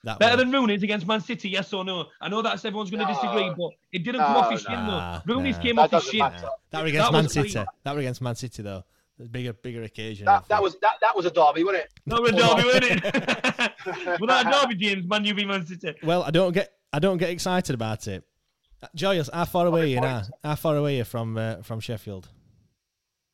[0.03, 0.51] that Better one.
[0.51, 2.05] than Rooney's against Man City, yes or no?
[2.22, 3.15] I know that's everyone's going to No.
[3.15, 5.22] disagree, but it didn't come off his No, shin though.
[5.26, 5.61] Rooney's nah.
[5.63, 6.19] came That off his doesn't shin.
[6.19, 6.49] matter.
[6.69, 7.49] that were against that Man City.
[7.51, 7.65] clean.
[7.84, 8.84] That were against Man City though.
[9.17, 10.25] The bigger bigger occasion.
[10.25, 11.93] That, that was that, that was a derby, wasn't it?
[12.05, 14.19] Not a derby, wasn't it?
[14.19, 15.93] Without a derby, James, Man U v Man City.
[16.03, 18.25] Well, I don't get I don't get excited about it.
[18.83, 20.23] Uh, Joyous, how far away are you now?
[20.43, 22.27] How far away are you from uh, from Sheffield?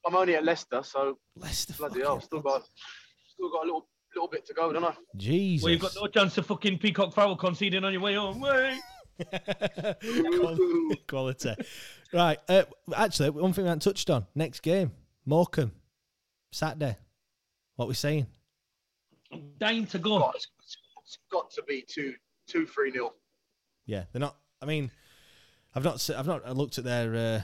[0.06, 1.74] I'm only at Leicester, so Leicester.
[1.78, 2.64] bloody hell, still got
[3.34, 4.94] still got a little little bit to go, don't I?
[5.18, 5.64] Jesus.
[5.64, 8.40] Well, you've got no chance of fucking Peacock Farrell conceding on your way home.
[8.42, 8.80] Way.
[11.08, 11.54] Quality.
[12.14, 12.40] Right.
[12.50, 12.64] Uh,
[12.96, 14.26] actually, one thing we haven't touched on.
[14.34, 14.92] Next game,
[15.26, 15.72] Morecambe,
[16.52, 16.98] Saturday.
[17.76, 18.28] What we saying?
[19.32, 20.20] I'm dying to go.
[20.20, 20.48] God, it's,
[21.04, 22.14] it's got to be two
[22.48, 23.14] two three nil.
[23.86, 24.38] Yeah, they're not.
[24.62, 24.92] I mean,
[25.76, 26.10] I've not.
[26.10, 27.42] I've not looked at their uh,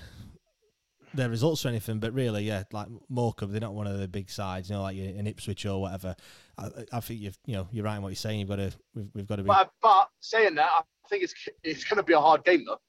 [1.13, 4.29] their results or anything, but really, yeah, like Morecambe, they're not one of the big
[4.29, 4.69] sides.
[4.69, 6.15] You know, like in Ipswich or whatever.
[6.57, 8.39] I, I think you've you know you're right in what you're saying.
[8.39, 9.47] You've got to we've, we've got to be.
[9.47, 11.33] But but saying that, I think it's
[11.63, 12.79] it's going to be a hard game though.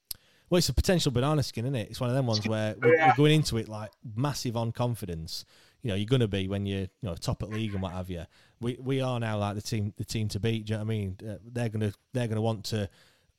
[0.49, 1.89] Well, it's a potential banana skin, isn't it?
[1.91, 3.07] It's one of them ones where we're, Yeah.
[3.09, 5.45] we're going into it like massive on confidence.
[5.81, 7.93] You know, you're going to be when you're you know top at league and what
[7.93, 8.25] have you.
[8.59, 10.65] We we are now like the team the team to beat.
[10.65, 11.17] Do you know what I mean?
[11.27, 12.89] Uh, they're gonna they're gonna want to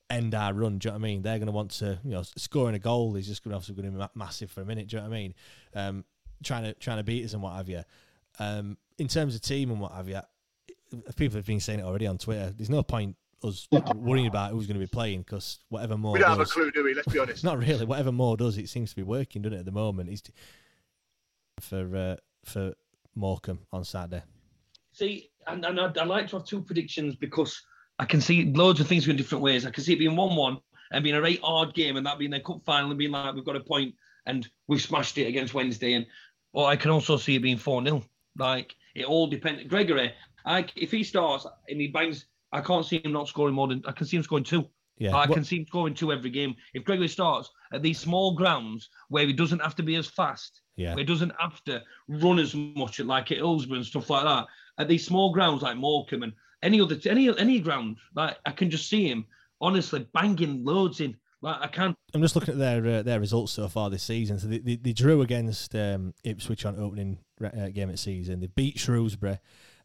[0.08, 0.78] end our run.
[0.78, 1.22] Do you know what I mean?
[1.22, 3.92] They're gonna want to you know scoring a goal is just going to obviously going
[3.92, 4.88] to be massive for a minute.
[4.88, 5.34] Do you know what I mean?
[5.74, 6.04] Um,
[6.42, 7.82] trying to trying to beat us and what have you.
[8.38, 10.20] Um, in terms of team and what have you,
[11.16, 12.54] people have been saying it already on Twitter.
[12.56, 16.18] There's no point us worrying about who's going to be playing because whatever more We
[16.18, 16.94] don't have a clue, do we?
[16.94, 17.44] Let's be honest.
[17.44, 17.84] not really.
[17.84, 19.60] Whatever more does, it seems to be working, doesn't it?
[19.60, 20.22] At the moment, he's
[21.60, 22.74] for uh, for
[23.14, 24.22] Morecambe on Saturday.
[24.92, 27.62] See, and, and I'd, I'd like to have two predictions because
[27.98, 29.66] I can see loads of things going different ways.
[29.66, 30.58] I can see it being 1 1
[30.92, 33.34] and being a very hard game and that being their cup final and being like,
[33.34, 33.94] we've got a point
[34.26, 35.94] and we've smashed it against Wednesday.
[35.94, 36.06] And
[36.52, 38.02] Or I can also see it being 4 0.
[38.36, 39.64] Like, it all depends.
[39.64, 40.12] Gregory,
[40.44, 43.82] I, if he starts and he bangs, I can't see him not scoring more than,
[43.86, 44.68] I can see him scoring two.
[44.98, 45.14] Yeah.
[45.16, 46.54] I What- can see him scoring two every game.
[46.74, 50.60] If Gregory starts at these small grounds where he doesn't have to be as fast,
[50.76, 50.90] Yeah.
[50.90, 54.46] where he doesn't have to run as much like at Hillsborough and stuff like that,
[54.78, 56.32] at these small grounds like Morecambe and
[56.62, 59.24] any other any any ground, like I can just see him
[59.60, 61.16] honestly banging loads in.
[61.42, 61.96] Like I can't.
[62.12, 64.38] I'm just looking at their uh, their results so far this season.
[64.38, 68.40] So they, they, they drew against um, Ipswich on opening uh, game at season.
[68.40, 69.38] They beat Shrewsbury.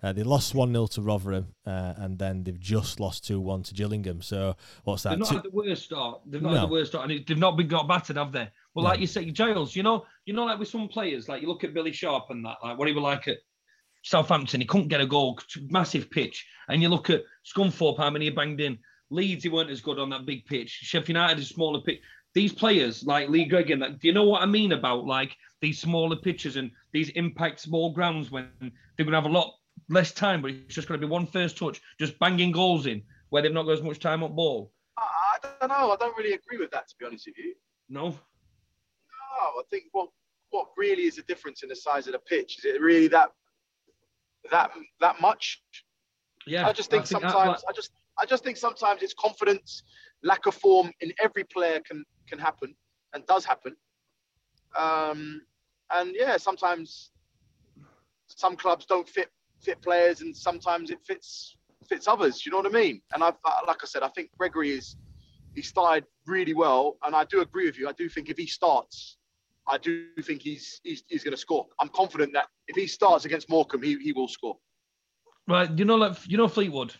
[0.06, 3.64] Uh, they lost 1 0 to Rotherham, uh, and then they've just lost 2 1
[3.64, 4.22] to Gillingham.
[4.22, 5.10] So, what's that?
[5.10, 6.22] They've not Two- had the worst start.
[6.27, 6.60] They've not No.
[6.60, 8.48] had the worst start, and they've not been got battered, have they?
[8.76, 8.90] Well, No.
[8.91, 11.64] like you say, Giles, you know, you know, like with some players, like you look
[11.64, 13.40] at Billy Sharp and that, like what he was like at
[14.03, 15.40] Southampton, he couldn't get a goal,
[15.72, 18.77] massive pitch, and you look at Scunthorpe, how many he banged in.
[19.10, 20.69] Leeds, he weren't as good on that big pitch.
[20.69, 21.99] Sheffield United is smaller pitch.
[22.36, 25.80] These players like Lee Gregory, that do you know what I mean about like these
[25.80, 29.56] smaller pitches and these impact small grounds when they're gonna have a lot
[29.90, 33.41] less time, but it's just gonna be one first touch, just banging goals in where
[33.41, 34.72] they've not got as much time on ball.
[34.98, 35.02] I,
[35.34, 35.91] I don't know.
[35.91, 37.56] I don't really agree with that, to be honest with you.
[37.90, 38.10] No.
[38.10, 38.16] No,
[39.41, 40.10] I think what
[40.52, 42.60] what really is the difference in the size of the pitch?
[42.60, 43.30] Is it really that
[44.52, 44.72] that
[45.02, 45.62] that much?
[46.48, 49.14] Yeah, I just think, I think that- sometimes I just I just think sometimes it's
[49.14, 49.84] confidence,
[50.24, 52.76] lack of form in every player can can happen
[53.14, 53.76] and does happen.
[54.78, 55.41] Um,
[55.91, 57.12] and yeah, sometimes
[58.28, 59.30] some clubs don't fit
[59.61, 61.56] fit players, and sometimes it fits
[61.88, 62.45] fits others.
[62.45, 63.02] You know what I mean?
[63.14, 64.98] And I've uh, like I said, I think Gregory is
[65.53, 67.88] he started really well, and I do agree with you.
[67.88, 69.18] I do think if he starts,
[69.68, 71.65] I do think he's he's, he's going to score.
[71.80, 74.57] I'm confident that if he starts against Morecambe, he, he will score.
[75.48, 76.94] Right, you know, like you know Fleetwood.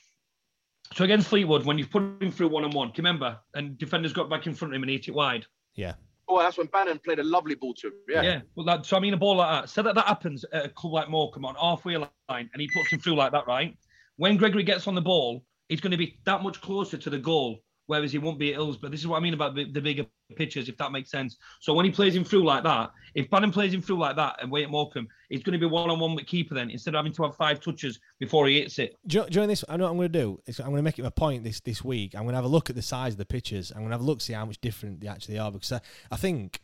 [0.94, 3.40] So against Fleetwood, when you put him through one on one, do you remember?
[3.56, 5.46] And defenders got back in front of him and hit it wide.
[5.74, 5.94] Yeah.
[6.28, 7.94] Oh, that's when Bannan played a lovely ball to him.
[8.10, 8.22] Yeah.
[8.22, 8.42] Yeah.
[8.56, 9.70] Well, that, so I mean, a ball like that.
[9.70, 12.90] So that that happens at a club like Morecambe on halfway line, and he puts
[12.92, 13.78] him through like that, right?
[14.18, 17.20] When Gregory gets on the ball, he's going to be that much closer to the
[17.20, 18.90] goal, whereas he won't be at Hillsborough.
[18.90, 20.06] This is what I mean about the, the bigger
[20.36, 21.38] pitches, if that makes sense.
[21.62, 24.38] So when he plays him through like that, if Bannan plays him through like that
[24.42, 26.96] and way at Morecambe, he's going to be one on one with keeper then, instead
[26.96, 28.96] of having to have five touches before he hits it.
[29.08, 30.40] Do you- During this, I know what I'm going to do.
[30.48, 32.16] Is I'm going to make it my point this this week.
[32.16, 33.72] I'm going to have a look at the size of the pitches.
[33.72, 35.82] I'm going to have a look see how much different they actually are because I,
[36.12, 36.60] I think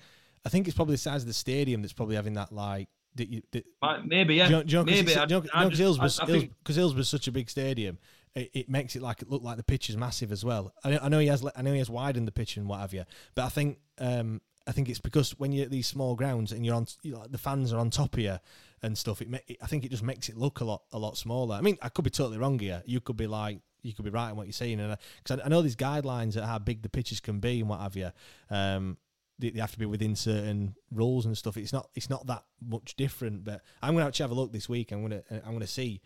[0.46, 2.90] I think it's probably the size of the stadium that's probably having that like.
[3.16, 3.66] That you, that,
[4.06, 4.46] Maybe, yeah.
[4.46, 5.12] You know- you know 'cause Maybe.
[5.12, 7.10] it's- I- do you know- you know 'cause just- Hillsborough's- I- I Hills- because Hillsborough's
[7.10, 7.98] such a big stadium,
[8.36, 10.74] it, it makes it like it look like the pitch is massive as well.
[10.84, 12.80] I know, I know he has, I know he has widened the pitch and what
[12.80, 13.06] have you,
[13.36, 16.66] but I think, um, I think it's because when you're at these small grounds and
[16.66, 18.38] you're on, you know, the fans are on top of you
[18.84, 19.22] and stuff.
[19.22, 21.56] It, it, I think it just makes it look a lot, a lot smaller.
[21.56, 22.84] I mean, I could be totally wrong here.
[22.86, 25.46] You could be like, you could be right in what you're saying, and because I,
[25.46, 28.12] I know these guidelines at how big the pitches can be and what have you.
[28.50, 28.98] Um,
[29.40, 31.58] they, they have to be within certain rules and stuff.
[31.58, 33.44] It's not it's not that much different.
[33.44, 34.92] But I'm gonna actually have a look this week.
[34.92, 36.02] I'm gonna I'm gonna see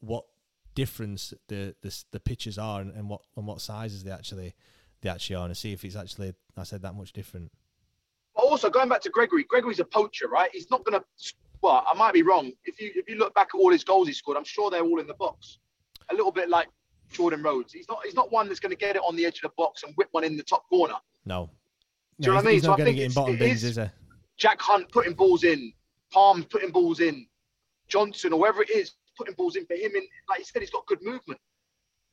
[0.00, 0.24] what
[0.74, 4.54] difference the the, the pitches are and, and what and what sizes they actually
[5.02, 7.50] they actually are, and see if it's actually I said that much different.
[8.34, 10.50] Also going back to Gregory, Gregory's a poacher, right?
[10.52, 11.32] He's not going to.
[11.62, 12.52] Well, I might be wrong.
[12.64, 14.82] If you if you look back at all his goals he scored, I'm sure they're
[14.82, 15.58] all in the box.
[16.10, 16.68] A little bit like
[17.12, 17.72] Jordan Rhodes.
[17.72, 18.00] He's not.
[18.04, 19.92] He's not one that's going to get it on the edge of the box and
[19.96, 20.94] whip one in the top corner.
[21.26, 21.50] No,
[22.18, 22.54] Do you know No, what I mean?
[22.54, 23.90] He's So not I going to think get in it's- it bins, is-?
[24.38, 25.72] Jack Hunt putting balls in,
[26.10, 27.26] Palm putting balls in,
[27.88, 29.92] Johnson or whoever it is putting balls in for him.
[29.94, 31.40] And like you said, he's got good movement.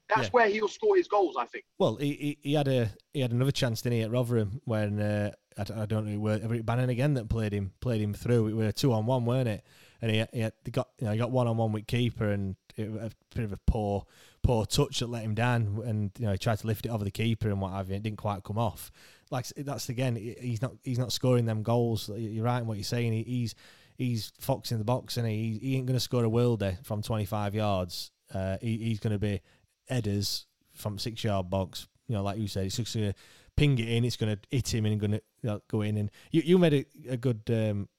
[0.10, 0.32] That's Yeah.
[0.32, 1.36] where he'll score his goals.
[1.38, 1.66] I think.
[1.78, 5.00] Well, he, he he had a he had another chance, didn't he, at Rotherham when
[5.02, 8.14] uh, I, don't- I don't know were it Bannan again that played him played him
[8.14, 8.48] through.
[8.48, 9.66] It were a two on one, weren't it?
[10.02, 12.30] And he he, had, he got you know he got one on one with keeper
[12.30, 14.06] and it was a bit of a poor
[14.44, 15.82] poor touch that let him down.
[15.86, 17.96] And you know he tried to lift it over the keeper and what have you.
[17.96, 18.92] It didn't quite come off.
[19.30, 22.10] Like that's again, he's not he's not scoring them goals.
[22.16, 23.12] You're right in what you're saying.
[23.12, 23.56] He, he's
[23.98, 27.02] he's fox in the box and he he ain't going to score a worlder from
[27.02, 28.12] 25 yards.
[28.34, 29.42] Uh, he, he's going to be
[29.90, 31.88] headers from six yard box.
[32.08, 33.18] You know, like you said, it's just going to
[33.56, 34.06] ping it in.
[34.06, 35.98] It's going to hit him and going to you know, go in.
[35.98, 37.90] And you, you made a, a good um,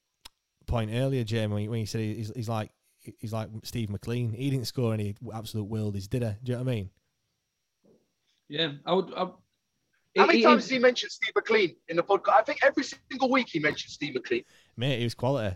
[0.65, 2.71] point earlier, Jamie, when you, when you said he's, he's like
[3.19, 4.31] he's like Steve MacLean.
[4.33, 6.29] He didn't score any absolute worldies, did he?
[6.43, 6.89] Do you know what I mean?
[8.47, 9.13] Yeah, I would.
[9.15, 9.27] I,
[10.17, 12.33] How many it- times it- has he mentioned Steve MacLean in the podcast?
[12.39, 14.43] I think every single week he mentioned Steve MacLean.
[14.77, 15.55] Mate, he was quality.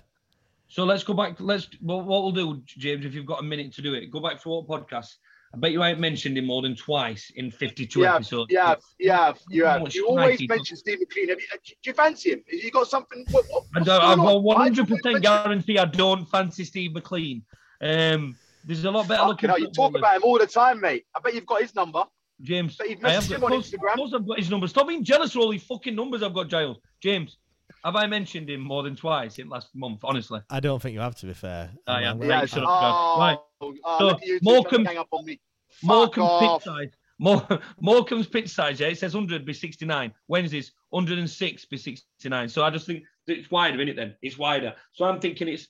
[0.74, 1.36] So let's go back.
[1.40, 1.68] Let's.
[1.84, 4.42] Well, what we'll do, James, if you've got a minute to do it, go back
[4.42, 5.18] to what podcast.
[5.54, 8.52] I bet you I ain't mentioned him more than twice in 52 Yeah, episodes.
[8.52, 9.94] yeah, yeah, you have.
[9.94, 11.30] You always mention Steve MacLean.
[11.30, 12.44] Have you, do you fancy him?
[12.50, 13.24] Have you got something?
[13.30, 14.26] What, what, I don't, I going on?
[14.26, 17.44] will Why do you 100% guarantee I don't fancy Steve MacLean.
[17.80, 18.36] Um,
[18.66, 19.52] there's a lot better looking.
[19.60, 21.06] you talk about him all the time, mate.
[21.16, 22.04] I bet you've got his number.
[22.42, 22.80] James.
[22.82, 23.92] I have got- him on course- Instagram.
[23.92, 24.68] Of course I've got his number.
[24.68, 26.80] Stop being jealous of all these fucking numbers I've got, Giles.
[27.00, 27.38] James,
[27.84, 30.40] have I mentioned him more than twice in last month, honestly?
[30.50, 31.72] I don't think you have to be fair.
[31.88, 32.06] I am.
[32.06, 33.38] I'm- Right, Yeah, shut oh, up, Right.
[33.62, 35.40] oh, So, look at Morecambe- trying to gang up on me.
[35.70, 35.88] Fuck
[36.18, 36.64] Morecambe's off.
[36.64, 36.90] pitch size.
[37.20, 37.48] More,
[37.82, 40.14] Morecambe's pitch size, yeah, it says 100 be 69.
[40.28, 42.50] Wednesday's 106 be 69.
[42.50, 44.16] So I just think it's wider, isn't it then?
[44.22, 44.74] It's wider.
[44.94, 45.68] So I'm thinking it's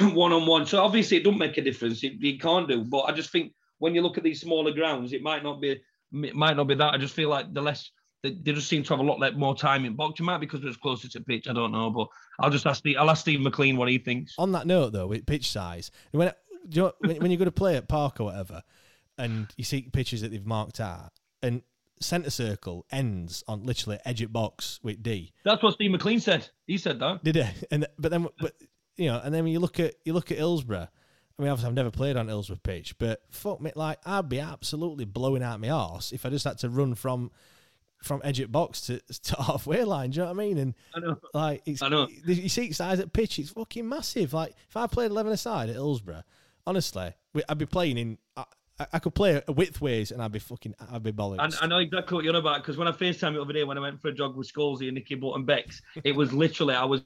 [0.00, 0.66] one on one.
[0.66, 2.04] So obviously it don't make a difference.
[2.04, 2.84] It, it can't do.
[2.84, 5.80] But I just think when you look at these smaller grounds, it might not be
[6.12, 6.94] it might not be that.
[6.94, 7.90] I just feel like the less
[8.22, 10.20] they, they just seem to have a lot more time in box.
[10.20, 11.48] It might be because it's closer to pitch.
[11.48, 14.34] I don't know, but I'll just ask the I'll ask Steve MacLean what he thinks.
[14.38, 16.32] On that note, though, with pitch size, when
[16.70, 18.62] you know, when, when you go to play at park or whatever,
[19.18, 21.62] and you see pitches that they've marked out, and
[22.00, 25.32] centre circle ends on literally edge of box with D.
[25.44, 26.48] That's what Steve MacLean said.
[26.66, 27.22] He said that.
[27.22, 27.46] Did it?
[27.70, 28.54] And but then, but
[28.96, 30.88] you know, and then when you look at you look at Hillsborough.
[31.38, 34.40] I mean, obviously, I've never played on Hillsborough pitch, but fuck me, like I'd be
[34.40, 37.30] absolutely blowing out my arse if I just had to run from
[38.02, 40.10] from edge of box to, to halfway line.
[40.10, 40.58] Do you know what I mean?
[40.58, 41.18] And I know.
[41.34, 42.08] like, it's, I know.
[42.24, 44.32] You see size at pitch, it's fucking massive.
[44.32, 46.22] Like, if I played eleven aside at Hillsborough,
[46.66, 47.12] honestly,
[47.48, 48.18] I'd be playing in.
[48.36, 50.74] I, I- I could play a width ways, and I'd be fucking.
[50.90, 51.40] I'd be bollocks.
[51.40, 53.62] And I know exactly what you're on about because when I FaceTime the other day
[53.62, 56.74] when I went for a jog with Scalzi and Nicky and Bex, it was literally
[56.74, 57.02] I was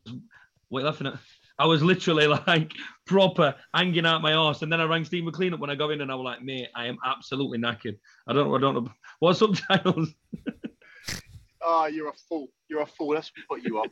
[0.68, 1.18] what laughing at?
[1.58, 2.72] I was literally like
[3.06, 4.62] proper hanging out my arse.
[4.62, 6.42] And then I rang Steve MacLean up when I got in and I was like,
[6.42, 7.96] mate, I am absolutely knackered.
[8.26, 8.90] I don't know, I don't know.
[9.20, 10.14] What's up, Giles?
[11.64, 12.48] Oh, you're a fool.
[12.68, 13.14] You're a fool.
[13.14, 13.86] That's what you are.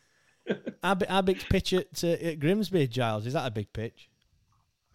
[0.82, 3.27] How, bi- pitch at, uh, at Grimsby, Giles?
[3.27, 4.09] Is that a big pitch?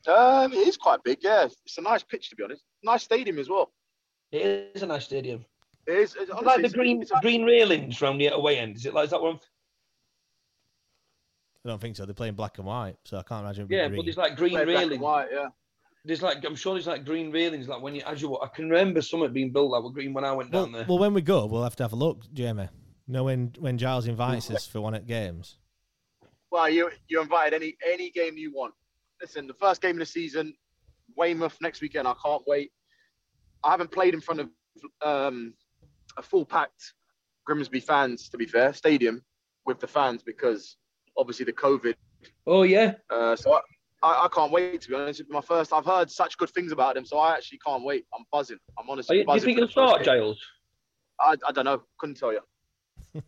[0.07, 1.19] Um, it is quite big.
[1.21, 2.63] Yeah, it's a nice pitch to be honest.
[2.83, 3.71] Nice stadium as well.
[4.31, 5.45] It is a nice stadium.
[5.85, 6.15] It is.
[6.15, 8.75] It's, Is honestly, like the green it's green railings from the away end.
[8.75, 9.39] Is it like is that one?
[11.65, 12.05] I don't think so.
[12.05, 13.63] They're playing black and white, so I can't imagine.
[13.65, 13.99] It'd Yeah, green.
[13.99, 15.47] but there's like green Play black and white, yeah.
[16.07, 17.67] There's like I'm sure there's like green railings.
[17.67, 20.13] Like when you as you walk, I can remember something being built like with green
[20.13, 20.85] when I went well, down there.
[20.88, 22.69] well, when we go, we'll have to have a look, Jamie.
[23.07, 25.57] You know when when Giles invites us for one at games.
[26.49, 28.73] Well, you you're invited any any game you want.
[29.21, 30.53] Listen, the first game of the season,
[31.17, 32.07] Weymouth next weekend.
[32.07, 32.71] I can't wait.
[33.63, 34.49] I haven't played in front of
[35.01, 35.53] um,
[36.17, 36.93] a full packed
[37.45, 39.23] Grimsby fans, to be fair, stadium
[39.65, 40.77] with the fans because
[41.17, 41.95] obviously the COVID.
[42.45, 42.93] Oh yeah.
[43.09, 43.59] Uh, so I,
[44.03, 45.19] I, I can't wait to be honest.
[45.19, 45.73] It's my first.
[45.73, 48.05] I've heard such good things about them, so I actually can't wait.
[48.17, 48.57] I'm buzzing.
[48.77, 50.05] I'm Are honestly you, do you think he'll start, game.
[50.05, 50.39] Giles?
[51.19, 51.81] I, I don't know.
[51.97, 52.41] Couldn't tell you.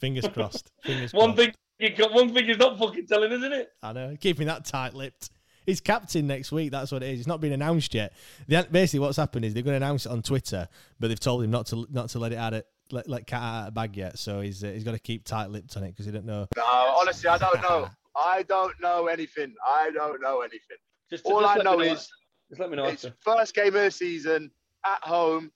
[0.00, 0.70] Fingers crossed.
[0.82, 1.38] Fingers One crossed.
[1.38, 2.12] thing you got.
[2.12, 3.70] One thing he's not fucking telling, isn't it?
[3.82, 4.16] I know.
[4.20, 5.30] Keeping that tight lipped.
[5.64, 6.70] He's captain next week.
[6.72, 7.20] That's what it is.
[7.20, 8.12] It's not been announced yet.
[8.48, 10.68] The, basically, what's happened is they're going to announce it on Twitter,
[11.00, 13.40] but they've told him not to not to let it out of let, let cat
[13.40, 14.18] out of the bag yet.
[14.18, 16.46] So he's uh, he's got to keep tight lipped on it because he don't know.
[16.54, 17.88] No, honestly, I don't know.
[18.16, 19.54] I don't know anything.
[19.66, 20.76] I don't know anything.
[21.10, 22.08] Just, All just I let know is
[22.48, 22.84] Just let me know.
[22.86, 23.16] it's after.
[23.20, 24.50] first game of the season
[24.86, 25.50] at home.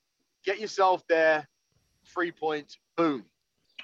[0.45, 1.47] Get yourself there.
[2.13, 2.77] Three points.
[2.97, 3.25] Boom.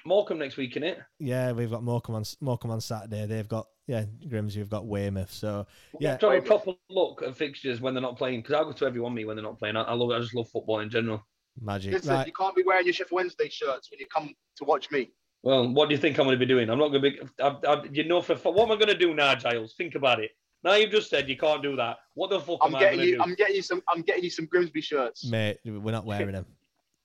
[0.04, 0.98] Morecambe next week, innit?
[1.18, 3.26] Yeah, we've got Morecambe on Morecambe on Saturday.
[3.26, 4.60] They've got yeah Grimsby.
[4.60, 5.32] We've got Weymouth.
[5.32, 5.66] So
[6.00, 8.72] yeah, Try have a proper look at fixtures when they're not playing because I go
[8.72, 9.76] to every one me when they're not playing.
[9.76, 10.10] I, I love.
[10.10, 11.26] I just love football in general.
[11.60, 11.92] magic.
[11.92, 12.26] Listen, Right.
[12.26, 15.10] you can't be wearing your Sheffield Wednesday shirts when you come to watch me.
[15.42, 16.68] Well, what do you think I'm going to be doing?
[16.70, 17.20] I'm not going to be.
[17.40, 19.74] I, I, you know, for what am I going to do now, Giles?
[19.76, 20.32] Think about it.
[20.64, 21.98] Now you've just said you can't do that.
[22.14, 23.16] What the fuck I'm am I going getting to you.
[23.16, 23.22] do?
[23.22, 23.82] I'm getting you some.
[23.88, 25.24] I'm getting you some Grimsby shirts.
[25.24, 26.46] Mate, we're not wearing them.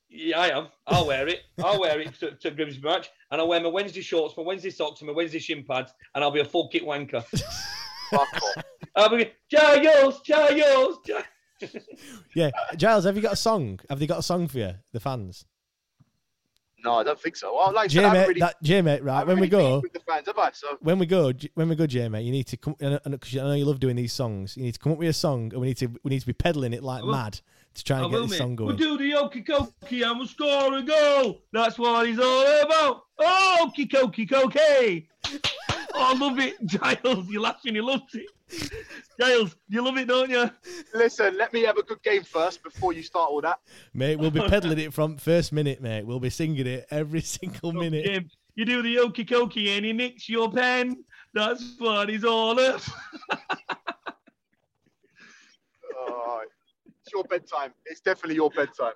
[0.09, 0.67] Yeah, I am.
[0.87, 1.41] I'll wear it.
[1.63, 4.71] I'll wear it to, to Grimsby match, and I'll wear my Wednesday shorts, my Wednesday
[4.71, 7.23] socks, and my Wednesday shin pads, and I'll be a full kit wanker.
[8.95, 11.25] I'll be Giles, Giles, Giles.
[12.35, 13.79] Yeah, Giles, have you got a song?
[13.87, 15.45] Have they got a song for you, the fans?
[16.83, 17.53] No, I don't think so.
[17.55, 19.13] Well, like I said, I Jamie, really, that Jamie, I right?
[19.19, 20.49] haven't When we go, the fans, have I?
[20.53, 23.41] So when we go, J- when we go, Jamie, you need to come because I
[23.43, 24.57] know you love doing these songs.
[24.57, 26.25] You need to come up with a song, and we need to we need to
[26.27, 27.39] be peddling it like mad
[27.75, 28.37] to try I and get will, this mate.
[28.37, 28.67] song going.
[28.69, 31.41] We'll do the okie dokie and we'll score a goal.
[31.53, 33.03] That's what he's all about.
[33.19, 35.07] Oh, okie dokie dokie.
[35.93, 37.27] Oh, I love it, Giles.
[37.29, 37.75] You're laughing.
[37.75, 38.29] You loved it.
[39.19, 40.49] Giles, you love it, don't you?
[40.93, 43.59] listen, let me have a good game first before you start all that.
[43.93, 46.05] Mate, we'll be peddling it from first minute, mate.
[46.05, 48.05] We'll be singing it every single minute.
[48.05, 51.03] James, you do the okey cokey and he nicks your pen.
[51.33, 52.85] That's what he's all about.
[55.97, 56.41] Oh,
[57.03, 57.73] it's your bedtime.
[57.85, 58.93] It's definitely your bedtime.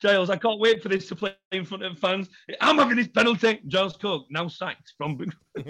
[0.00, 2.28] Giles, I can't wait for this to play in front of fans.
[2.60, 3.60] I'm having this penalty.
[3.66, 5.18] Giles Coke now sacked from.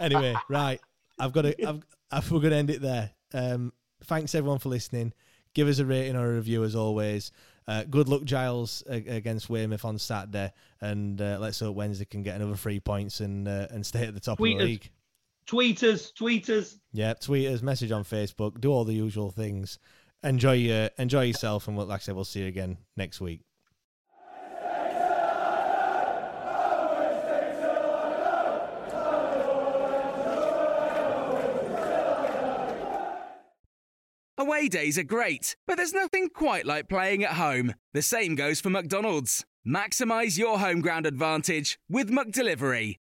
[0.00, 0.80] anyway, right.
[1.18, 1.66] I've got to.
[1.66, 3.10] I've, I've, we're going to end it there.
[3.32, 3.72] Um,
[4.04, 5.12] thanks everyone for listening.
[5.54, 7.32] Give us a rating or a review as always.
[7.68, 12.36] Uh, good luck, Giles, against Weymouth on Saturday, and uh, let's hope Wednesday can get
[12.36, 14.68] another three points and uh, and stay at the top Tweet of the us.
[14.68, 14.90] league.
[15.46, 16.78] tweeters, tweeters.
[16.92, 17.62] Yeah, tweeters.
[17.62, 19.78] message on Facebook, do all the usual things.
[20.24, 23.40] Enjoy your enjoy yourself, and like I said, we'll see you again next week.
[34.38, 37.74] Away days are great, but there's nothing quite like playing at home.
[37.92, 39.44] The same goes for McDonald's.
[39.66, 42.96] Maximize your home ground advantage with McDelivery.